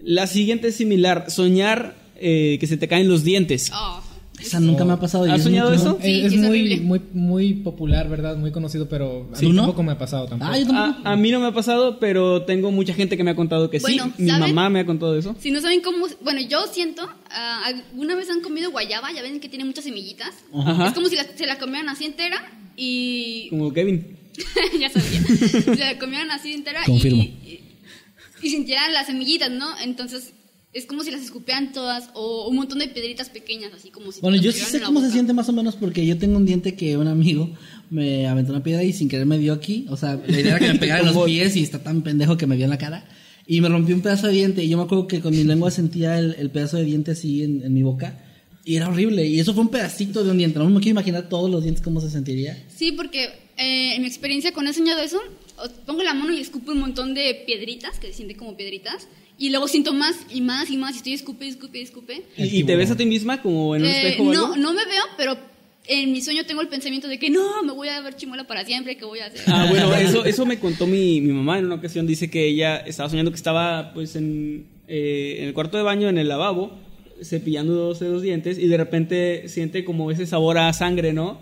[0.02, 1.30] La siguiente es similar.
[1.30, 3.70] Soñar eh, que se te caen los dientes.
[3.74, 4.02] Oh,
[4.40, 5.24] Esa nunca me ha pasado.
[5.30, 5.98] ¿Has soñado eso?
[6.02, 8.36] Sí, es es muy, muy, muy popular, ¿verdad?
[8.36, 9.62] Muy conocido, pero a ¿Tú mí no?
[9.62, 10.50] tampoco me ha pasado tampoco.
[10.52, 11.08] Ah, yo tampoco.
[11.08, 13.70] A, a mí no me ha pasado, pero tengo mucha gente que me ha contado
[13.70, 14.22] que Bueno, sí.
[14.24, 14.54] Mi ¿saben?
[14.54, 15.36] mamá me ha contado eso.
[15.40, 19.40] Si no saben cómo, bueno, yo siento, ah, alguna vez han comido guayaba, ya ven
[19.40, 20.30] que tiene muchas semillitas.
[20.54, 20.88] Ajá.
[20.88, 22.36] Es como si la- se la comieran así entera
[22.76, 24.16] y Como Kevin.
[24.80, 25.20] ya sabía,
[25.76, 27.22] se la comieran así entera y- Confirmo.
[27.22, 27.60] y,
[28.42, 29.66] y sintieran las semillitas, ¿no?
[29.80, 30.32] Entonces
[30.72, 34.20] es como si las escupieran todas o un montón de piedritas pequeñas, así como si.
[34.20, 36.76] Bueno, yo sí sé cómo se siente más o menos porque yo tengo un diente
[36.76, 37.50] que un amigo
[37.90, 39.86] me aventó una piedra y sin querer me dio aquí.
[39.88, 42.36] O sea, la idea era que me pegara en los pies y está tan pendejo
[42.36, 43.08] que me dio en la cara.
[43.46, 45.72] Y me rompió un pedazo de diente y yo me acuerdo que con mi lengua
[45.72, 48.24] sentía el, el pedazo de diente así en, en mi boca.
[48.64, 49.26] Y era horrible.
[49.26, 50.60] Y eso fue un pedacito de un diente.
[50.60, 52.62] No me quiero imaginar todos los dientes cómo se sentiría.
[52.68, 53.24] Sí, porque
[53.56, 55.18] eh, en mi experiencia con he soñado eso,
[55.86, 59.08] pongo la mano y escupo un montón de piedritas, que se sienten como piedritas,
[59.40, 62.22] y luego siento más y más y más, y estoy escupe, escupe, escupe.
[62.36, 64.56] ¿Y, y te ves a ti misma como en un Eh, espejo o no, algo?
[64.56, 65.36] no me veo, pero
[65.88, 68.64] en mi sueño tengo el pensamiento de que no, me voy a ver chimuela para
[68.64, 69.40] siempre, ¿qué voy a hacer?
[69.46, 72.06] Ah, bueno, eso, eso me contó mi, mi mamá en una ocasión.
[72.06, 76.08] Dice que ella estaba soñando que estaba pues en, eh, en el cuarto de baño,
[76.08, 76.78] en el lavabo,
[77.24, 81.40] cepillándose los dientes y de repente siente como ese sabor a sangre, ¿no?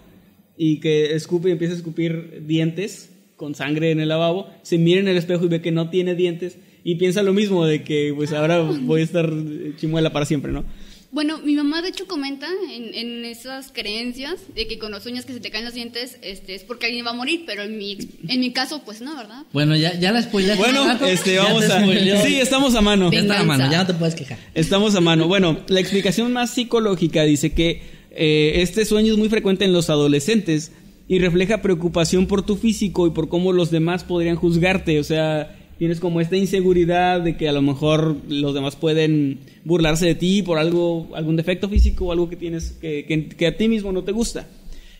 [0.57, 4.49] Y que escupe y empieza a escupir dientes con sangre en el lavabo.
[4.62, 6.59] Se mira en el espejo y ve que no tiene dientes
[6.91, 9.30] y piensa lo mismo de que pues ahora voy a estar
[9.76, 10.64] chimuela para siempre, ¿no?
[11.11, 15.26] Bueno, mi mamá de hecho comenta en, en esas creencias de que con los sueños
[15.26, 17.76] que se te caen los dientes este, es porque alguien va a morir, pero en
[17.76, 19.43] mi, en mi caso, pues no, ¿verdad?
[19.53, 20.62] Bueno, ya, ya la spoileaste.
[20.62, 21.84] Bueno, este, Ya vamos a...
[22.24, 23.12] Sí, estamos a mano.
[23.12, 24.39] Ya está a mano, ya no te puedes quejar.
[24.55, 25.28] Estamos a mano.
[25.28, 27.82] Bueno, la explicación más psicológica dice que
[28.12, 30.72] eh, este sueño es muy frecuente en los adolescentes
[31.07, 34.99] y refleja preocupación por tu físico y por cómo los demás podrían juzgarte.
[35.01, 40.07] O sea, tienes como esta inseguridad de que a lo mejor los demás pueden burlarse
[40.07, 43.57] de ti por algo, algún defecto físico o algo que tienes que, que- que a
[43.57, 44.47] ti mismo no te gusta.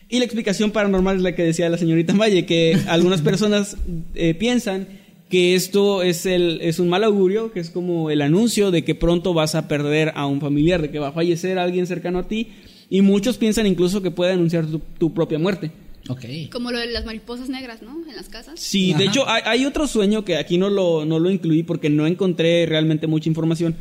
[0.09, 3.77] Y la explicación paranormal es la que decía la señorita Maye, que algunas personas
[4.15, 4.87] eh, piensan
[5.29, 8.95] que esto es, el, es un mal augurio, que es como el anuncio de que
[8.95, 12.27] pronto vas a perder a un familiar, de que va a fallecer alguien cercano a
[12.27, 12.47] ti,
[12.89, 15.69] y muchos piensan incluso que puede anunciar tu, tu propia muerte.
[16.09, 16.25] Ok.
[16.51, 18.01] Como lo de las mariposas negras, ¿no?
[18.09, 18.59] En las casas.
[18.59, 21.89] Sí, de hecho hay, hay otro sueño que aquí no lo, no lo incluí porque
[21.89, 23.75] no encontré realmente mucha información,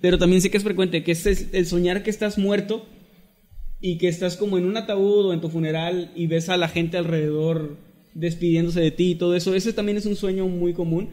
[0.00, 2.84] pero también sé que es frecuente, que es el el soñar que estás muerto
[3.80, 6.68] y que estás como en un ataúd o en tu funeral y ves a la
[6.68, 7.76] gente alrededor
[8.14, 9.54] despidiéndose de ti y todo eso.
[9.54, 11.08] Ese también es un sueño muy común.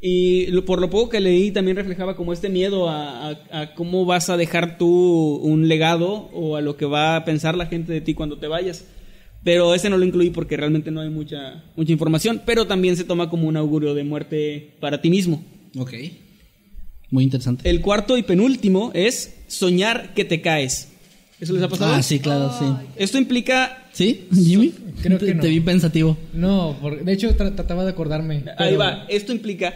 [0.00, 3.74] Y lo- por lo poco que leí también reflejaba como este miedo a, a- a
[3.74, 7.66] cómo vas a dejar tú un legado o a lo que va a pensar la
[7.66, 8.84] gente de ti cuando te vayas.
[9.44, 13.04] Pero ese no lo incluí porque realmente no hay mucha, mucha información, pero también se
[13.04, 15.42] toma como un augurio de muerte para ti mismo.
[15.76, 15.92] Ok.
[17.10, 17.68] Muy interesante.
[17.68, 20.88] El cuarto y penúltimo es soñar que te caes.
[21.40, 21.92] ¿Eso les ha pasado?
[21.94, 22.64] Ah, sí, claro, sí.
[22.96, 23.88] Esto implica...
[23.92, 24.72] ¿Sí, Jimmy?
[25.02, 25.42] Creo te, que no.
[25.42, 26.16] te vi pensativo.
[26.32, 28.44] No, por- de hecho tra- trataba de acordarme.
[28.56, 29.74] Ahí pero- va, esto implica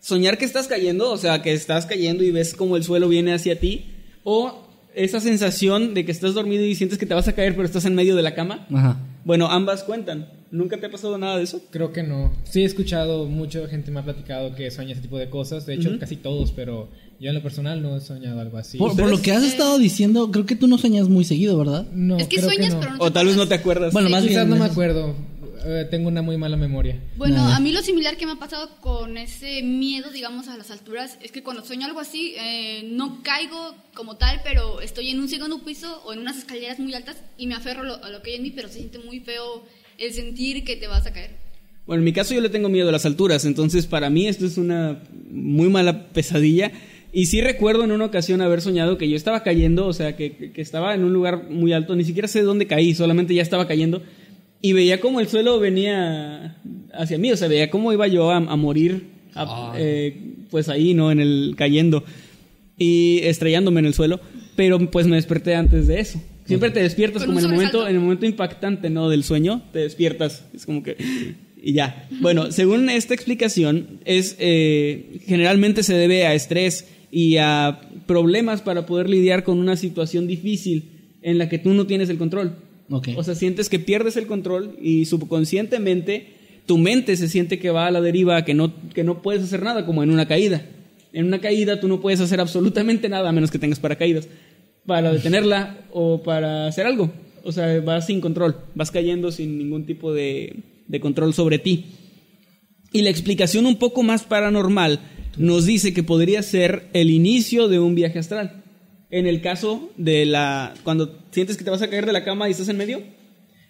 [0.00, 3.34] soñar que estás cayendo, o sea, que estás cayendo y ves como el suelo viene
[3.34, 3.86] hacia ti,
[4.22, 7.64] o esa sensación de que estás dormido y sientes que te vas a caer pero
[7.66, 8.66] estás en medio de la cama.
[8.72, 8.98] Ajá.
[9.24, 10.28] Bueno, ambas cuentan.
[10.50, 11.62] ¿Nunca te ha pasado nada de eso?
[11.70, 12.32] Creo que no.
[12.42, 15.64] Sí he escuchado, mucha gente me ha platicado que sueña ese tipo de cosas.
[15.66, 16.88] De hecho, casi todos, pero
[17.20, 18.78] Yo en lo personal no he soñado algo así.
[18.78, 21.86] Por, por lo que has estado diciendo, creo que tú no sueñas muy seguido, ¿verdad?
[21.92, 22.80] No, es que creo sueñas, no.
[22.80, 23.92] pero no O tal vez no te acuerdas.
[23.92, 24.58] Bueno, más Quizás bien.
[24.58, 25.14] no me acuerdo.
[25.64, 26.98] Eh, tengo una muy mala memoria.
[27.16, 27.56] Bueno, Nada.
[27.56, 31.18] a mí lo similar que me ha pasado con ese miedo, digamos, a las alturas,
[31.22, 35.28] es que cuando sueño algo así, eh, no caigo como tal, pero estoy en un
[35.28, 38.22] segundo piso o en unas escaleras muy altas y me aferro a lo, a lo
[38.22, 39.64] que hay en mí, pero se siente muy feo
[39.98, 41.30] el sentir que te vas a caer.
[41.86, 44.46] Bueno, en mi caso yo le tengo miedo a las alturas, entonces para mí esto
[44.46, 46.72] es una muy mala pesadilla.
[47.12, 50.52] Y sí recuerdo en una ocasión haber soñado que yo estaba cayendo, o sea, que,
[50.52, 53.66] que estaba en un lugar muy alto, ni siquiera sé dónde caí, solamente ya estaba
[53.66, 54.02] cayendo.
[54.62, 56.56] Y veía como el suelo venía
[56.92, 59.04] hacia mí, o sea, veía cómo iba yo a, a morir,
[59.34, 60.16] a- eh,
[60.50, 61.10] pues ahí, ¿no?
[61.10, 62.04] En el cayendo
[62.76, 64.20] y estrellándome en el suelo,
[64.56, 66.20] pero pues me desperté antes de eso.
[66.46, 69.08] Siempre te despiertas como en el momento, en el momento impactante, ¿no?
[69.08, 70.96] Del sueño, te despiertas, es como que
[71.62, 72.08] y ya.
[72.20, 78.86] Bueno, según esta explicación, es eh, generalmente se debe a estrés y a problemas para
[78.86, 80.90] poder lidiar con una situación difícil
[81.22, 82.56] en la que tú no tienes el control.
[82.90, 87.88] O sea, sientes que pierdes el control y subconscientemente tu mente se siente que va
[87.88, 90.64] a la deriva, que no, que no puedes hacer nada, como en una caída.
[91.12, 94.28] En una caída tú no puedes hacer absolutamente nada a menos que tengas paracaídas
[94.86, 97.10] para detenerla o para hacer algo.
[97.42, 101.86] O sea, vas sin control, vas cayendo sin ningún tipo de, de control sobre ti.
[102.92, 105.00] Y la explicación un poco más paranormal
[105.38, 108.59] nos dice que podría ser el inicio de un viaje astral.
[109.10, 112.48] En el caso de la cuando sientes que te vas a caer de la cama
[112.48, 113.02] y estás en medio,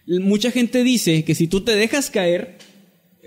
[0.07, 2.59] mucha gente dice que si tú te dejas caer,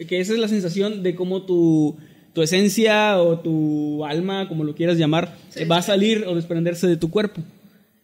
[0.07, 1.97] que esa es la sensación de cómo tu,
[2.33, 5.65] tu esencia o tu alma, como lo quieras llamar, Sí.
[5.65, 7.41] va a salir o desprenderse de tu cuerpo.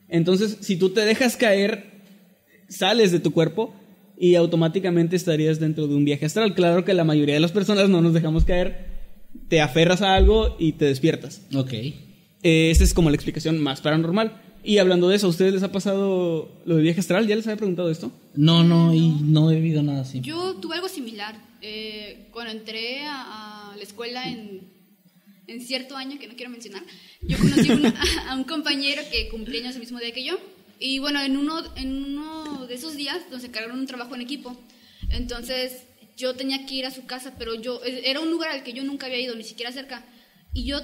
[0.07, 1.85] Entonces, si tú te dejas caer,
[2.67, 3.73] sales de tu cuerpo
[4.17, 6.55] y automáticamente estarías dentro de un viaje astral.
[6.55, 8.87] Claro que la mayoría de las personas no nos dejamos caer,
[9.49, 11.41] te aferras a algo y te despiertas.
[11.55, 11.73] Ok.
[12.43, 14.41] Eh, esa es como la explicación más paranormal.
[14.63, 17.27] Y hablando de eso, ¿a ustedes les ha pasado lo de viaje astral?
[17.27, 18.11] ¿Ya les había preguntado esto?
[18.35, 20.19] No, no, y no he vivido nada así.
[20.21, 21.35] Yo tuve algo similar.
[21.61, 24.69] Eh, cuando entré a, a la escuela en,
[25.47, 26.83] en cierto año que no quiero mencionar,
[27.21, 27.85] yo conocí un-
[28.29, 30.37] a, un compañero que cumplía años el mismo día que yo.
[30.79, 34.57] Y bueno, en uno, en uno de esos días nos encargaron un trabajo en equipo.
[35.09, 35.83] Entonces
[36.17, 38.73] yo tenía que ir a su casa, pero yo e- era un lugar al que
[38.73, 40.05] yo nunca había ido, ni siquiera cerca.
[40.53, 40.79] Y yo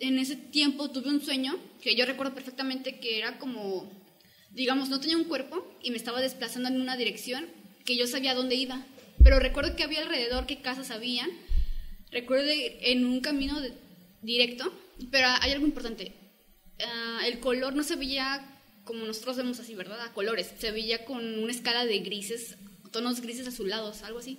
[0.00, 3.90] en ese tiempo tuve un sueño que yo recuerdo perfectamente que era como,
[4.50, 7.46] digamos, no tenía un cuerpo y me estaba desplazando en una dirección
[7.84, 8.84] que yo sabía dónde iba.
[9.22, 11.30] Pero recuerdo que había alrededor qué casas habían.
[12.10, 13.72] Recuerdo en un camino de-
[14.22, 14.72] directo,
[15.10, 16.12] pero hay algo importante.
[16.84, 18.46] Ah, el color no se veía
[18.84, 20.00] como nosotros vemos así, ¿verdad?
[20.00, 20.52] A colores.
[20.58, 22.56] Se veía con una escala de grises,
[22.90, 24.38] tonos grises azulados, algo así.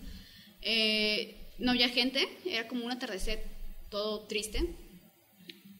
[0.61, 3.43] Eh, no había gente, era como un atardecer
[3.89, 4.59] todo triste.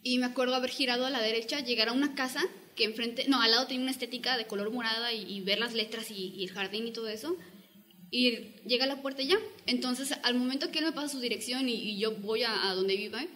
[0.04, 2.44] Y me acuerdo haber girado a la derecha, llegar a una casa
[2.76, 5.74] que enfrente, no, al lado tenía una estética de color morada y, y ver las
[5.74, 7.36] letras y, y el jardín y todo eso.
[8.10, 9.40] Y llega a la puerta y ya.
[9.68, 12.76] Entonces, al momento que él me pasa su dirección y, y yo voy a, a
[12.76, 13.30] donde vive,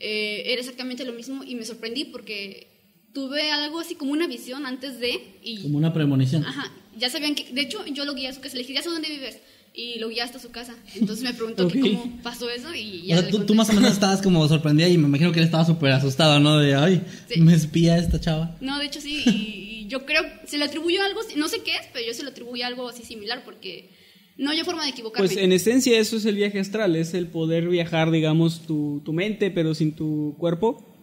[0.00, 2.74] eh, era exactamente lo mismo y me sorprendí porque
[3.12, 6.44] tuve algo así como una visión antes de y Como una premonición.
[6.44, 8.82] Ajá, ya sabían que, de hecho, yo lo guié a su casa, le dije, ya
[8.82, 9.40] sé dónde vives,
[9.76, 10.74] y lo guié hasta su casa.
[10.94, 13.72] Entonces me preguntó que cómo pasó eso y O ya sea, le tú, más o
[13.72, 16.58] menos estabas como sorprendida y me imagino que él estaba súper asustado, ¿no?
[16.58, 17.40] De, ay, Sí.
[17.40, 18.56] me espía esta chava.
[18.60, 21.72] No, de hecho sí, y, y yo creo, se le atribuyó algo, no sé qué
[21.74, 23.90] es, pero yo se le atribuyo algo así similar porque
[24.36, 25.26] no hay forma de equivocarme.
[25.26, 29.12] Pues en esencia eso es el viaje astral, es el poder viajar, digamos, tu, tu
[29.12, 30.93] mente, pero sin tu cuerpo.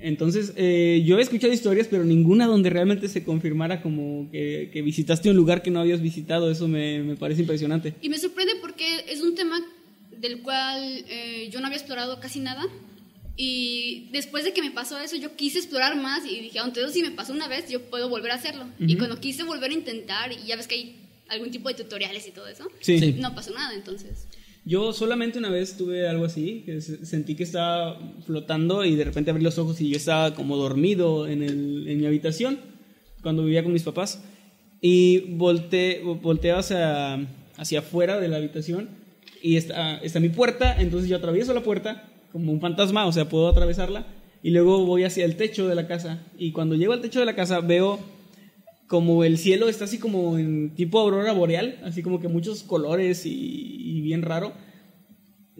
[0.00, 4.82] Entonces, eh, yo he escuchado historias, pero ninguna donde realmente se confirmara como que, que
[4.82, 6.50] visitaste un lugar que no habías visitado.
[6.50, 7.94] Eso me, me parece impresionante.
[8.00, 9.60] Y me sorprende porque es un tema
[10.20, 12.64] del cual eh, yo no había explorado casi nada.
[13.36, 16.90] Y después de que me pasó eso, yo quise explorar más y dije, aunque eso
[16.90, 18.66] si me pasó una vez, yo puedo volver a hacerlo.
[18.80, 20.96] Y cuando quise volver a intentar, y ya ves que hay
[21.28, 22.66] algún tipo de tutoriales y todo eso.
[22.80, 23.14] Sí.
[23.18, 24.26] no pasó nada entonces.
[24.68, 26.66] Yo solamente una vez tuve algo así,
[27.02, 31.26] sentí que estaba flotando y de repente abrí los ojos y yo estaba como dormido
[31.26, 32.58] en, el- en mi habitación
[33.22, 34.22] cuando vivía con mis papás.
[34.82, 37.14] Y volteé, volteo hacia,
[37.56, 38.90] hacia afuera de la habitación
[39.42, 43.26] y está, está mi puerta, entonces yo atravieso la puerta como un fantasma, o sea,
[43.26, 44.04] puedo atravesarla
[44.42, 46.22] y luego voy hacia el techo de la casa.
[46.38, 48.00] Y cuando llego al techo de la casa veo
[48.88, 53.26] como el cielo está así como en tipo aurora boreal, así como que muchos colores
[53.26, 54.52] y, y bien raro.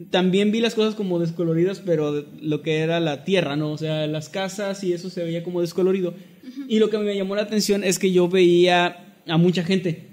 [0.09, 3.71] También vi las cosas como descoloridas, pero lo que era la tierra, ¿no?
[3.71, 6.13] O sea, las casas y eso se veía como descolorido.
[6.67, 10.07] Y lo que me llamó la atención es que yo veía a mucha gente.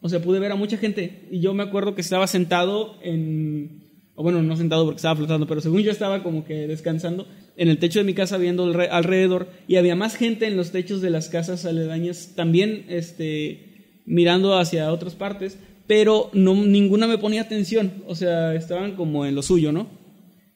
[0.00, 1.28] O sea, pude ver a mucha gente.
[1.30, 3.86] Y yo me acuerdo que estaba sentado en...
[4.14, 7.26] O bueno, no sentado porque estaba flotando, pero según yo estaba como que descansando
[7.58, 10.70] en el techo de mi casa viendo alre- alrededor y había más gente en los
[10.72, 17.18] techos de las casas aledañas también este, mirando hacia otras partes, pero no, ninguna me
[17.18, 19.88] ponía atención, o sea, estaban como en lo suyo, ¿no?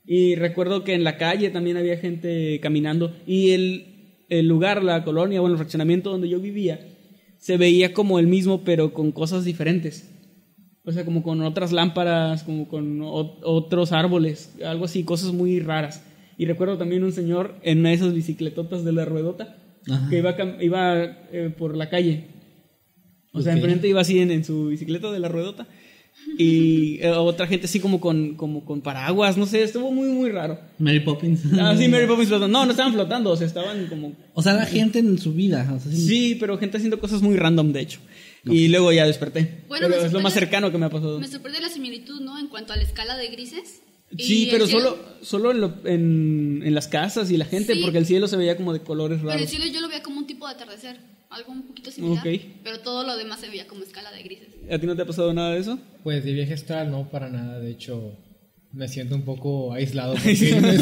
[0.07, 5.05] Y recuerdo que en la calle también había gente caminando y el, el lugar, la
[5.05, 6.81] colonia, bueno, el fraccionamiento donde yo vivía,
[7.39, 10.09] se veía como el mismo, pero con cosas diferentes.
[10.85, 16.05] O sea, como con otras lámparas, como con otros árboles, algo así, cosas muy raras.
[16.43, 19.57] Y recuerdo también un señor en una de esas bicicletotas de la ruedota
[19.89, 20.09] Ajá.
[20.11, 22.27] que iba, iba eh, por la calle.
[23.33, 23.59] O sea, Ok.
[23.59, 25.69] enfrente iba así en, en su bicicleta de la ruedota.
[26.39, 30.31] Y eh, otra gente así como con, como con paraguas, no sé, estuvo muy, muy
[30.31, 30.59] raro.
[30.81, 31.43] Mary Poppins.
[31.61, 32.49] Ah, sí, Mary Poppins flotando.
[32.59, 34.13] No, no estaban flotando, o sea, estaban como...
[34.35, 35.73] O sea, la gente en su vida.
[35.73, 36.07] o sea, sí.
[36.09, 38.01] Sí, pero gente haciendo cosas muy random, de hecho.
[38.45, 39.63] Y luego ya desperté.
[39.69, 41.21] Bueno, pero es lo más cercano que me ha pasado.
[41.21, 42.37] Me sorprende la similitud, ¿no?
[42.41, 43.82] En cuanto a la escala de grises.
[44.19, 47.81] Sí, pero cielo- solo, solo en, lo- en, en las casas y la gente, Sí.
[47.83, 49.51] porque el cielo se veía como de colores Pero el raros.
[49.51, 50.99] cielo yo lo veía como un tipo de atardecer,
[51.31, 52.19] algo un poquito similar.
[52.27, 52.41] Ok.
[52.63, 54.49] Pero todo lo demás se veía como escala de grises.
[54.71, 55.79] ¿A ti no te ha pasado nada de eso?
[56.03, 58.19] Pues de viaje astral no para nada, de hecho
[58.73, 60.15] me siento un poco aislado.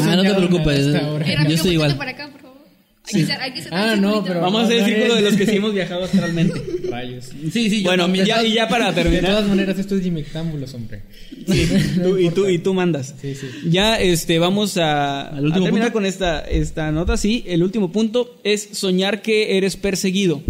[0.01, 0.87] Ah, no te preocupes.
[0.87, 1.95] Yo estoy igual.
[1.97, 2.29] para acá,
[3.03, 5.21] Hay que ser, hay que ser Ah, no, pero- Vamos a hacer el círculo de
[5.21, 6.61] los que sí hemos viajado astralmente.
[6.89, 7.25] Rayos.
[7.51, 8.25] Sí, sí, yo bueno, también.
[8.25, 9.31] ya, y ya para De terminar.
[9.31, 11.01] todas maneras, esto es Jimectámbulos, hombre.
[12.03, 13.15] Tú- y, tú, y tú mandas.
[13.19, 13.47] Sí, sí.
[13.69, 15.93] Ya este, vamos a, ¿Al último a terminar punto?
[15.93, 17.17] con esta, esta nota.
[17.17, 20.41] Sí, el último punto es soñar que eres perseguido.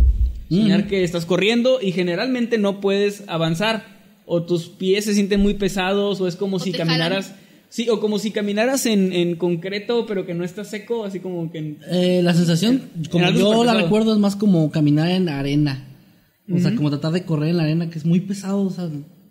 [0.49, 0.87] Soñar Mm.
[0.89, 4.01] que estás corriendo y generalmente no puedes avanzar.
[4.25, 7.27] O tus pies se sienten muy pesados o es como O si caminaras...
[7.27, 7.40] jalan.
[7.71, 11.49] Sí, o como si caminaras en, en concreto pero que no está seco, así como
[11.51, 11.57] que...
[11.57, 15.87] en- Eh, la sensación, como yo la recuerdo, es más como caminar en arena.
[16.53, 18.61] O sea, como tratar de correr en la arena, que es muy pesado.
[18.63, 18.89] O sea,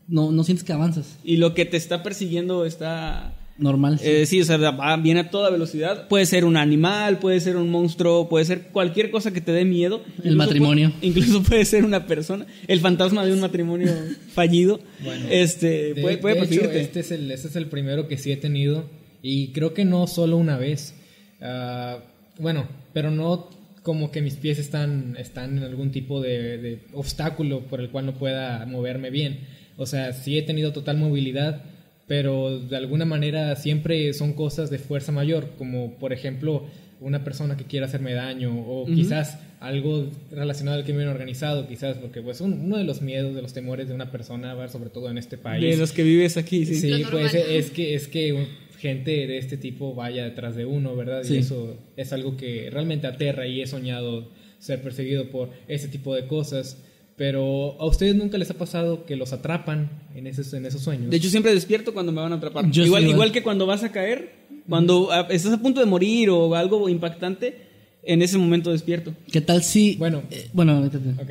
[0.09, 1.19] no, no sientes que avanzas.
[1.23, 3.35] Y lo que te está persiguiendo está...
[3.61, 3.99] Normal.
[4.01, 4.07] sí.
[4.09, 6.09] Eh, sí, o sea, va- viene a toda velocidad.
[6.09, 9.65] Puede ser un animal, puede ser un monstruo, puede ser cualquier cosa que te dé
[9.65, 10.03] miedo.
[10.19, 10.91] Incluso matrimonio.
[10.91, 12.47] puede- incluso puede ser una persona.
[12.67, 13.89] El fantasma de un matrimonio
[14.33, 14.81] fallido.
[15.05, 18.17] Bueno, este, De, puede, puede de hecho, este es, el, este es el primero que
[18.19, 18.89] sí he tenido
[19.23, 20.95] y creo que no solo una vez.
[21.41, 21.99] Ah,
[22.39, 23.51] bueno, pero no
[23.83, 28.07] como que mis pies están, están en algún tipo de, de obstáculo por el cual
[28.07, 29.41] no pueda moverme bien.
[29.77, 31.63] O sea, sí he tenido total movilidad,
[32.11, 36.65] pero de alguna manera siempre son cosas de fuerza mayor, como por ejemplo
[37.01, 42.21] una persona que quiera hacerme daño o quizás algo relacionado al crimen organizado, quizás, porque
[42.21, 45.19] pues un- uno de los miedos, de los temores de una persona, sobre todo en
[45.19, 46.75] este país, de los que vives aquí, sí.
[46.81, 48.49] Sí, pues es que es que un-
[48.81, 51.23] gente de este tipo vaya detrás de uno, ¿verdad?
[51.23, 51.35] Sí.
[51.35, 56.17] Y eso es algo que realmente aterra y he soñado ser perseguido por ese tipo
[56.17, 56.83] de cosas.
[57.21, 61.11] Pero a ustedes nunca les ha pasado que los atrapan en esos, en esos sueños.
[61.11, 62.71] De hecho, siempre despierto cuando me van a atrapar.
[62.71, 63.15] Yo igual, sí, igual.
[63.15, 64.33] igual que cuando vas a caer,
[64.67, 67.59] cuando ah, estás a punto de morir o algo impactante,
[68.05, 69.13] en ese momento despierto.
[69.31, 69.97] ¿Qué tal si.
[69.97, 70.23] Bueno.
[70.31, 71.11] eh, bueno, métete.
[71.23, 71.31] Ok.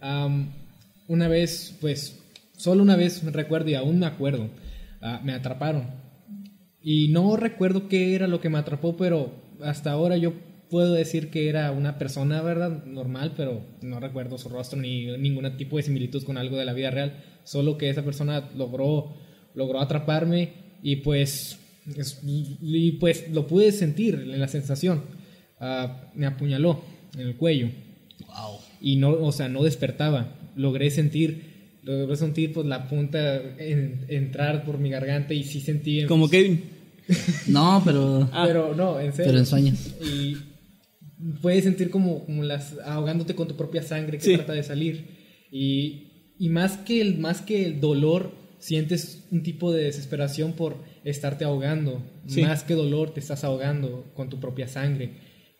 [0.00, 0.52] Am,
[1.08, 2.20] una vez, pues,
[2.54, 4.50] solo una vez recuerdo y aún me acuerdo,
[5.00, 5.86] ah, me atraparon.
[6.82, 10.34] Y no recuerdo qué era lo que me atrapó, pero hasta ahora yo
[10.72, 12.84] puedo decir que era una persona, ¿verdad?
[12.86, 16.72] Normal, pero no recuerdo su rostro ni ningún tipo de similitud con algo de la
[16.72, 17.22] vida real.
[17.44, 19.14] Solo que esa persona logró,
[19.54, 20.48] logró atraparme
[20.82, 21.58] y pues,
[21.96, 25.02] es- y pues lo pude sentir en la sensación.
[25.60, 26.82] Ah, me apuñaló
[27.14, 27.68] en el cuello
[28.26, 28.58] Wow.
[28.80, 30.34] y no, o sea, no despertaba.
[30.56, 36.04] Logré sentir, logré sentir pues la punta en- entrar por mi garganta y sí sentí.
[36.06, 36.64] Como Kevin.
[37.48, 38.30] No, pero.
[38.32, 38.44] Ah.
[38.46, 39.26] Pero no, en serio.
[39.32, 39.78] Pero en sueños.
[40.00, 40.36] Y
[41.40, 44.34] puedes sentir como, como las ahogándote con tu propia sangre que Sí.
[44.36, 45.04] trata de salir.
[45.50, 50.76] Y, y más que el más que el dolor sientes un tipo de desesperación por
[51.04, 52.02] estarte ahogando.
[52.26, 52.42] Sí.
[52.42, 55.10] Más que dolor te estás ahogando con tu propia sangre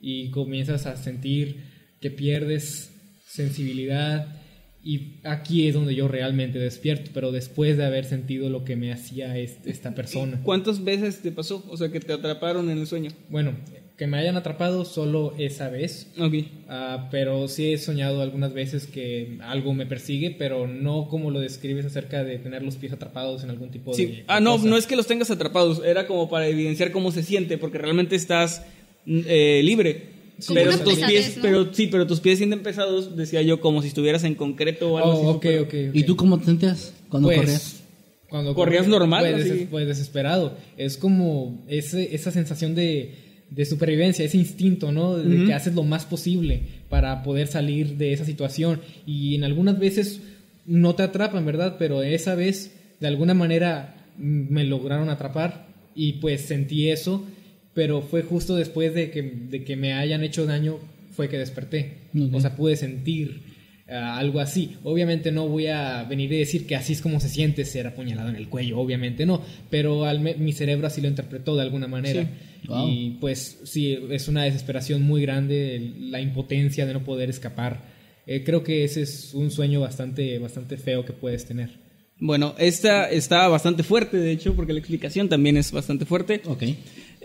[0.01, 1.65] y comienzas a sentir
[2.01, 2.91] que pierdes
[3.27, 4.41] sensibilidad
[4.85, 8.93] y aquí es donde yo realmente despierto, pero después de haber sentido lo que me
[8.93, 10.41] hacía est- esta persona.
[10.43, 11.65] ¿Cuántas veces te pasó?
[11.69, 13.11] O sea, que te atraparon en el sueño.
[13.31, 13.55] Bueno,
[14.03, 16.35] que me hayan atrapado solo esa vez, Ok.
[16.69, 21.39] ah, pero sí he soñado algunas veces que algo me persigue, pero no como lo
[21.39, 24.07] describes acerca de tener los pies atrapados en algún tipo Sí.
[24.07, 24.25] de...
[24.27, 24.69] Ah, de no, cosa.
[24.69, 28.17] no es que los tengas atrapados, era como para evidenciar cómo se siente, porque realmente
[28.17, 28.65] estás
[29.07, 30.03] mm, eh, libre.
[30.45, 31.43] Como pero tus pesadez, pies, ¿no?
[31.43, 34.99] pero sí, pero tus pies sienten pesados, decía yo, como si estuvieras en concreto o
[34.99, 35.21] algo así.
[35.27, 35.95] Oh, ok, súper- ok, ok.
[35.95, 37.83] ¿Y tú cómo te sentías cuando Pues, corrías?
[38.29, 39.51] Cuando ¿Corrías corrí, normal, Pues, así?
[39.51, 40.57] deses- pues, desesperado.
[40.77, 43.15] Es como ese, esa sensación de,
[43.55, 45.17] de supervivencia, ese instinto, ¿no?
[45.17, 48.81] De que haces lo más posible para poder salir de esa situación.
[49.07, 50.21] Y en algunas veces
[50.67, 51.77] no te atrapan, ¿verdad?
[51.79, 57.27] Pero esa vez, de alguna manera, mm, me lograron atrapar y pues sentí eso.
[57.75, 60.79] pero fue justo después de que, de que me hayan hecho daño
[61.13, 61.95] fue que desperté.
[62.15, 62.35] Ok.
[62.35, 63.41] O sea, pude sentir
[63.89, 64.77] ah, algo así.
[64.85, 68.29] Obviamente no voy a venir y decir que así es como se siente ser apuñalado
[68.29, 72.23] en el cuello, obviamente no, pero al mi cerebro así lo interpretó de alguna manera.
[72.23, 72.69] Sí.
[72.69, 72.89] Wow.
[72.89, 77.83] Y pues sí, es una desesperación muy grande, la impotencia de no poder escapar.
[78.27, 81.71] Eh, creo que ese es un sueño bastante, bastante feo que puedes tener.
[82.19, 86.41] Bueno, esta está bastante fuerte, de hecho, porque la explicación también es bastante fuerte.
[86.45, 86.63] Ok.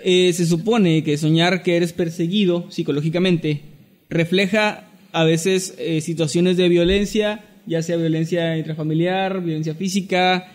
[0.03, 3.61] Eh, se supone que soñar que eres perseguido psicológicamente
[4.09, 4.86] refleja
[5.19, 10.51] a veces eh, situaciones de violencia, ya sea violencia intrafamiliar, violencia física,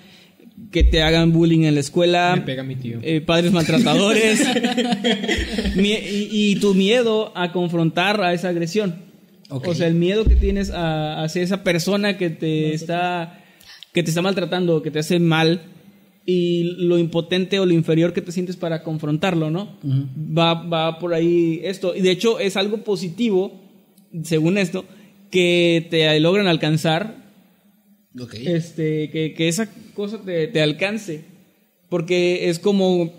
[0.71, 2.99] que te hagan bullying en la escuela, Me pega mi tío.
[3.03, 4.41] eh, padres maltratadores,
[5.77, 8.97] mie- y, y tu miedo a confrontar a esa agresión.
[9.49, 9.69] Ok.
[9.69, 13.39] O sea, el miedo que tienes a- hacia esa persona que te está
[13.93, 15.61] que te está maltratando, que te hace mal
[16.25, 19.77] y lo impotente o lo inferior que te sientes para confrontarlo, ¿no?
[20.17, 21.95] va, va por ahí esto.
[21.95, 23.61] Y de hecho es algo positivo,
[24.23, 24.85] según esto,
[25.31, 27.23] que te logran alcanzar
[28.45, 31.25] este, que, que esa cosa te, te alcance.
[31.89, 33.13] Porque es como,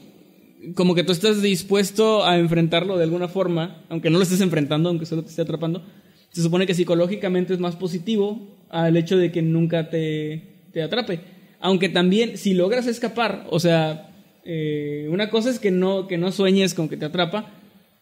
[0.75, 4.89] como que tú estás dispuesto a enfrentarlo de alguna forma, aunque no lo estés enfrentando,
[4.89, 5.83] aunque solo te esté atrapando.
[6.31, 11.19] Se supone que psicológicamente es más positivo al hecho de que nunca te, te atrape.
[11.59, 14.09] Aunque también, si logras escapar, o sea,
[14.43, 17.51] eh, una cosa es que no, que no sueñes con que te atrapa,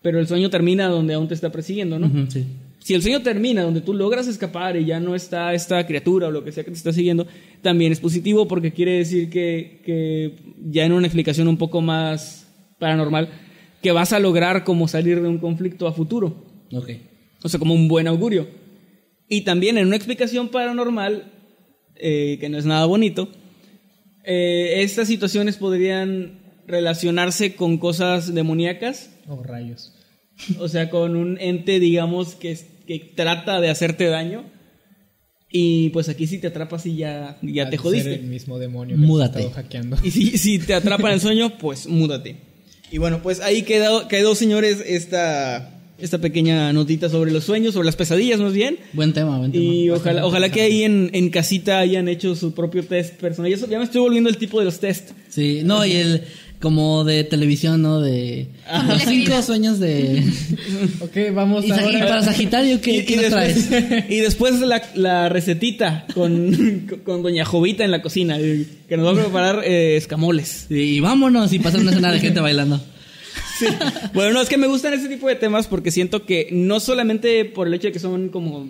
[0.02, 2.32] pero el sueño termina donde aún te está persiguiendo, ¿no?
[2.32, 2.48] Sí.
[2.82, 6.32] Si el sueño termina donde tú logras escapar y ya no está esta criatura o
[6.32, 7.28] lo que sea que te está siguiendo,
[7.62, 10.36] también es positivo porque quiere decir que, que
[10.70, 12.48] ya en una explicación un poco más
[12.80, 13.30] paranormal,
[13.84, 16.44] que vas a lograr como salir de un conflicto a futuro.
[16.74, 16.90] Ok.
[17.44, 18.48] O sea, como un buen augurio.
[19.30, 21.32] Y también en una explicación paranormal,
[21.96, 23.30] eh, que no es nada bonito,
[24.24, 29.94] eh, estas situaciones podrían relacionarse con cosas demoníacas Oh, rayos.
[30.60, 32.58] O sea, con un ente, digamos, que,
[33.16, 34.46] trata de hacerte daño.
[35.54, 38.12] Y pues aquí si te atrapas y ya, te jodiste.
[38.12, 39.44] ser el mismo demonio que Múdate.
[39.44, 39.98] te hackeando.
[40.04, 42.38] Y si, si te atrapa en el sueño, pues múdate.
[42.90, 47.86] Y bueno, pues ahí quedó, quedó señores, esta, esta pequeña notita sobre los sueños, sobre
[47.86, 48.80] las pesadillas más bien.
[48.94, 49.64] Buen tema, buen tema.
[49.64, 53.52] Y ojalá, ojalá que ahí en, en casita hayan hecho su propio test personal.
[53.52, 55.12] Ya, ya me estoy volviendo el tipo de los test.
[55.30, 56.24] Sí, no, y el
[56.62, 58.00] como de televisión, ¿no?
[58.00, 60.24] De Familia los cinco sueños de...
[61.02, 62.00] Ok, vamos y, ahora.
[62.08, 64.06] para Sagitario, ¿qué, y, qué y nos después, traes?
[64.10, 69.06] y después la, la recetita con, con Doña Jovita en la cocina, eh, que nos
[69.08, 70.68] va a preparar eh, escamoles.
[70.70, 72.80] Y vámonos y pasar una escena de gente bailando.
[74.14, 77.46] Bueno, no, es que me gustan este tipo de temas porque siento que no solamente
[77.46, 78.70] por el hecho de que son como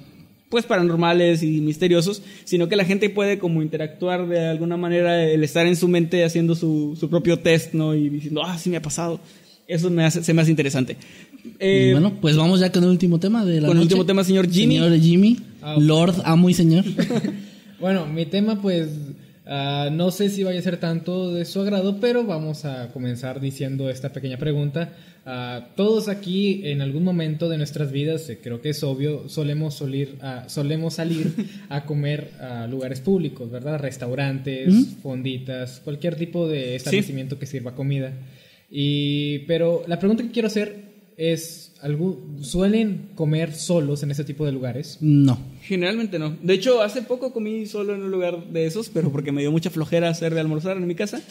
[0.51, 5.43] pues paranormales y misteriosos, sino que la gente puede como interactuar de alguna manera, el
[5.43, 7.95] estar en su mente haciendo su, su propio test, ¿no?
[7.95, 9.19] Y diciendo, ah, sí me ha pasado.
[9.67, 10.97] Eso me hace, se me hace interesante.
[11.57, 14.05] Eh, y bueno, pues vamos ya con el último tema de la con el último
[14.05, 14.75] tema, señor Jimmy.
[14.75, 15.77] Señor Jimmy, Ah.
[15.79, 16.83] Lord, amo y señor.
[17.79, 18.89] Bueno, mi tema pues
[19.53, 23.39] ah, no sé si vaya a ser tanto de su agrado, pero vamos a comenzar
[23.41, 24.93] diciendo esta pequeña pregunta.
[25.25, 29.75] Ah, todos aquí en algún momento de nuestras vidas, eh, creo que es obvio, solemos,
[29.75, 31.31] solir, solemos salir
[31.69, 33.77] a comer a lugares públicos, ¿verdad?
[33.79, 34.73] Restaurantes,
[35.03, 38.13] fonditas, cualquier tipo de establecimiento que sirva comida.
[38.71, 40.75] Y, pero la pregunta que quiero hacer
[41.17, 41.70] es, ¿algún-
[42.41, 44.97] ¿suelen comer solos en ese tipo de lugares?
[45.01, 45.37] No.
[45.63, 46.35] Generalmente no.
[46.41, 49.51] De hecho, hace poco comí solo en un lugar de esos, pero porque me dio
[49.51, 51.21] mucha flojera hacer de almorzar en mi casa.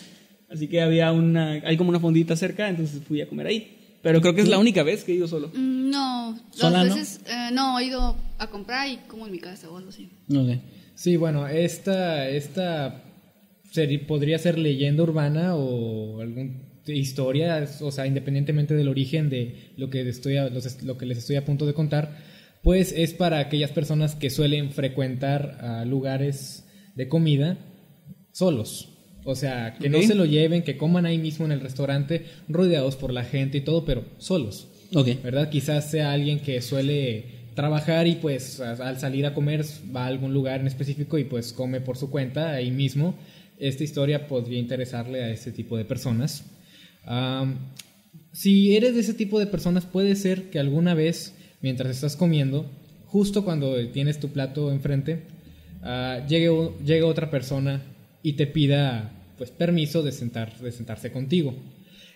[0.48, 3.76] Así que había una, hay como una fondita cerca, entonces fui a comer ahí.
[4.02, 5.48] Pero creo que es la única vez que he ido solo.
[5.54, 6.94] Mm, No, ¿Sola, no?
[6.94, 10.08] veces eh, no he ido a comprar y como en mi casa o algo así.
[10.34, 10.58] Ok.
[10.94, 13.04] Sí, bueno, esta, esta
[14.08, 16.50] podría ser leyenda urbana o alguna
[16.86, 21.18] historia, o sea, independientemente del origen de lo que, estoy a- los- lo que les
[21.18, 22.16] estoy a punto de contar,
[22.62, 26.64] pues es para aquellas personas que suelen frecuentar lugares
[26.94, 27.58] de comida
[28.32, 28.88] solos.
[29.24, 32.96] O sea, que no se lo lleven, que coman ahí mismo en el restaurante, rodeados
[32.96, 34.68] por la gente y todo, pero solos.
[34.94, 35.22] Ok.
[35.22, 35.50] ¿verdad?
[35.50, 37.24] Quizás sea alguien que suele
[37.54, 39.64] trabajar y pues al salir a comer
[39.94, 43.14] va a algún lugar en específico y pues come por su cuenta ahí mismo.
[43.58, 46.44] Esta historia podría interesarle a este tipo de personas.
[48.32, 52.70] Si eres de ese tipo de personas, puede ser que alguna vez, mientras estás comiendo,
[53.06, 55.22] justo cuando tienes tu plato enfrente,
[55.82, 57.82] ah, llegue, otra persona
[58.22, 61.54] y te pida pues permiso de sentarse contigo.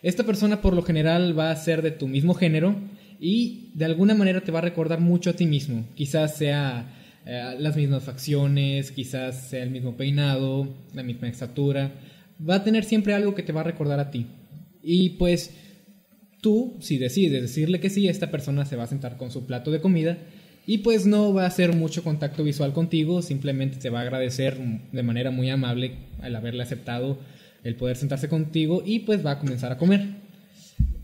[0.03, 2.76] Esta persona por lo general va a ser de tu mismo género
[3.18, 5.87] y de alguna manera te va a recordar mucho a ti mismo.
[5.95, 6.93] Quizás sea
[7.24, 11.91] eh, las mismas facciones, quizás sea el mismo peinado, la misma estatura.
[12.47, 14.26] Va a tener siempre algo que te va a recordar a ti.
[14.85, 15.51] Y pues
[16.41, 19.70] tú, si decides decirle que sí, esta persona se va a sentar con su plato
[19.70, 20.18] de comida
[20.66, 24.59] y pues no va a hacer mucho contacto visual contigo, simplemente te va a agradecer
[24.93, 27.18] de manera muy amable al haberle aceptado
[27.64, 30.07] el poder sentarse contigo y pues va a comenzar a comer.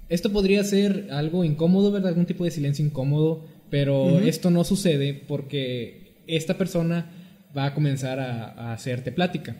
[0.09, 2.09] Esto podría ser algo incómodo, ¿verdad?
[2.09, 7.11] Algún tipo de silencio incómodo, pero esto no sucede porque esta persona
[7.57, 9.57] va a comenzar a, a hacerte plática.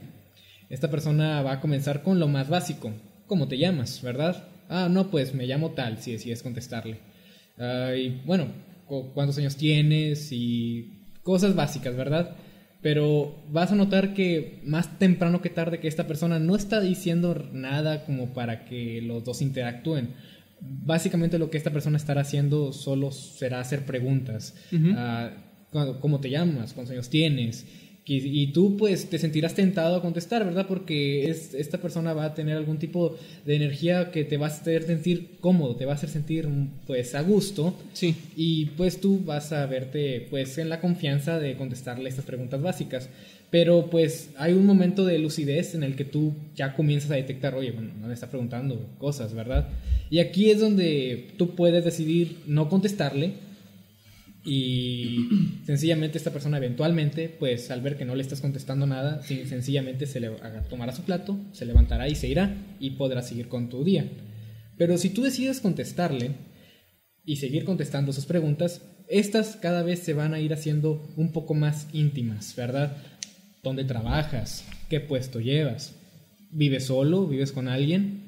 [0.69, 2.93] Esta persona va a comenzar con lo más básico.
[3.31, 4.49] ¿Cómo te llamas, verdad?
[4.69, 6.99] Ah, no, pues me llamo tal, si decides contestarle.
[7.59, 8.49] Ah, y bueno,
[8.87, 12.37] cu- cuántos años tienes y cosas básicas, ¿verdad?
[12.83, 17.49] Pero vas a notar que más temprano que tarde que esta persona no está diciendo
[17.53, 20.09] nada como para que los dos interactúen.
[20.61, 24.55] Básicamente lo que esta persona estará haciendo solo será hacer preguntas.
[24.97, 25.31] Ah,
[25.71, 26.73] cu- ¿Cómo te llamas?
[26.73, 27.65] ¿Cuántos años tienes?
[28.11, 30.67] Y, y tú pues te sentirás tentado a contestar, ¿verdad?
[30.67, 34.51] Porque es, esta persona va a tener algún tipo de energía que te va a
[34.51, 36.49] hacer sentir cómodo, te va a hacer sentir
[36.89, 37.79] pues a gusto.
[37.93, 38.17] Sí.
[38.35, 43.09] Y pues tú vas a verte pues en la confianza de contestarle estas preguntas básicas.
[43.49, 47.55] Pero pues hay un momento de lucidez en el que tú ya comienzas a detectar,
[47.55, 49.69] oye, bueno, no me está preguntando cosas, ¿verdad?
[50.11, 53.35] Y aquí es donde tú puedes decidir no contestarle
[54.45, 55.29] y
[55.67, 60.21] sencillamente esta persona eventualmente, pues al ver que no le estás contestando nada, sencillamente se
[60.21, 60.31] le
[60.69, 64.11] tomará su plato, se levantará y se irá y podrás seguir con tu día.
[64.79, 66.33] Pero si tú decides contestarle
[67.25, 71.55] y seguir contestando sus preguntas, estas cada vez se van a ir haciendo un poco
[71.55, 72.97] más íntimas, ¿verdad?
[73.63, 74.65] ¿Dónde trabajas?
[74.89, 75.95] ¿Qué puesto llevas?
[76.51, 77.27] ¿Vives solo?
[77.27, 78.23] ¿Vives con alguien?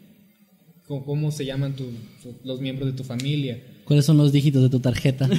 [0.87, 1.91] ¿Cómo, se llaman tu-
[2.45, 3.63] los miembros de tu familia?
[3.85, 5.29] ¿Cuáles son los dígitos de tu tarjeta?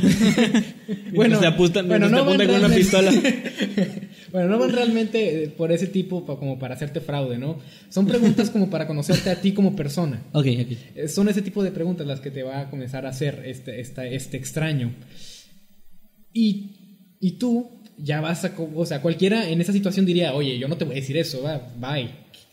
[1.16, 3.12] Bueno, te apuntan, te apuntan van con una pistola.
[4.32, 7.60] bueno, no van realmente eh, por ese tipo como para hacerte fraude, ¿no?
[7.90, 10.24] Son preguntas como para conocerte a ti como persona.
[10.34, 10.72] ok, ok.
[10.96, 13.80] Eh, Son ese tipo de preguntas las que te va a comenzar a hacer este,
[13.80, 14.94] esta- este extraño.
[16.34, 18.54] Y, y tú ya vas a...
[18.76, 21.44] O sea, cualquiera en esa situación diría, oye, yo no te voy a decir eso,
[21.44, 22.10] va, bye.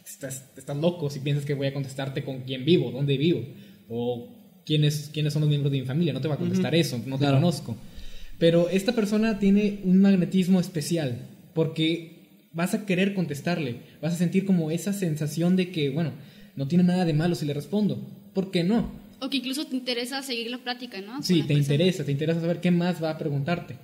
[0.07, 3.41] Estás, estás loco si piensas que voy a contestarte con quién vivo, dónde vivo,
[3.89, 4.37] o
[4.67, 6.13] quiénes, quiénes son los miembros de mi familia.
[6.13, 7.37] No te va a contestar eso, no te Claro.
[7.39, 7.77] conozco.
[8.39, 14.45] Pero esta persona tiene un magnetismo especial, porque vas a querer contestarle, vas a sentir
[14.45, 16.13] como esa sensación de que, bueno,
[16.57, 17.99] no tiene nada de malo si le respondo.
[18.35, 18.91] ¿Por qué no?
[19.21, 21.15] O que incluso te interesa seguir la plática, ¿no?
[21.15, 21.61] Con Sí, te persona.
[21.61, 23.77] interesa, te interesa saber qué más va a preguntarte.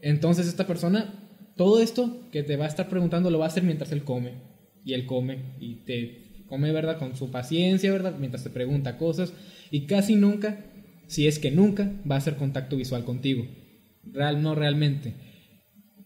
[0.00, 1.12] Entonces esta persona,
[1.56, 4.32] todo esto que te va a estar preguntando lo va a hacer mientras él come.
[4.84, 6.98] Y él come y te come, ¿verdad?
[6.98, 8.16] Con su paciencia, ¿verdad?
[8.18, 9.32] Mientras te pregunta cosas.
[9.70, 10.64] Y casi nunca,
[11.06, 13.46] si es que nunca, va a hacer contacto visual contigo.
[14.04, 15.14] Real, no realmente.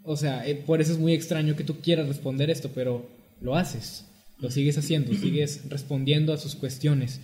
[0.03, 3.09] O sea, eh, por eso es muy extraño que tú quieras responder esto, pero
[3.41, 4.07] lo haces.
[4.39, 7.21] Lo sigues haciendo, sigues respondiendo a sus cuestiones.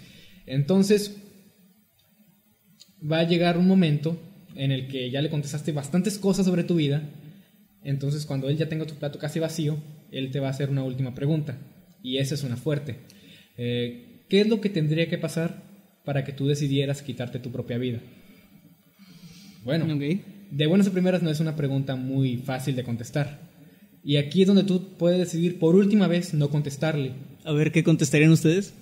[0.46, 1.16] Entonces,
[3.00, 4.18] va a llegar un momento
[4.54, 7.02] en el que ya le contestaste bastantes cosas sobre tu vida.
[7.82, 9.78] Entonces, cuando él ya tenga tu plato casi vacío,
[10.10, 11.58] él te va a hacer una última pregunta.
[12.04, 12.96] Y esa es una fuerte.
[13.56, 15.62] Eh, ¿Qué es lo que tendría que pasar
[16.04, 18.00] para que tú decidieras quitarte tu propia vida?
[19.64, 19.86] Bueno,
[20.50, 23.40] de buenas a primeras no es una pregunta muy fácil de contestar.
[24.04, 27.12] Y aquí es donde tú puedes decidir por última vez no contestarle.
[27.42, 28.74] A ver, ¿qué contestarían ustedes?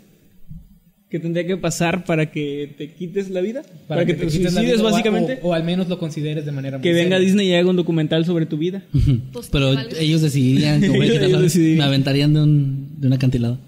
[1.12, 3.62] ¿Qué tendría que pasar para que te quites la vida?
[3.86, 5.38] Para, que, te, quites la suicides, vida o- básicamente.
[5.42, 7.18] O, o al menos lo consideres de manera muy que venga seria.
[7.26, 8.82] Disney y haga un documental sobre tu vida.
[9.32, 11.78] Pues, Pero ellos decidirían que a Ellos la- decidirían.
[11.78, 13.58] me aventarían de un, de un acantilado.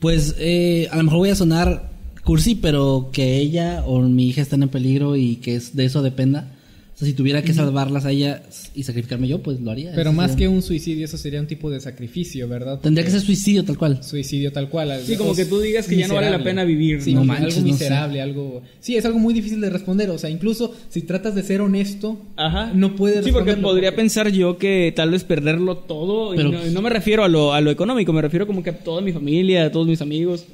[0.00, 1.90] Pues eh, a lo mejor voy a sonar
[2.24, 6.02] cursi, pero que ella o mi hija estén en peligro y que es, de eso
[6.02, 6.55] dependa.
[6.96, 8.42] O sea, si tuviera que salvarlas a ella
[8.74, 9.90] y sacrificarme yo, pues lo haría.
[9.94, 12.80] Pero Eso más sería- que un suicidio, eso sería un tipo de sacrificio, ¿verdad?
[12.80, 14.02] Tendría que ser suicidio tal cual.
[14.02, 14.98] suicidio tal cual.
[15.04, 16.50] Sí, como algo que tú digas que ya no vale la miserable.
[16.50, 17.20] pena vivir, Sí, ¿no?
[17.20, 17.66] algo manches, no sé.
[17.72, 18.62] miserable, algo...
[18.80, 20.08] Sí, es algo muy difícil de responder.
[20.08, 22.72] O sea, incluso si tratas de ser honesto, Ajá.
[22.74, 26.34] no puedes Sí, porque podría porque- pensar yo que tal vez perderlo todo.
[26.34, 28.70] y no, y no me refiero a lo, a lo económico, me refiero como que
[28.70, 30.46] a toda mi familia, a todos mis amigos,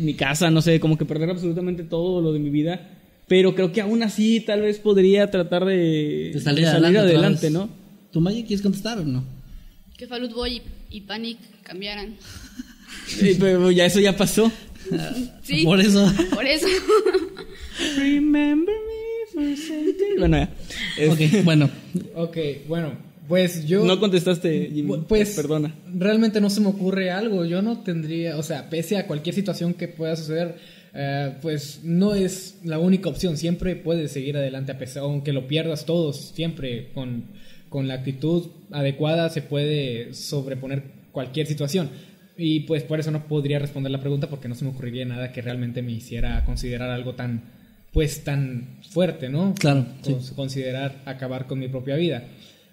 [0.00, 2.91] mi casa, no sé, como que perder absolutamente todo lo de mi vida.
[3.32, 7.48] Pero creo que aún así tal vez podría tratar de, De salir, de adelante.
[7.48, 7.70] ¿no?
[8.10, 9.24] ¿Tu Maya quieres contestar o no?
[9.96, 10.60] Que Fall Out Boy
[10.90, 12.16] y, y Panic cambiaran.
[13.06, 14.52] Sí, pero ya eso ya pasó.
[15.42, 16.12] Sí, Por eso.
[16.34, 16.66] por eso.
[17.96, 20.18] Remember me for something.
[20.18, 21.10] Bueno, ya.
[21.10, 21.70] Ok, bueno.
[22.14, 22.36] Ok,
[22.68, 23.82] bueno, pues yo...
[23.86, 25.04] No contestaste, Jimmy.
[25.08, 25.74] Pues, Perdona.
[25.90, 27.46] Realmente no se me ocurre algo.
[27.46, 32.14] Yo no tendría, o sea, pese a cualquier situación que pueda suceder, eh, pues no
[32.14, 33.36] es la única opción.
[33.36, 36.32] Siempre puedes seguir adelante a pesar, aunque lo pierdas todos.
[36.34, 37.24] Siempre con,
[37.68, 40.82] con la actitud adecuada se puede sobreponer
[41.12, 41.90] cualquier situación.
[42.36, 45.32] Y pues por eso no podría responder la pregunta porque no se me ocurriría nada
[45.32, 47.42] que realmente me hiciera considerar algo tan,
[47.92, 49.54] pues tan fuerte, ¿no?
[49.54, 50.16] Claro, sí.
[50.34, 52.24] Considerar acabar con mi propia vida.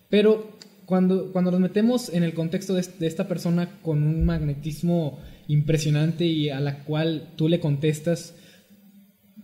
[0.09, 5.19] Pero cuando, cuando nos metemos en el contexto de, de esta persona con un magnetismo
[5.49, 8.35] impresionante y a la cual tú le contestas,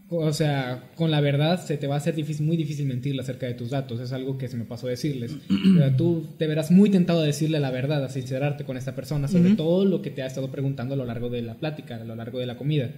[0.07, 3.47] o sea, con la verdad se te va a hacer difícil, muy difícil mentirle acerca
[3.47, 3.99] de tus datos.
[3.99, 5.35] Es algo que se me pasó a decirles.
[5.49, 8.93] O sea, tú te verás muy tentado a decirle la verdad, a sincerarte con esta
[8.95, 11.95] persona sobre todo lo que te ha estado preguntando a lo largo de la plática,
[11.95, 12.91] a lo largo de la comida.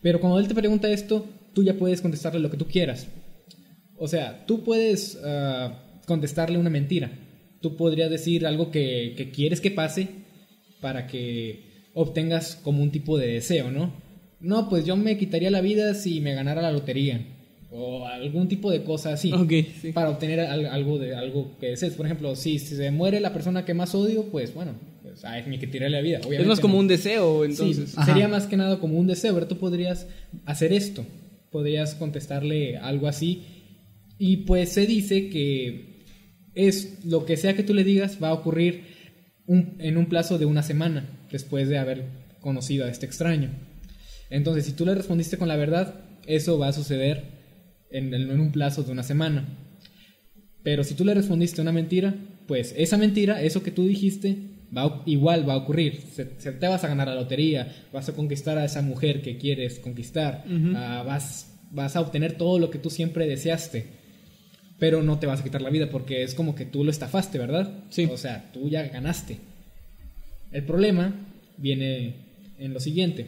[0.00, 3.08] Pero cuando él te pregunta esto, tú ya puedes contestarle lo que tú quieras.
[3.96, 7.10] O sea, tú puedes ah, contestarle una mentira.
[7.60, 10.08] Tú podrías decir algo que, que quieres que pase
[10.80, 13.92] para que obtengas como un tipo de deseo, ¿no?
[14.40, 17.24] No, pues yo me quitaría la vida si me ganara la lotería.
[17.76, 19.32] O algún tipo de cosa así.
[19.80, 19.92] Sí.
[19.92, 21.94] Para obtener al- algo de algo que desees.
[21.94, 24.72] Por ejemplo, si, si se muere la persona que más odio, pues bueno,
[25.02, 26.18] pues ay, me quitaría la vida.
[26.18, 26.80] Es Obviamente más como no.
[26.80, 27.94] un deseo, entonces.
[28.04, 30.06] Sería más que nada como un deseo, pero tú podrías
[30.44, 31.04] hacer esto,
[31.50, 33.42] podrías contestarle algo así
[34.18, 36.04] y pues se dice que
[36.54, 38.82] es lo que sea que tú le digas va a ocurrir
[39.46, 41.98] un- en un plazo de una semana después de haber
[42.40, 43.50] conocido a este extraño.
[44.30, 45.86] Entonces, si tú le respondiste con la verdad,
[46.26, 47.24] eso va a suceder
[47.90, 49.40] en, el- en un plazo de una semana.
[50.62, 52.14] Pero si tú le respondiste una mentira,
[52.46, 54.36] pues esa mentira, eso que tú dijiste,
[54.76, 56.00] va igual va a ocurrir.
[56.14, 59.36] Se, se- te vas a ganar la lotería, vas a conquistar a esa mujer que
[59.36, 60.44] quieres conquistar,
[60.76, 64.04] ah, vas, vas a obtener todo lo que tú siempre deseaste.
[64.78, 67.38] Pero no te vas a quitar la vida porque es como que tú lo estafaste,
[67.38, 67.84] ¿verdad?
[67.90, 68.04] Sí.
[68.10, 69.38] O sea, tú ya ganaste.
[70.54, 71.12] El problema
[71.56, 72.14] viene
[72.60, 73.26] en lo siguiente.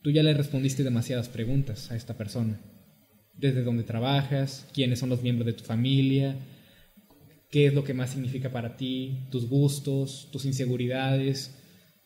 [0.00, 2.60] Tú ya le respondiste demasiadas preguntas a esta persona.
[3.34, 6.36] Desde dónde trabajas, quiénes son los miembros de tu familia,
[7.50, 11.52] qué es lo que más significa para ti, tus gustos, tus inseguridades.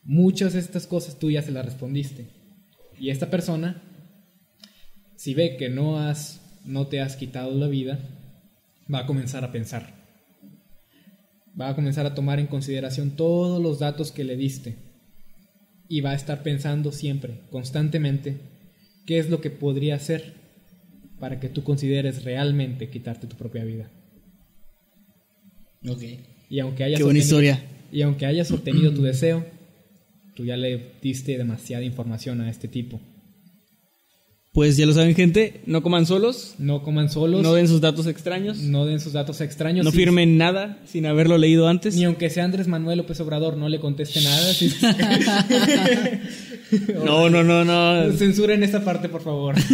[0.04, 2.28] Muchas de estas cosas tú ya se las respondiste.
[2.98, 3.82] Y esta persona,
[5.16, 7.98] si ve que no, has, no te has quitado la vida,
[8.92, 9.99] va a comenzar a pensar.
[11.58, 14.76] Va a comenzar a tomar en consideración todos los datos que le diste.
[15.88, 18.38] Y va a estar pensando siempre, constantemente,
[19.06, 20.34] qué es lo que podría hacer
[21.18, 23.90] para que tú consideres realmente quitarte tu propia vida.
[25.88, 26.02] Ok.
[26.48, 27.62] Y aunque hayas Qué buena historia.
[27.92, 29.44] Y aunque hayas obtenido tu deseo,
[30.34, 33.00] tú ya le diste demasiada información a este tipo.
[34.52, 38.08] Pues ya lo saben, gente, no coman solos, No coman solos, no den sus datos
[38.08, 39.86] extraños, no, no den sus datos extraños.
[39.86, 41.94] sí, firmen nada sin haberlo leído antes.
[41.94, 44.52] Ni aunque sea Andrés Manuel López Obrador, no le conteste nada.
[44.52, 44.72] sí.
[47.04, 48.12] No, no, no, no.
[48.12, 49.54] Censuren esta parte, por favor.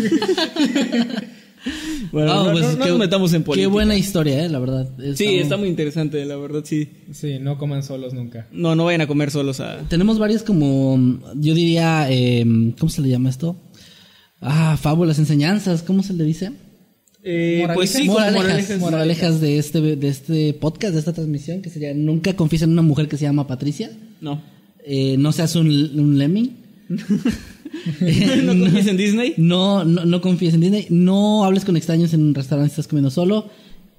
[2.13, 3.65] Bueno, no, pues, no- no qué- nos metamos en política.
[3.69, 4.89] Qué buena historia, eh, la verdad.
[5.17, 6.89] Sí, está muy interesante, la verdad, sí.
[7.13, 8.47] Sí, no coman solos nunca.
[8.53, 9.79] No, no vayan a comer solos a...
[9.89, 12.45] Tenemos varias como, yo diría, eh,
[12.79, 13.57] ¿cómo se le llama esto?
[14.41, 16.53] Ah, fábulas, enseñanzas, ¿cómo se le dice?
[17.23, 18.37] Eh, pues sí, Moralejas.
[18.37, 22.63] como moralejas, moralejas de este, de este podcast, de esta transmisión, que sería, nunca confíes
[22.63, 23.91] en una mujer que se llama Patricia.
[24.21, 24.43] No.
[24.85, 26.57] Eh, no seas un, un lemming.
[26.89, 29.35] ¿No confíes en Disney?
[29.37, 30.87] No, no, no confíes en Disney.
[30.91, 33.51] No hables con extraños en un restaurante si estás comiendo solo.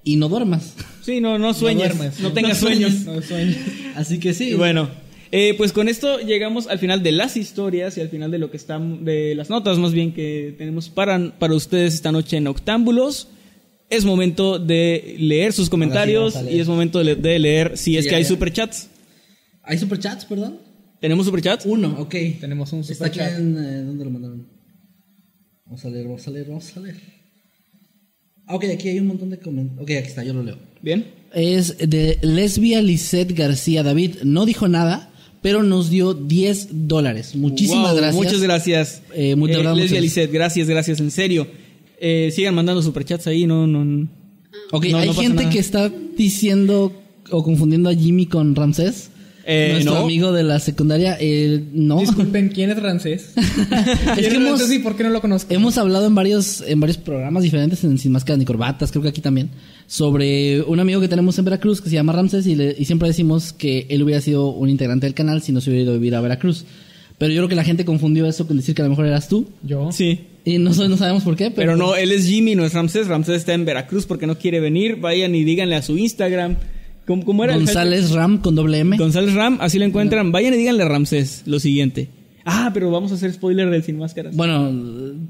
[0.04, 0.74] Y no duermas.
[1.02, 1.90] Sí, no, no sueñes.
[1.90, 2.34] No, duermas.
[2.34, 2.94] tengas No sueños.
[3.06, 3.58] No sueñes.
[3.96, 4.52] Así que sí.
[4.52, 4.90] Y bueno,
[5.32, 8.50] eh, pues con esto llegamos al final de las historias y al final de lo
[8.52, 12.48] que están, de las notas más bien que tenemos para, para ustedes esta noche en
[12.48, 13.30] Octámbulos.
[13.90, 18.04] Es momento de leer sus comentarios y es momento de, le- de leer si es
[18.06, 18.30] ya, que hay ya.
[18.30, 18.90] superchats.
[19.64, 20.60] ¿Hay superchats, perdón?
[21.00, 21.66] ¿Tenemos superchats?
[21.66, 22.16] Uno, ok.
[22.42, 23.40] Tenemos un Está aquí superchat.
[23.40, 23.58] en...
[23.58, 24.48] eh, ¿Dónde lo mandaron?
[25.66, 26.96] Vamos a leer, vamos a leer, vamos a leer.
[28.46, 29.84] Ah, ok, aquí hay un montón de comentarios.
[29.84, 30.58] Ok, aquí está, yo lo leo.
[30.82, 31.06] Bien.
[31.34, 34.18] Es de Lesbia Lisette García David.
[34.24, 35.12] No dijo nada,
[35.42, 37.36] pero nos dio 10 dólares.
[37.36, 38.24] Muchísimas Wow, gracias.
[38.24, 39.02] Muchas gracias.
[39.14, 40.02] Eh, muy- Eh, Leslie.
[40.02, 41.48] Lisette, gracias, gracias, en serio.
[42.00, 43.84] Eh, sigan mandando superchats ahí, no, no.
[43.86, 44.08] no.
[44.72, 45.50] Ok, No, hay no gente nada.
[45.50, 46.92] que está diciendo
[47.32, 49.10] o confundiendo a Jimmy con Ramsés.
[49.50, 50.00] Eh, nuestro no.
[50.02, 51.18] amigo de la secundaria.
[51.22, 52.02] Eh, no.
[52.02, 53.32] Disculpen, ¿quién es Rancés?
[53.38, 53.46] es
[54.16, 55.54] que ¿Quién hemos, Rancés y por qué no lo conozco?
[55.54, 59.10] hemos hablado en varios, en varios programas diferentes, en Sin Máscaras ni Corbatas, creo que
[59.10, 59.50] aquí también,
[59.88, 63.08] sobre un amigo que tenemos en Veracruz que se llama Ramsés y, le- y siempre
[63.08, 65.96] decimos que él hubiera sido un integrante del canal si no se hubiera ido a
[65.96, 66.66] vivir a Veracruz.
[67.18, 69.28] Pero yo creo que la gente confundió eso con decir que a lo mejor eras
[69.28, 69.48] tú.
[69.64, 69.92] Yo.
[69.92, 70.20] Sí.
[70.46, 73.08] Y no, no sabemos por qué, pero, Pero no, él es Jimmy, no es Ramsés.
[73.08, 74.98] Ramsés está en Veracruz porque no quiere venir.
[74.98, 76.58] Vayan y díganle a su Instagram.
[77.08, 77.54] ¿Cómo, cómo era?
[77.54, 78.98] el González Ram con doble M.
[78.98, 80.32] González Ram, así lo encuentran.
[80.32, 82.10] Vayan y díganle a Ramsés lo siguiente.
[82.46, 84.36] Ah, pero vamos a hacer spoiler del Sin Máscaras.
[84.36, 84.70] Bueno,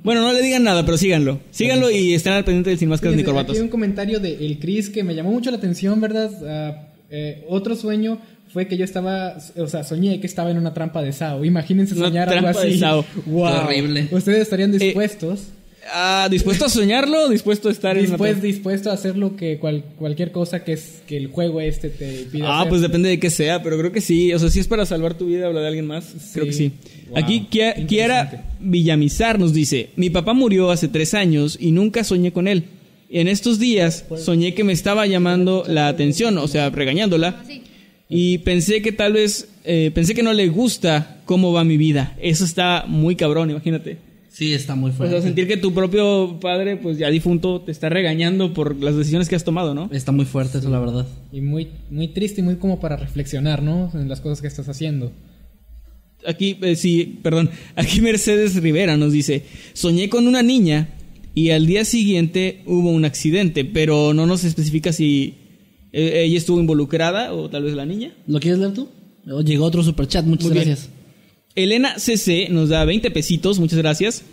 [0.03, 1.39] Bueno, no le digan nada, pero síganlo.
[1.51, 3.51] Síganlo y estén al pendiente del Sin Máscaras ni Corbatas.
[3.51, 6.31] Aquí hay un comentario de El Cris que me llamó mucho la atención, ¿verdad?
[6.45, 8.19] Ah, Eh, otro sueño
[8.51, 11.45] fue que yo estaba, o sea, soñé que estaba en una trampa de Sao.
[11.45, 12.79] Imagínense Una soñar algo trampa de así.
[12.79, 13.05] Sao.
[13.25, 13.45] Wow.
[13.65, 14.09] Horrible.
[14.11, 15.47] ¿Ustedes estarían Eh, dispuestos?
[15.93, 19.57] Ah, ¿dispuesto a soñarlo o dispuesto a estar en una dispuesto a hacer lo que
[19.57, 22.69] cual- cualquier cosa que es que el juego este te pida Ah, hacer?
[22.69, 24.33] pues depende de qué sea, pero creo que sí.
[24.33, 26.53] O sea, si es para salvar tu vida o la de alguien más, creo que
[26.53, 26.71] sí.
[27.09, 27.47] Wow, Aquí.
[27.49, 32.63] Kiara Villamizar nos dice: Mi papá murió hace tres años y nunca soñé con él.
[33.09, 37.43] En estos días soñé que me estaba llamando la atención, o sea, regañándola.
[38.09, 42.15] Y pensé que tal vez, eh, pensé que no le gusta cómo va mi vida.
[42.21, 43.97] Eso está muy cabrón, imagínate.
[44.37, 45.15] Sí, está muy O fuerte.
[45.15, 49.29] sea, sentir que tu propio padre, pues ya difunto, te está regañando por las decisiones
[49.29, 49.89] que has tomado, ¿no?
[49.91, 51.07] Está muy fuerte eso, la verdad.
[51.31, 53.89] Y muy, muy triste y muy como para reflexionar, ¿no?
[53.95, 55.11] En las cosas que estás haciendo.
[56.23, 57.49] Aquí, eh, sí, perdón.
[57.75, 60.89] Aquí Mercedes Rivera nos dice: Soñé con una niña
[61.33, 65.33] y al día siguiente hubo un accidente, pero no nos especifica si
[65.91, 68.13] eh, ella estuvo involucrada o tal vez la niña.
[68.27, 68.87] ¿Lo quieres leer tú?
[69.43, 70.77] Llegó otro superchat, muchas Muy bien.
[71.57, 74.23] Elena CC nos da 20 pesitos, muchas gracias.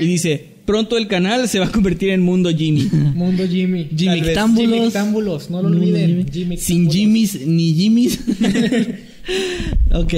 [0.00, 2.88] Y dice: Pronto el canal se va a convertir en Mundo Jimmy.
[3.14, 3.88] Mundo Jimmy.
[3.94, 6.08] Jimmy Ctámbulos, no lo olviden.
[6.08, 6.24] Jimmy.
[6.32, 6.90] Jimmy Sin.
[6.90, 8.20] Jimmys ni Jimmys.
[9.92, 10.14] ok.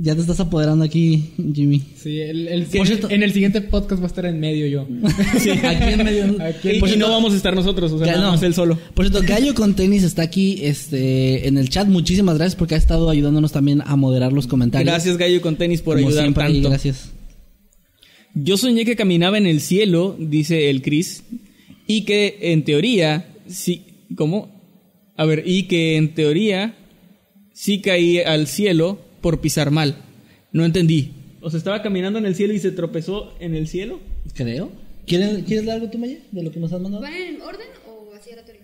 [0.00, 1.82] Ya te estás apoderando aquí, Jimmy.
[1.96, 4.86] Sí, el, el- en- cierto- en el siguiente podcast va a estar en medio yo.
[5.40, 6.24] Sí, aquí en medio.
[6.40, 8.30] Aquí Y, Por cierto- no vamos a estar nosotros, o sea, no.
[8.30, 8.78] más él solo.
[8.94, 11.88] Por cierto, Gallo con tenis está aquí este, en el chat.
[11.88, 14.86] Muchísimas gracias porque ha estado ayudándonos también a moderar los comentarios.
[14.88, 16.68] Gracias, Gallo con tenis, por Como ayudar siempre, tanto.
[16.68, 17.10] gracias.
[18.34, 21.24] Yo soñé que caminaba en el cielo, dice el Chris,
[21.88, 23.82] y que en teoría, sí,
[24.14, 24.62] ¿cómo?
[25.16, 26.76] A ver, y que en teoría
[27.52, 29.96] sí caí al cielo por pisar mal.
[30.52, 31.12] No entendí.
[31.40, 34.00] O sea, estaba caminando en el cielo y se tropezó en el cielo.
[34.34, 34.70] Creo.
[35.06, 36.18] ¿Quieres, ¿Quieres leer algo tú, Maya?
[36.32, 37.02] De lo que nos has mandado.
[37.02, 38.62] ¿Van en orden o así aleatorio?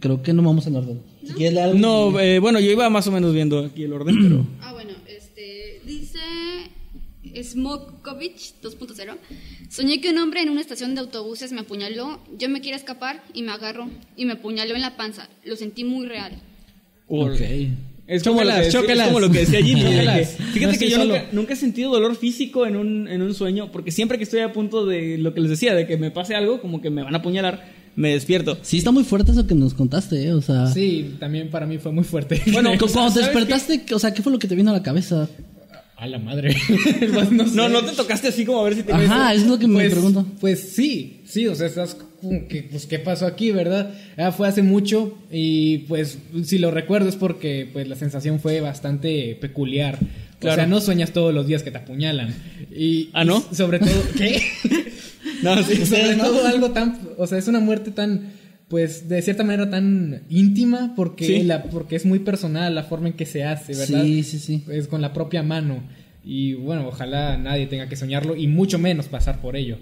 [0.00, 1.02] Creo que no vamos en orden.
[1.24, 1.78] Si quieres leer algo.
[1.78, 4.46] No, eh, bueno, yo iba más o menos viendo aquí el orden, pero...
[4.60, 5.80] Ah, bueno, este.
[5.86, 6.18] Dice.
[7.42, 9.16] Smokovich 2.0.
[9.68, 12.20] Soñé que un hombre en una estación de autobuses me apuñaló.
[12.36, 15.28] Yo me quería escapar y me agarró y me apuñaló en la panza.
[15.44, 16.32] Lo sentí muy real.
[17.08, 17.40] Ok.
[18.10, 19.82] Es como, lo que, Chócalas, es como lo que decía Jimmy.
[19.84, 23.22] de que- fíjate No que yo nunca, nunca he sentido dolor físico en un, en
[23.22, 25.96] un sueño, porque siempre que estoy a punto de lo que les decía, de que
[25.96, 28.58] me pase algo, como que me van a apuñalar, me despierto.
[28.62, 30.32] Sí, está muy fuerte eso que nos contaste, ¿eh?
[30.32, 30.66] O sea.
[30.66, 32.42] Sí, también para mí fue muy fuerte.
[32.52, 34.74] Bueno, cu- Cuando te ¿sabes despertaste, o sea, ¿qué fue lo que te vino a
[34.74, 35.28] la cabeza?
[35.96, 36.56] a la madre.
[37.12, 37.54] Pues no, sé.
[37.54, 38.92] No, no te tocaste así como a ver si te...
[38.92, 40.26] Ajá, es lo que me Pues, pregunto.
[40.40, 41.94] pues sí, sí, o sea, estás
[42.48, 43.94] que, pues, ¿qué pasó aquí, verdad?
[44.16, 48.60] Ah, fue hace mucho y pues si lo recuerdo es porque pues la sensación fue
[48.60, 49.98] bastante peculiar.
[50.42, 52.34] O sea, no sueñas todos los días que te apuñalan.
[52.74, 53.44] Y, ¿Ah, no?
[53.52, 54.40] y sobre todo, ¿qué?
[55.42, 55.76] No, sí.
[55.86, 58.32] sobre todo algo tan, o sea, es una muerte tan,
[58.68, 61.42] pues, de cierta manera tan íntima porque, Sí.
[61.42, 64.02] la, porque es muy personal la forma en que se hace, ¿verdad?
[64.02, 64.64] Sí, sí, sí.
[64.70, 65.82] Es con la propia mano.
[66.24, 69.78] Y bueno, ojalá nadie tenga que soñarlo y mucho menos pasar por ello.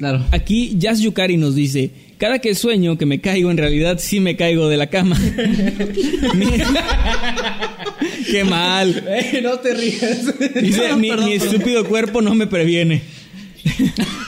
[0.00, 0.24] Claro.
[0.30, 4.34] Aquí Jazz Yukari nos dice, cada que sueño que me caigo, en realidad sí me
[4.34, 5.14] caigo de la cama.
[8.30, 9.04] Qué mal.
[9.42, 10.24] No te rías.
[10.54, 10.54] Dice,
[10.96, 11.54] mi, perdón, mi perdón.
[11.54, 13.02] estúpido cuerpo no me previene.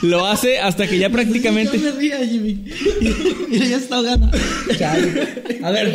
[0.03, 1.79] Lo hace hasta que ya prácticamente...
[1.79, 2.65] No me ría, Jimmy.
[3.49, 4.29] Mira, ya está ahogando.
[5.63, 5.91] A ver,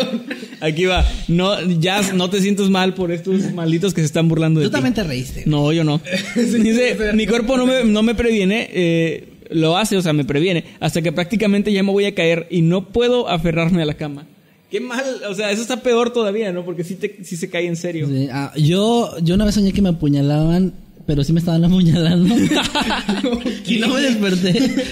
[0.60, 1.06] Aquí va.
[1.28, 4.70] No, Jazz, no te sientas mal por estos malditos que se están burlando de tú
[4.70, 4.74] ti.
[4.74, 5.44] también te reíste.
[5.46, 6.00] No, yo no.
[6.34, 10.64] Dice, mi cuerpo no me, no me previene, eh, lo hace, o sea, me previene,
[10.80, 14.26] hasta que prácticamente ya me voy a caer y no puedo aferrarme a la cama.
[14.70, 16.64] Qué mal, o sea, eso está peor todavía, ¿no?
[16.64, 18.06] Porque sí, te, sí se cae en serio.
[18.06, 20.74] Sí, ah, yo, yo una vez soñé que me apuñalaban,
[21.06, 22.34] pero sí me estaban apuñalando.
[23.66, 24.84] y no me desperté.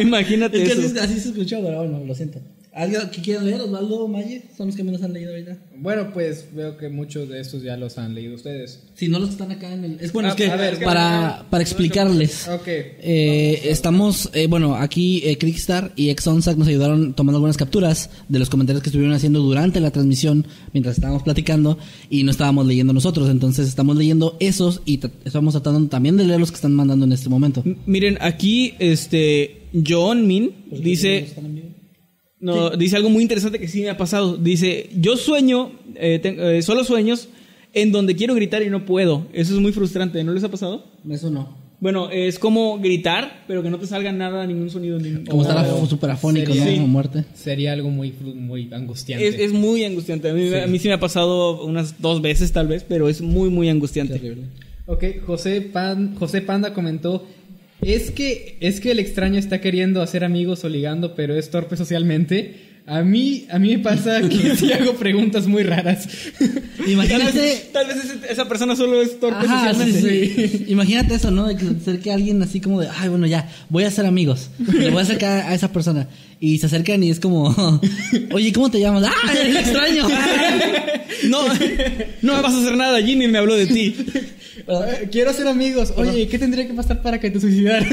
[0.00, 0.88] Imagínate es que eso.
[0.88, 2.40] así, así se escuchó, pero bueno, lo siento.
[2.80, 3.60] ¿Alguien que quiera leer?
[3.60, 5.58] Osvaldo, Maye, son los que menos han leído ahorita.
[5.76, 8.82] Bueno, pues veo que muchos de estos ya los han leído ustedes.
[8.94, 9.98] Si no los están acá en el...
[10.00, 12.48] Es bueno, Ah, es que, es para, para explicarles.
[12.48, 12.66] Ok.
[12.66, 18.38] Eh, estamos, eh, bueno, aquí eh, Crickstar y Exonsac nos ayudaron tomando algunas capturas de
[18.38, 21.78] los comentarios que estuvieron haciendo durante la transmisión mientras estábamos platicando
[22.08, 23.28] y no estábamos leyendo nosotros.
[23.30, 27.12] Entonces estamos leyendo esos y estamos tratando también de leer los que están mandando en
[27.12, 27.62] este momento.
[27.64, 31.26] M- Miren, aquí, este, John Min dice,
[32.40, 34.36] no, dice algo muy interesante que sí me ha pasado.
[34.36, 37.28] Dice, yo sueño, eh, ten- eh, solo sueños
[37.72, 39.26] en donde quiero gritar y no puedo.
[39.32, 40.84] Eso es muy frustrante, ¿no les ha pasado?
[41.08, 41.58] Eso no.
[41.80, 44.98] Bueno, es como gritar, pero que no te salga nada, ningún sonido.
[44.98, 46.70] Ni, Como estar o- af- súper afónico, sería- ¿no?
[46.70, 46.76] Sí.
[46.76, 47.24] Como muerte.
[47.34, 49.26] Sería algo muy, muy angustiante.
[49.26, 50.28] es, es muy angustiante.
[50.28, 53.22] A mí, a mí sí me ha pasado unas dos veces tal vez, pero es
[53.22, 54.14] muy, muy angustiante.
[54.18, 54.44] Terrible.
[54.86, 57.24] Ok, José, Pan, José Panda comentó.
[57.82, 61.76] Es que, es que el extraño está queriendo hacer amigos o ligando, pero es torpe
[61.76, 62.69] socialmente.
[62.86, 66.08] A mí, a mí me pasa que sí hago preguntas muy raras.
[66.86, 67.68] Imagínate.
[67.72, 67.96] Tal vez
[68.28, 70.48] esa persona solo es torpe Ajá, sí, socialmente.
[70.48, 70.64] sí.
[70.68, 71.46] Imagínate eso, ¿no?
[71.46, 74.50] De que se acerque alguien así como de, ay, bueno, ya, voy a ser amigos.
[74.58, 76.08] Le voy a acercar a esa persona.
[76.40, 77.54] Y se acercan y es como,
[78.32, 79.04] oye, ¿cómo te llamas?
[79.04, 80.08] ¡Ah, el extraño!
[81.28, 81.46] No,
[82.22, 83.94] no me vas a hacer nada, Ginny me habló de ti.
[85.12, 85.92] Quiero ser amigos.
[85.96, 87.88] Oye, ¿qué tendría que pasar para que te suicidaras?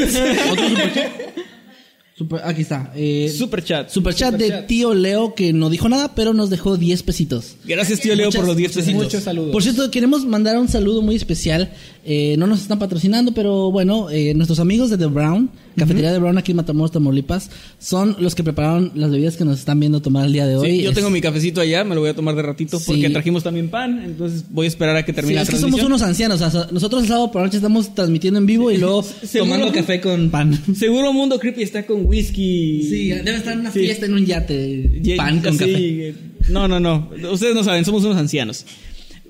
[2.17, 2.91] Super- aquí está.
[2.95, 3.89] Eh, Super chat.
[3.91, 4.67] superchat de Superchat.
[4.67, 7.57] tío Leo que no dijo nada, pero nos dejó 10 pesitos.
[7.63, 9.03] Gracias, tío Leo, por los 10 pesitos.
[9.03, 9.51] Muchos saludos.
[9.51, 11.71] Por cierto, queremos mandar un saludo muy especial.
[12.09, 16.17] Eh, no nos están patrocinando, pero bueno, eh, nuestros amigos de The Brown, Cafetería de
[16.17, 20.01] Brown aquí en Matamoros, Tamaulipas, son los que prepararon las bebidas que nos están viendo
[20.01, 20.71] tomar el día de hoy.
[20.71, 22.85] Sí, yo Es- tengo mi cafecito allá, me lo voy a tomar de ratito Sí.
[22.87, 25.59] porque trajimos también pan, entonces voy a esperar a que Sí, termine es la que
[25.59, 26.41] somos unos ancianos.
[26.41, 29.05] o sea, nosotros el sábado por la noche estamos transmitiendo en vivo y luego
[29.37, 30.57] tomando café con pan.
[30.75, 32.83] Seguro Mundo Creepy está con whisky.
[32.89, 33.79] Sí, debe estar en una Sí.
[33.79, 34.89] fiesta en un yate.
[35.03, 36.09] Y- Pan con café.
[36.09, 36.15] eh,
[36.49, 37.09] No, no, no.
[37.31, 38.65] Ustedes no saben, somos unos ancianos.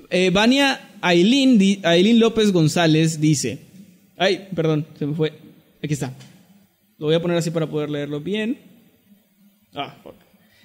[0.10, 3.60] Eh, Vania Aileen, di- Aileen López González dice.
[4.18, 5.34] Ay, perdón, se me fue.
[5.84, 6.14] Aquí está.
[6.98, 8.58] Lo voy a poner así para poder leerlo bien.
[9.76, 9.95] Ah.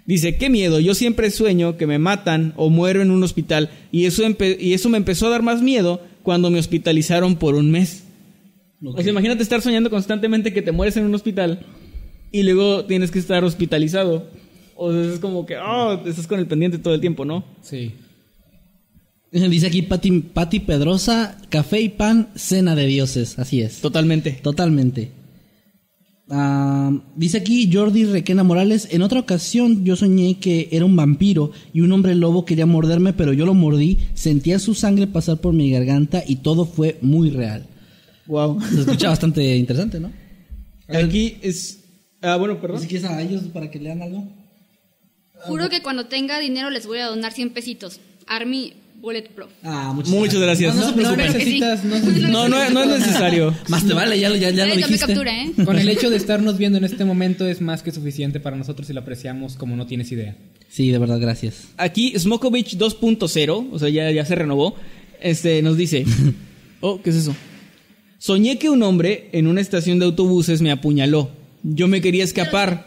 [0.07, 4.07] Dice, qué miedo, yo siempre sueño que me matan o muero en un hospital y
[4.07, 4.23] eso,
[4.59, 8.05] y eso me empezó a dar más miedo cuando me hospitalizaron por un mes.
[8.85, 11.65] O sea, imagínate estar soñando constantemente que te mueres en un hospital
[12.33, 14.27] y luego tienes que estar hospitalizado.
[14.75, 17.45] O sea, es como que, oh, estás con el pendiente todo el tiempo, ¿no?
[17.61, 17.93] Sí.
[19.31, 23.39] Dice aquí Pati, Pati Pedrosa, café y pan, cena de dioses.
[23.39, 23.81] Así es.
[23.81, 24.33] Totalmente.
[24.43, 25.23] Totalmente.
[27.15, 31.83] Dice aquí Jordi Requena Morales, en otra ocasión yo soñé que era un vampiro y
[31.83, 35.71] un hombre lobo quería morderme, pero yo lo mordí, sentía su sangre pasar por mi
[35.71, 37.67] garganta y todo fue muy real.
[38.27, 38.61] Wow.
[38.63, 40.11] Se escucha bastante interesante, ¿no?
[40.89, 41.82] Aquí es.
[42.23, 42.81] Ah, bueno, perdón.
[42.81, 44.25] Si quieres a ellos para que lean algo.
[45.45, 48.01] Juro que cuando tenga dinero les voy a donar 100 pesitos.
[48.29, 49.51] Army Bulletproof.
[49.65, 50.77] Ah, muchas, Muchas gracias.
[50.77, 52.03] No, no No necesitas, no Sí.
[52.07, 52.31] necesitas.
[52.31, 53.53] No, no, no es necesario.
[53.69, 55.05] Más te vale, ya, lo- ya, ya lo dijiste.
[55.07, 55.51] captura, ¿eh?
[55.65, 58.89] Con el hecho de estarnos viendo en este momento es más que suficiente para nosotros
[58.89, 60.37] y lo apreciamos como no tienes idea.
[60.69, 61.65] Sí, de verdad, gracias.
[61.77, 64.77] Aquí Smokovich 2.0, o sea, ya, ya se renovó,
[65.21, 66.05] este, nos dice,
[66.81, 67.35] oh, ¿qué es eso?
[68.19, 71.42] Soñé que un hombre en una estación de autobuses me apuñaló.
[71.63, 72.87] Yo me quería escapar.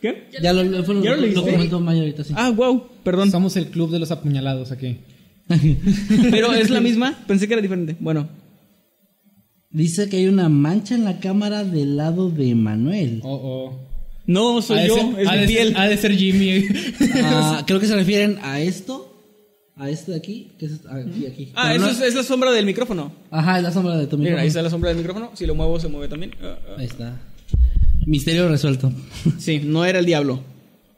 [0.00, 0.28] ¿Qué?
[0.42, 2.32] Ya lo, lo, lo- ¿Ya lo lo comentó Maya ahorita, sí.
[2.36, 3.30] Ah, wow, perdón.
[3.30, 4.96] Somos el club de los apuñalados aquí.
[6.30, 7.96] Pero es la misma, pensé que era diferente.
[8.00, 8.28] Bueno,
[9.72, 13.20] Dice que hay una mancha en la cámara del lado de Manuel.
[13.22, 13.80] Oh, oh.
[14.26, 15.74] no soy yo, ser- es ha mi de ser- piel.
[15.76, 16.64] ha de ser Jimmy.
[17.22, 19.16] Ah, creo que se refieren a esto,
[19.76, 21.52] a este de aquí, que es aquí, aquí.
[21.54, 23.12] Ah, Pero eso no- es, es la sombra del micrófono.
[23.30, 24.42] Ajá, es la sombra de tu Mira, micrófono.
[24.42, 25.30] ahí está la sombra del micrófono.
[25.34, 26.32] Si lo muevo, se mueve también.
[26.42, 26.74] Ah, ah.
[26.78, 27.20] Ahí está.
[28.10, 28.92] Misterio resuelto.
[29.38, 30.42] Sí, no era el diablo.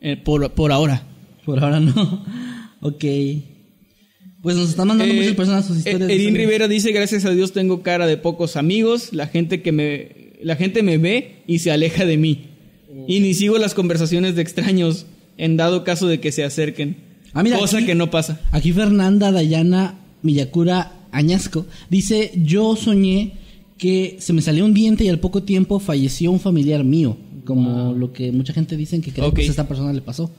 [0.00, 1.02] Eh, por, por ahora.
[1.44, 2.24] Por ahora no.
[2.80, 3.04] ok.
[4.42, 6.10] Pues nos están mandando Eh, muchas personas sus historias.
[6.10, 6.34] eh, Erin.
[6.34, 10.56] Rivera dice, gracias a Dios tengo cara de pocos amigos, la gente que me, la
[10.56, 12.46] gente me ve y se aleja de mí.
[13.06, 15.06] Y ni sigo las conversaciones de extraños
[15.38, 16.96] en dado caso de que se acerquen.
[17.34, 18.40] Ah, mira, cosa aquí- que no pasa.
[18.50, 23.34] Aquí Fernanda Dayana Miyakura Añasco dice, yo soñé
[23.82, 27.16] que se me salió un diente y al poco tiempo falleció un familiar mío.
[27.44, 29.34] Como lo que mucha gente dice que creo Ok.
[29.36, 30.30] que a esta persona le pasó.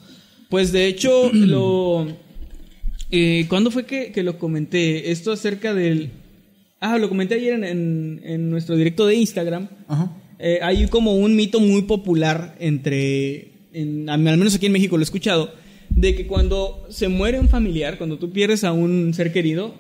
[0.50, 2.08] Pues de hecho, lo...
[3.12, 5.12] Eh, ¿Cuándo fue que, que lo comenté?
[5.12, 6.12] Esto acerca del...
[6.80, 9.68] Ah, lo comenté ayer en, en- en nuestro directo de Instagram.
[9.90, 10.12] Ajá.
[10.40, 15.02] Eh, hay como un mito muy popular entre, en- al menos aquí en México lo
[15.02, 15.52] he escuchado,
[15.90, 19.76] de que cuando se muere un familiar, cuando tú pierdes a un ser querido,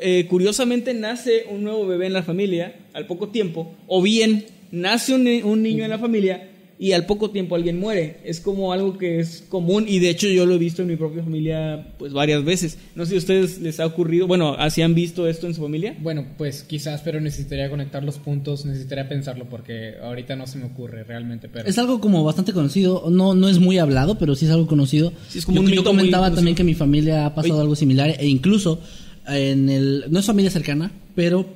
[0.00, 5.14] eh, curiosamente nace un nuevo bebé en la familia al poco tiempo, o bien nace
[5.14, 8.18] un, un niño en la familia y al poco tiempo alguien muere.
[8.24, 10.96] Es como algo que es común y de hecho yo lo he visto en mi
[10.96, 12.78] propia familia pues varias veces.
[12.94, 15.62] No sé si a ustedes les ha ocurrido, bueno, ¿así han visto esto en su
[15.62, 15.96] familia?
[16.00, 20.64] Bueno, pues quizás, pero necesitaría conectar los puntos, necesitaría pensarlo porque ahorita no se me
[20.64, 21.68] ocurre realmente, pero...
[21.68, 25.12] Es algo como bastante conocido, no, no es muy hablado, pero sí es algo conocido.
[25.28, 27.62] Sí, es como yo, un yo comentaba también que mi familia ha pasado Oye.
[27.62, 28.80] algo similar e incluso
[29.26, 31.46] en el no es familia cercana, pero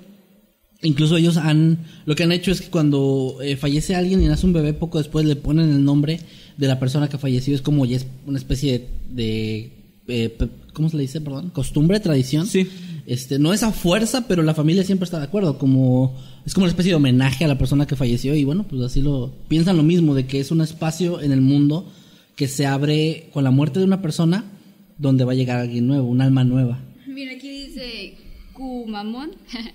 [0.83, 4.47] incluso ellos han lo que han hecho es que cuando eh, fallece alguien y nace
[4.47, 6.21] un bebé poco después le ponen el nombre
[6.57, 9.73] de la persona que falleció, es como ya es una especie de,
[10.07, 10.37] de, eh,
[10.73, 11.21] ¿cómo se le dice?
[11.21, 12.47] Perdón, costumbre, tradición.
[12.47, 12.69] Sí.
[13.07, 16.15] Este, no es a fuerza, pero la familia siempre está de acuerdo, como
[16.45, 19.01] es como una especie de homenaje a la persona que falleció y bueno, pues así
[19.01, 21.91] lo piensan lo mismo de que es un espacio en el mundo
[22.37, 24.45] que se abre con la muerte de una persona
[24.99, 26.81] donde va a llegar alguien nuevo, un alma nueva.
[27.07, 27.48] Mira, aquí
[28.59, 29.31] Kumamon.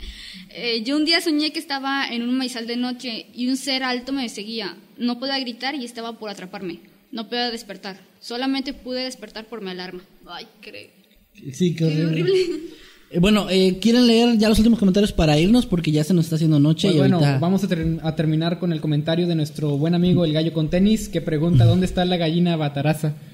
[0.56, 3.82] Eh, yo un día soñé que estaba en un maizal de noche y un ser
[3.82, 4.78] alto me seguía.
[4.98, 6.80] No podía gritar y estaba por atraparme.
[7.12, 8.00] no pude despertar.
[8.20, 10.04] Solamente pude despertar por mi alarma.
[10.28, 10.92] Ay, creo.
[11.52, 12.60] Sí, qué Qué horrible.
[13.14, 15.66] Eh, Bueno, eh, ¿quieren leer ya los últimos comentarios para irnos?
[15.66, 17.38] Porque ya se nos está haciendo noche Pues y bueno, ahorita...
[17.40, 20.70] vamos a, ter- a terminar con el comentario de nuestro buen amigo el gallo con
[20.70, 23.14] tenis que pregunta dónde está la gallina bataraza.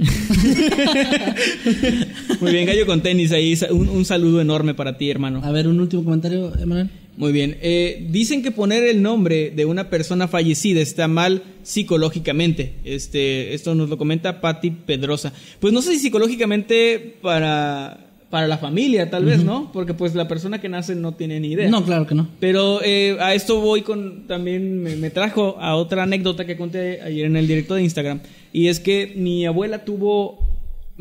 [2.42, 3.58] Muy bien, gallo con tenis ahí.
[3.72, 5.42] Un, un saludo enorme para ti, hermano.
[5.44, 6.90] A ver, un último comentario, Emanuel.
[7.18, 7.58] Muy bien.
[7.62, 12.76] Eh, dicen que poner el nombre de una persona fallecida está mal psicológicamente.
[12.86, 15.34] Este, esto nos lo comenta Patti Pedrosa.
[15.60, 19.72] Pues no sé si psicológicamente para, para la familia, tal vez, ¿no?
[19.72, 21.70] Porque pues la persona que nace no tiene ni idea.
[21.70, 22.28] No, claro que no.
[22.40, 27.02] Pero eh, a esto voy con también me, me trajo a otra anécdota que conté
[27.02, 28.22] ayer en el directo de Instagram
[28.54, 30.48] y es que mi abuela tuvo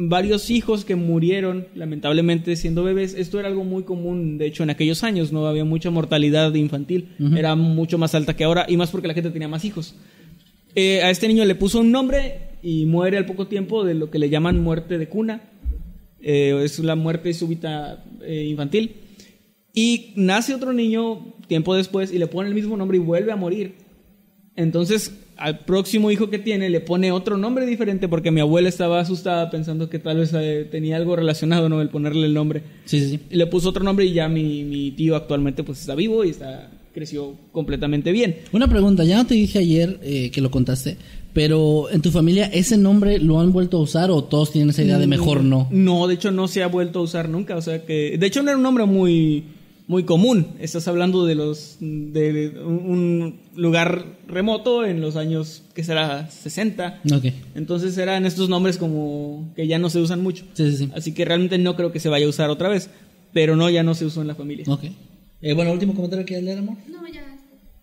[0.00, 3.14] varios hijos que murieron lamentablemente siendo bebés.
[3.14, 7.08] Esto era algo muy común, de hecho en aquellos años no había mucha mortalidad infantil,
[7.36, 9.96] era mucho más alta que ahora y más porque la gente tenía más hijos.
[10.74, 14.10] Eh, a este niño le puso un nombre y muere al poco tiempo de lo
[14.10, 15.42] que le llaman muerte de cuna.
[16.20, 18.92] Eh, es la muerte súbita eh, infantil.
[19.74, 23.36] Y nace otro niño tiempo después y le pone el mismo nombre y vuelve a
[23.36, 23.74] morir.
[24.56, 28.98] Entonces, al próximo hijo que tiene le pone otro nombre diferente porque mi abuela estaba
[28.98, 31.80] asustada pensando que tal vez eh, tenía algo relacionado, ¿no?
[31.80, 32.62] El ponerle el nombre.
[32.84, 33.20] Sí, sí, sí.
[33.30, 36.30] Y le puso otro nombre y ya mi, mi tío actualmente pues está vivo y
[36.30, 38.38] está creció completamente bien.
[38.50, 40.96] Una pregunta, ya no te dije ayer eh, que lo contaste,
[41.32, 44.82] pero en tu familia ese nombre lo han vuelto a usar o todos tienen esa
[44.82, 45.68] idea de mejor no.
[45.70, 48.42] No, de hecho no se ha vuelto a usar nunca, o sea que de hecho
[48.42, 49.44] no era un nombre muy
[49.86, 50.48] muy común.
[50.60, 57.00] Estás hablando de los de un un lugar remoto en los años que será 60.
[57.14, 57.24] Ok,
[57.54, 60.44] Entonces eran estos nombres como que ya no se usan mucho.
[60.52, 60.90] sí, sí, sí.
[60.94, 62.90] Así que realmente no creo que se vaya a usar otra vez,
[63.32, 64.64] pero no ya no se usó en la familia.
[64.68, 64.84] Ok.
[65.40, 66.76] Eh, bueno, último comentario que leer, amor.
[66.88, 67.22] No, ya.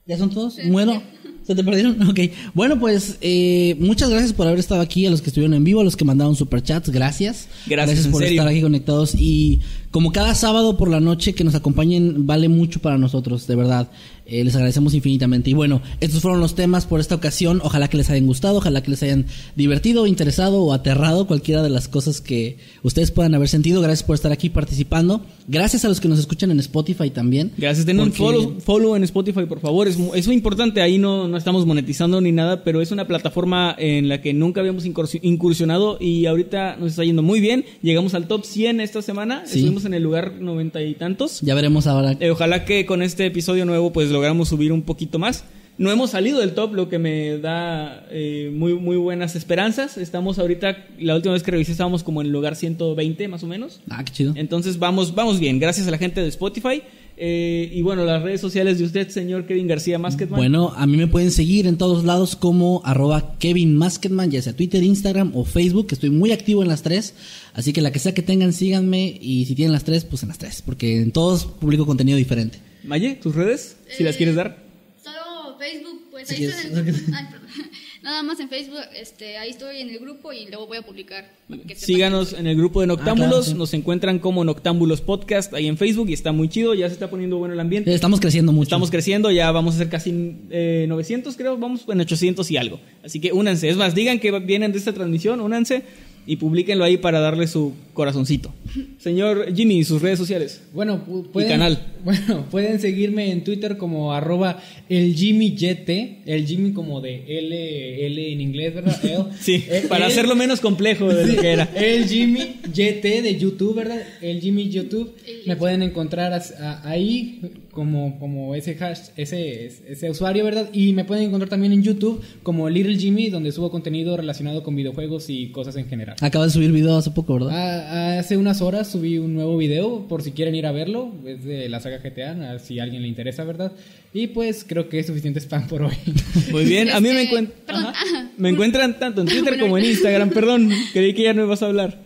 [0.05, 0.57] ¿Ya son todos?
[0.69, 1.01] Bueno,
[1.45, 2.01] ¿se te perdieron?
[2.09, 2.19] Ok.
[2.53, 5.81] Bueno, pues eh, muchas gracias por haber estado aquí, a los que estuvieron en vivo,
[5.81, 7.47] a los que mandaron superchats, gracias.
[7.67, 8.41] Gracias, en por serio.
[8.41, 9.15] estar aquí conectados.
[9.15, 9.61] Y
[9.91, 13.89] como cada sábado por la noche que nos acompañen, vale mucho para nosotros, de verdad.
[14.27, 15.49] Eh, les agradecemos infinitamente.
[15.49, 17.61] Y bueno, estos fueron los temas por esta ocasión.
[17.63, 19.25] Ojalá que les hayan gustado, ojalá que les hayan
[19.55, 23.81] divertido, interesado o aterrado, cualquiera de las cosas que ustedes puedan haber sentido.
[23.81, 25.21] Gracias por estar aquí participando.
[25.47, 27.51] Gracias a los que nos escuchan en Spotify también.
[27.57, 29.87] Gracias, den un porque- follow, follow en Spotify, por favor.
[29.87, 30.81] Es, mu- es muy importante.
[30.81, 34.61] Ahí no, no estamos monetizando ni nada, pero es una plataforma en la que nunca
[34.61, 37.65] habíamos incursi- incursionado y ahorita nos está yendo muy bien.
[37.83, 39.43] Llegamos al top 100 esta semana.
[39.45, 39.59] Sí.
[39.59, 41.41] Estuvimos en el lugar noventa y tantos.
[41.41, 42.17] Ya veremos ahora.
[42.19, 45.43] Eh, ojalá que con este episodio nuevo pues logramos subir un poquito más.
[45.77, 49.97] No hemos salido del top, lo que me da eh, muy, muy buenas esperanzas.
[49.97, 53.47] Estamos ahorita, la última vez que revisé estábamos como en el lugar 120 más o
[53.47, 53.81] menos.
[53.89, 54.33] Ah, qué chido.
[54.37, 56.81] Entonces vamos, vamos bien, gracias a la gente de Spotify.
[57.17, 60.37] Eh, y bueno, las redes sociales de usted, señor Kevin García Masketman.
[60.37, 64.55] Bueno, a mí me pueden seguir en todos lados como arroba Kevin Masketman, ya sea
[64.55, 67.15] Twitter, Instagram o Facebook, que estoy muy activo en las tres.
[67.53, 69.17] Así que la que sea que tengan, síganme.
[69.21, 72.59] Y si tienen las tres, pues en las tres, porque en todos publico contenido diferente.
[72.85, 74.57] Maye, tus redes, si las Eh, quieres dar.
[75.03, 77.11] Solo Facebook, pues ahí estoy en el grupo.
[77.15, 77.49] Ay, perdón.
[78.03, 81.27] Nada más en Facebook, este, ahí estoy en el grupo y luego voy a publicar.
[81.75, 83.53] Síganos en el grupo de Noctámbulos, Ah, claro, sí.
[83.55, 87.09] nos encuentran como Noctámbulos Podcast ahí en Facebook y está muy chido, ya se está
[87.09, 87.89] poniendo bueno el ambiente.
[87.91, 88.65] Eh, Estamos creciendo mucho.
[88.67, 92.79] Estamos creciendo, ya vamos a ser casi eh, 900 creo, vamos en 800 y algo.
[93.03, 95.81] Así que únanse, es más, digan que vienen de esta transmisión, únanse
[96.27, 98.53] y publíquenlo ahí para darle su corazoncito.
[98.99, 100.61] Señor Jimmy, sus redes sociales.
[100.73, 101.79] Bueno, pu- pueden, canal.
[102.05, 105.89] Bueno, pueden seguirme en Twitter como arroba el Jimmy YT,
[106.27, 108.99] el Jimmy como de L, L en inglés, ¿verdad?
[109.03, 109.25] L.
[109.39, 111.63] Sí, Eh, para el- hacerlo menos complejo de lo que era.
[111.75, 114.01] El Jimmy YT de YouTube, ¿verdad?
[114.21, 115.13] El Jimmy YouTube.
[115.45, 116.39] Me pueden encontrar
[116.83, 117.39] ahí
[117.75, 120.69] como, como ese hash, ese, ese usuario, ¿verdad?
[120.73, 124.75] Y me pueden encontrar también en YouTube como Little Jimmy, donde subo contenido relacionado con
[124.75, 126.15] videojuegos y cosas en general.
[126.21, 127.51] Acabas de subir video hace poco, ¿verdad?
[127.51, 131.13] Ah, hace unas horas subí un nuevo video por si quieren ir a verlo.
[131.27, 133.73] Es de la saga GTA, si a alguien le interesa, ¿verdad?
[134.13, 135.93] Y pues creo que es suficiente spam por hoy.
[136.51, 137.93] Muy bien, a mí me, Este, encuent- Ajá.
[138.37, 140.29] me encuentran tanto en Twitter Bueno, como en Instagram.
[140.29, 142.04] Perdón, creí que ya no me vas a hablar.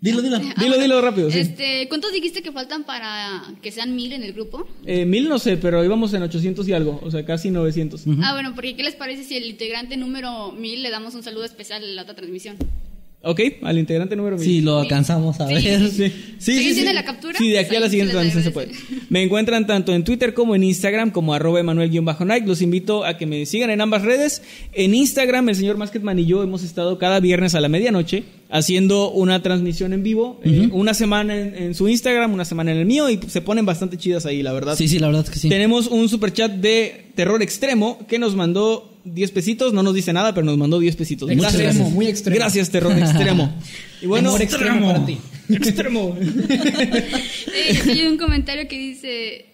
[0.00, 0.36] Dilo, dilo.
[0.36, 1.38] Ah, Dilo, dilo rápido, sí.
[1.40, 4.66] Este, ¿Cuántos dijiste que faltan para que sean mil en el grupo?
[4.86, 8.04] Eh, mil no sé, pero íbamos en 800 y algo, o sea, casi 900.
[8.22, 11.44] Ah, bueno, porque ¿qué les parece si el integrante número mil le damos un saludo
[11.44, 12.56] especial en la otra transmisión?
[13.22, 14.44] Ok, al integrante número 1000.
[14.46, 15.52] Sí, lo alcanzamos a Sí.
[15.52, 15.90] ver.
[15.90, 17.38] Sí, sí, ¿Sí sí, la captura?
[17.38, 18.70] Sí, de aquí a la siguiente transmisión se puede.
[19.10, 22.46] Me encuentran tanto en Twitter como en Instagram como arroba Emanuel-Nike.
[22.46, 24.40] Los invito a que me sigan en ambas redes.
[24.72, 29.10] En Instagram, el señor Masketman y yo hemos estado cada viernes a la medianoche haciendo
[29.10, 30.40] una transmisión en vivo.
[30.42, 33.66] eh, una semana en, en su Instagram, una semana en el mío y se ponen
[33.66, 34.76] bastante chidas ahí, la verdad.
[34.76, 35.48] Sí, sí, la verdad es que sí.
[35.50, 40.12] Tenemos un super chat de terror extremo que nos mandó 10 pesitos, no nos dice
[40.12, 41.30] nada, pero nos mandó 10 pesitos.
[41.30, 41.90] Extremo, Muchas gracias.
[41.90, 42.36] muy extremo.
[42.36, 43.54] Gracias, terror extremo.
[44.02, 45.18] Y bueno, Amor extremo para ti.
[45.50, 46.16] Extremo.
[46.18, 49.44] Eh, hay un comentario que dice.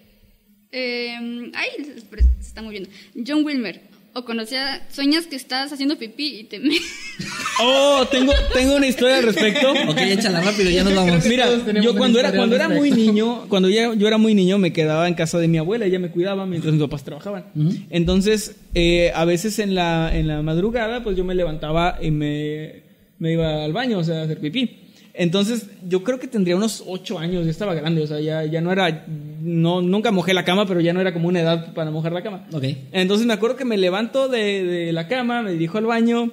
[0.70, 2.88] Eh, ay, se está moviendo.
[3.26, 3.95] John Wilmer.
[4.18, 6.58] O conocía, sueñas que estás haciendo pipí y te.
[6.58, 6.78] me-
[7.62, 9.72] Oh, tengo, tengo una historia al respecto.
[9.88, 11.26] Ok, échala rápido, ya nos vamos.
[11.26, 11.46] Mira,
[11.82, 15.06] yo cuando era, cuando era muy niño, cuando ya, yo era muy niño, me quedaba
[15.08, 17.44] en casa de mi abuela, ella me cuidaba mientras mis papás trabajaban.
[17.90, 22.82] Entonces, eh, a veces en la, en la madrugada, pues yo me levantaba y me,
[23.18, 24.78] me iba al baño, o sea, a hacer pipí.
[25.18, 28.60] Entonces, yo creo que tendría unos ocho años, ya estaba grande, o sea, ya, ya
[28.60, 29.06] no era,
[29.40, 32.22] no, nunca mojé la cama, pero ya no era como una edad para mojar la
[32.22, 32.46] cama.
[32.52, 32.64] Ok.
[32.92, 36.32] Entonces me acuerdo que me levanto de, de la cama, me dirijo al baño,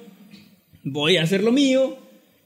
[0.82, 1.96] voy a hacer lo mío.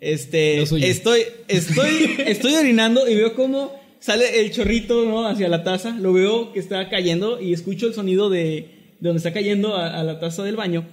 [0.00, 5.26] Este, Lo estoy, estoy, estoy orinando y veo cómo sale el chorrito, ¿no?
[5.26, 5.96] Hacia la taza.
[5.98, 8.40] Lo veo que está cayendo y escucho el sonido de,
[9.00, 10.84] de donde está cayendo a, a la taza del baño.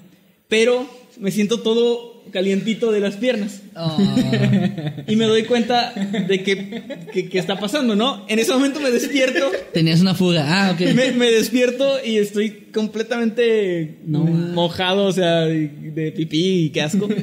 [0.47, 0.87] Pero
[1.19, 3.61] me siento todo calientito de las piernas.
[3.75, 3.97] Oh.
[5.07, 6.83] Y me doy cuenta de que,
[7.13, 8.25] que, que está pasando, ¿no?
[8.27, 9.51] En ese momento me despierto.
[9.71, 10.45] Tenías una fuga.
[10.47, 10.79] Ah, ok.
[10.95, 17.07] Me, me despierto y estoy completamente mojado, o sea, de, pipí y qué asco.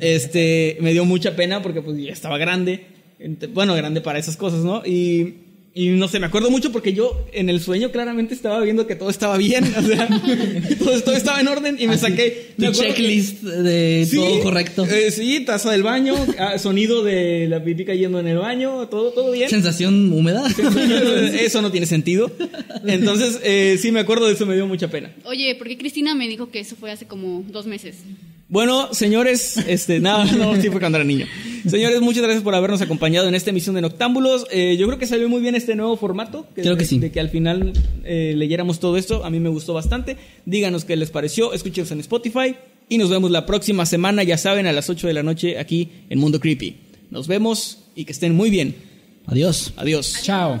[0.00, 2.86] Este, me dio mucha pena porque pues ya estaba grande.
[3.52, 4.82] Bueno, grande para esas cosas, ¿no?
[4.84, 5.45] Y,
[5.78, 8.96] y no sé, me acuerdo mucho porque yo en el sueño claramente estaba viendo que
[8.96, 10.08] todo estaba bien, o sea,
[10.78, 14.40] todo, todo estaba en orden y me saqué Tu me que- checklist de Sí, todo
[14.42, 14.86] correcto.
[14.86, 19.10] eh, sí, taza del baño, ah, sonido de la pipí cayendo en el baño, todo,
[19.12, 19.50] todo bien.
[19.50, 20.44] Sensación húmeda.
[21.40, 22.30] Eso no tiene sentido.
[22.86, 25.12] Entonces, eh, sí me acuerdo de eso, me dio mucha pena.
[25.24, 27.96] Oye, porque Cristina me dijo que eso fue hace como dos meses.
[28.48, 31.26] Bueno, señores, este, nada, no, sí fue cuando era niño.
[31.66, 34.46] Señores, muchas gracias por habernos acompañado en esta emisión de Noctámbulos.
[34.52, 36.46] Eh, yo creo que salió muy bien este nuevo formato.
[36.54, 37.00] Creo que sí.
[37.00, 37.72] De que al final
[38.04, 39.24] eh, leyéramos todo esto.
[39.24, 40.16] A mí me gustó bastante.
[40.44, 41.52] Díganos qué les pareció.
[41.52, 42.54] Escúchenos en Spotify.
[42.88, 45.90] Y nos vemos la próxima semana, ya saben, a las 8 de la noche aquí
[46.08, 46.76] en Mundo Creepy.
[47.10, 48.76] Nos vemos y que estén muy bien.
[49.26, 49.72] Adiós.
[49.76, 50.20] Adiós.
[50.22, 50.60] Chao.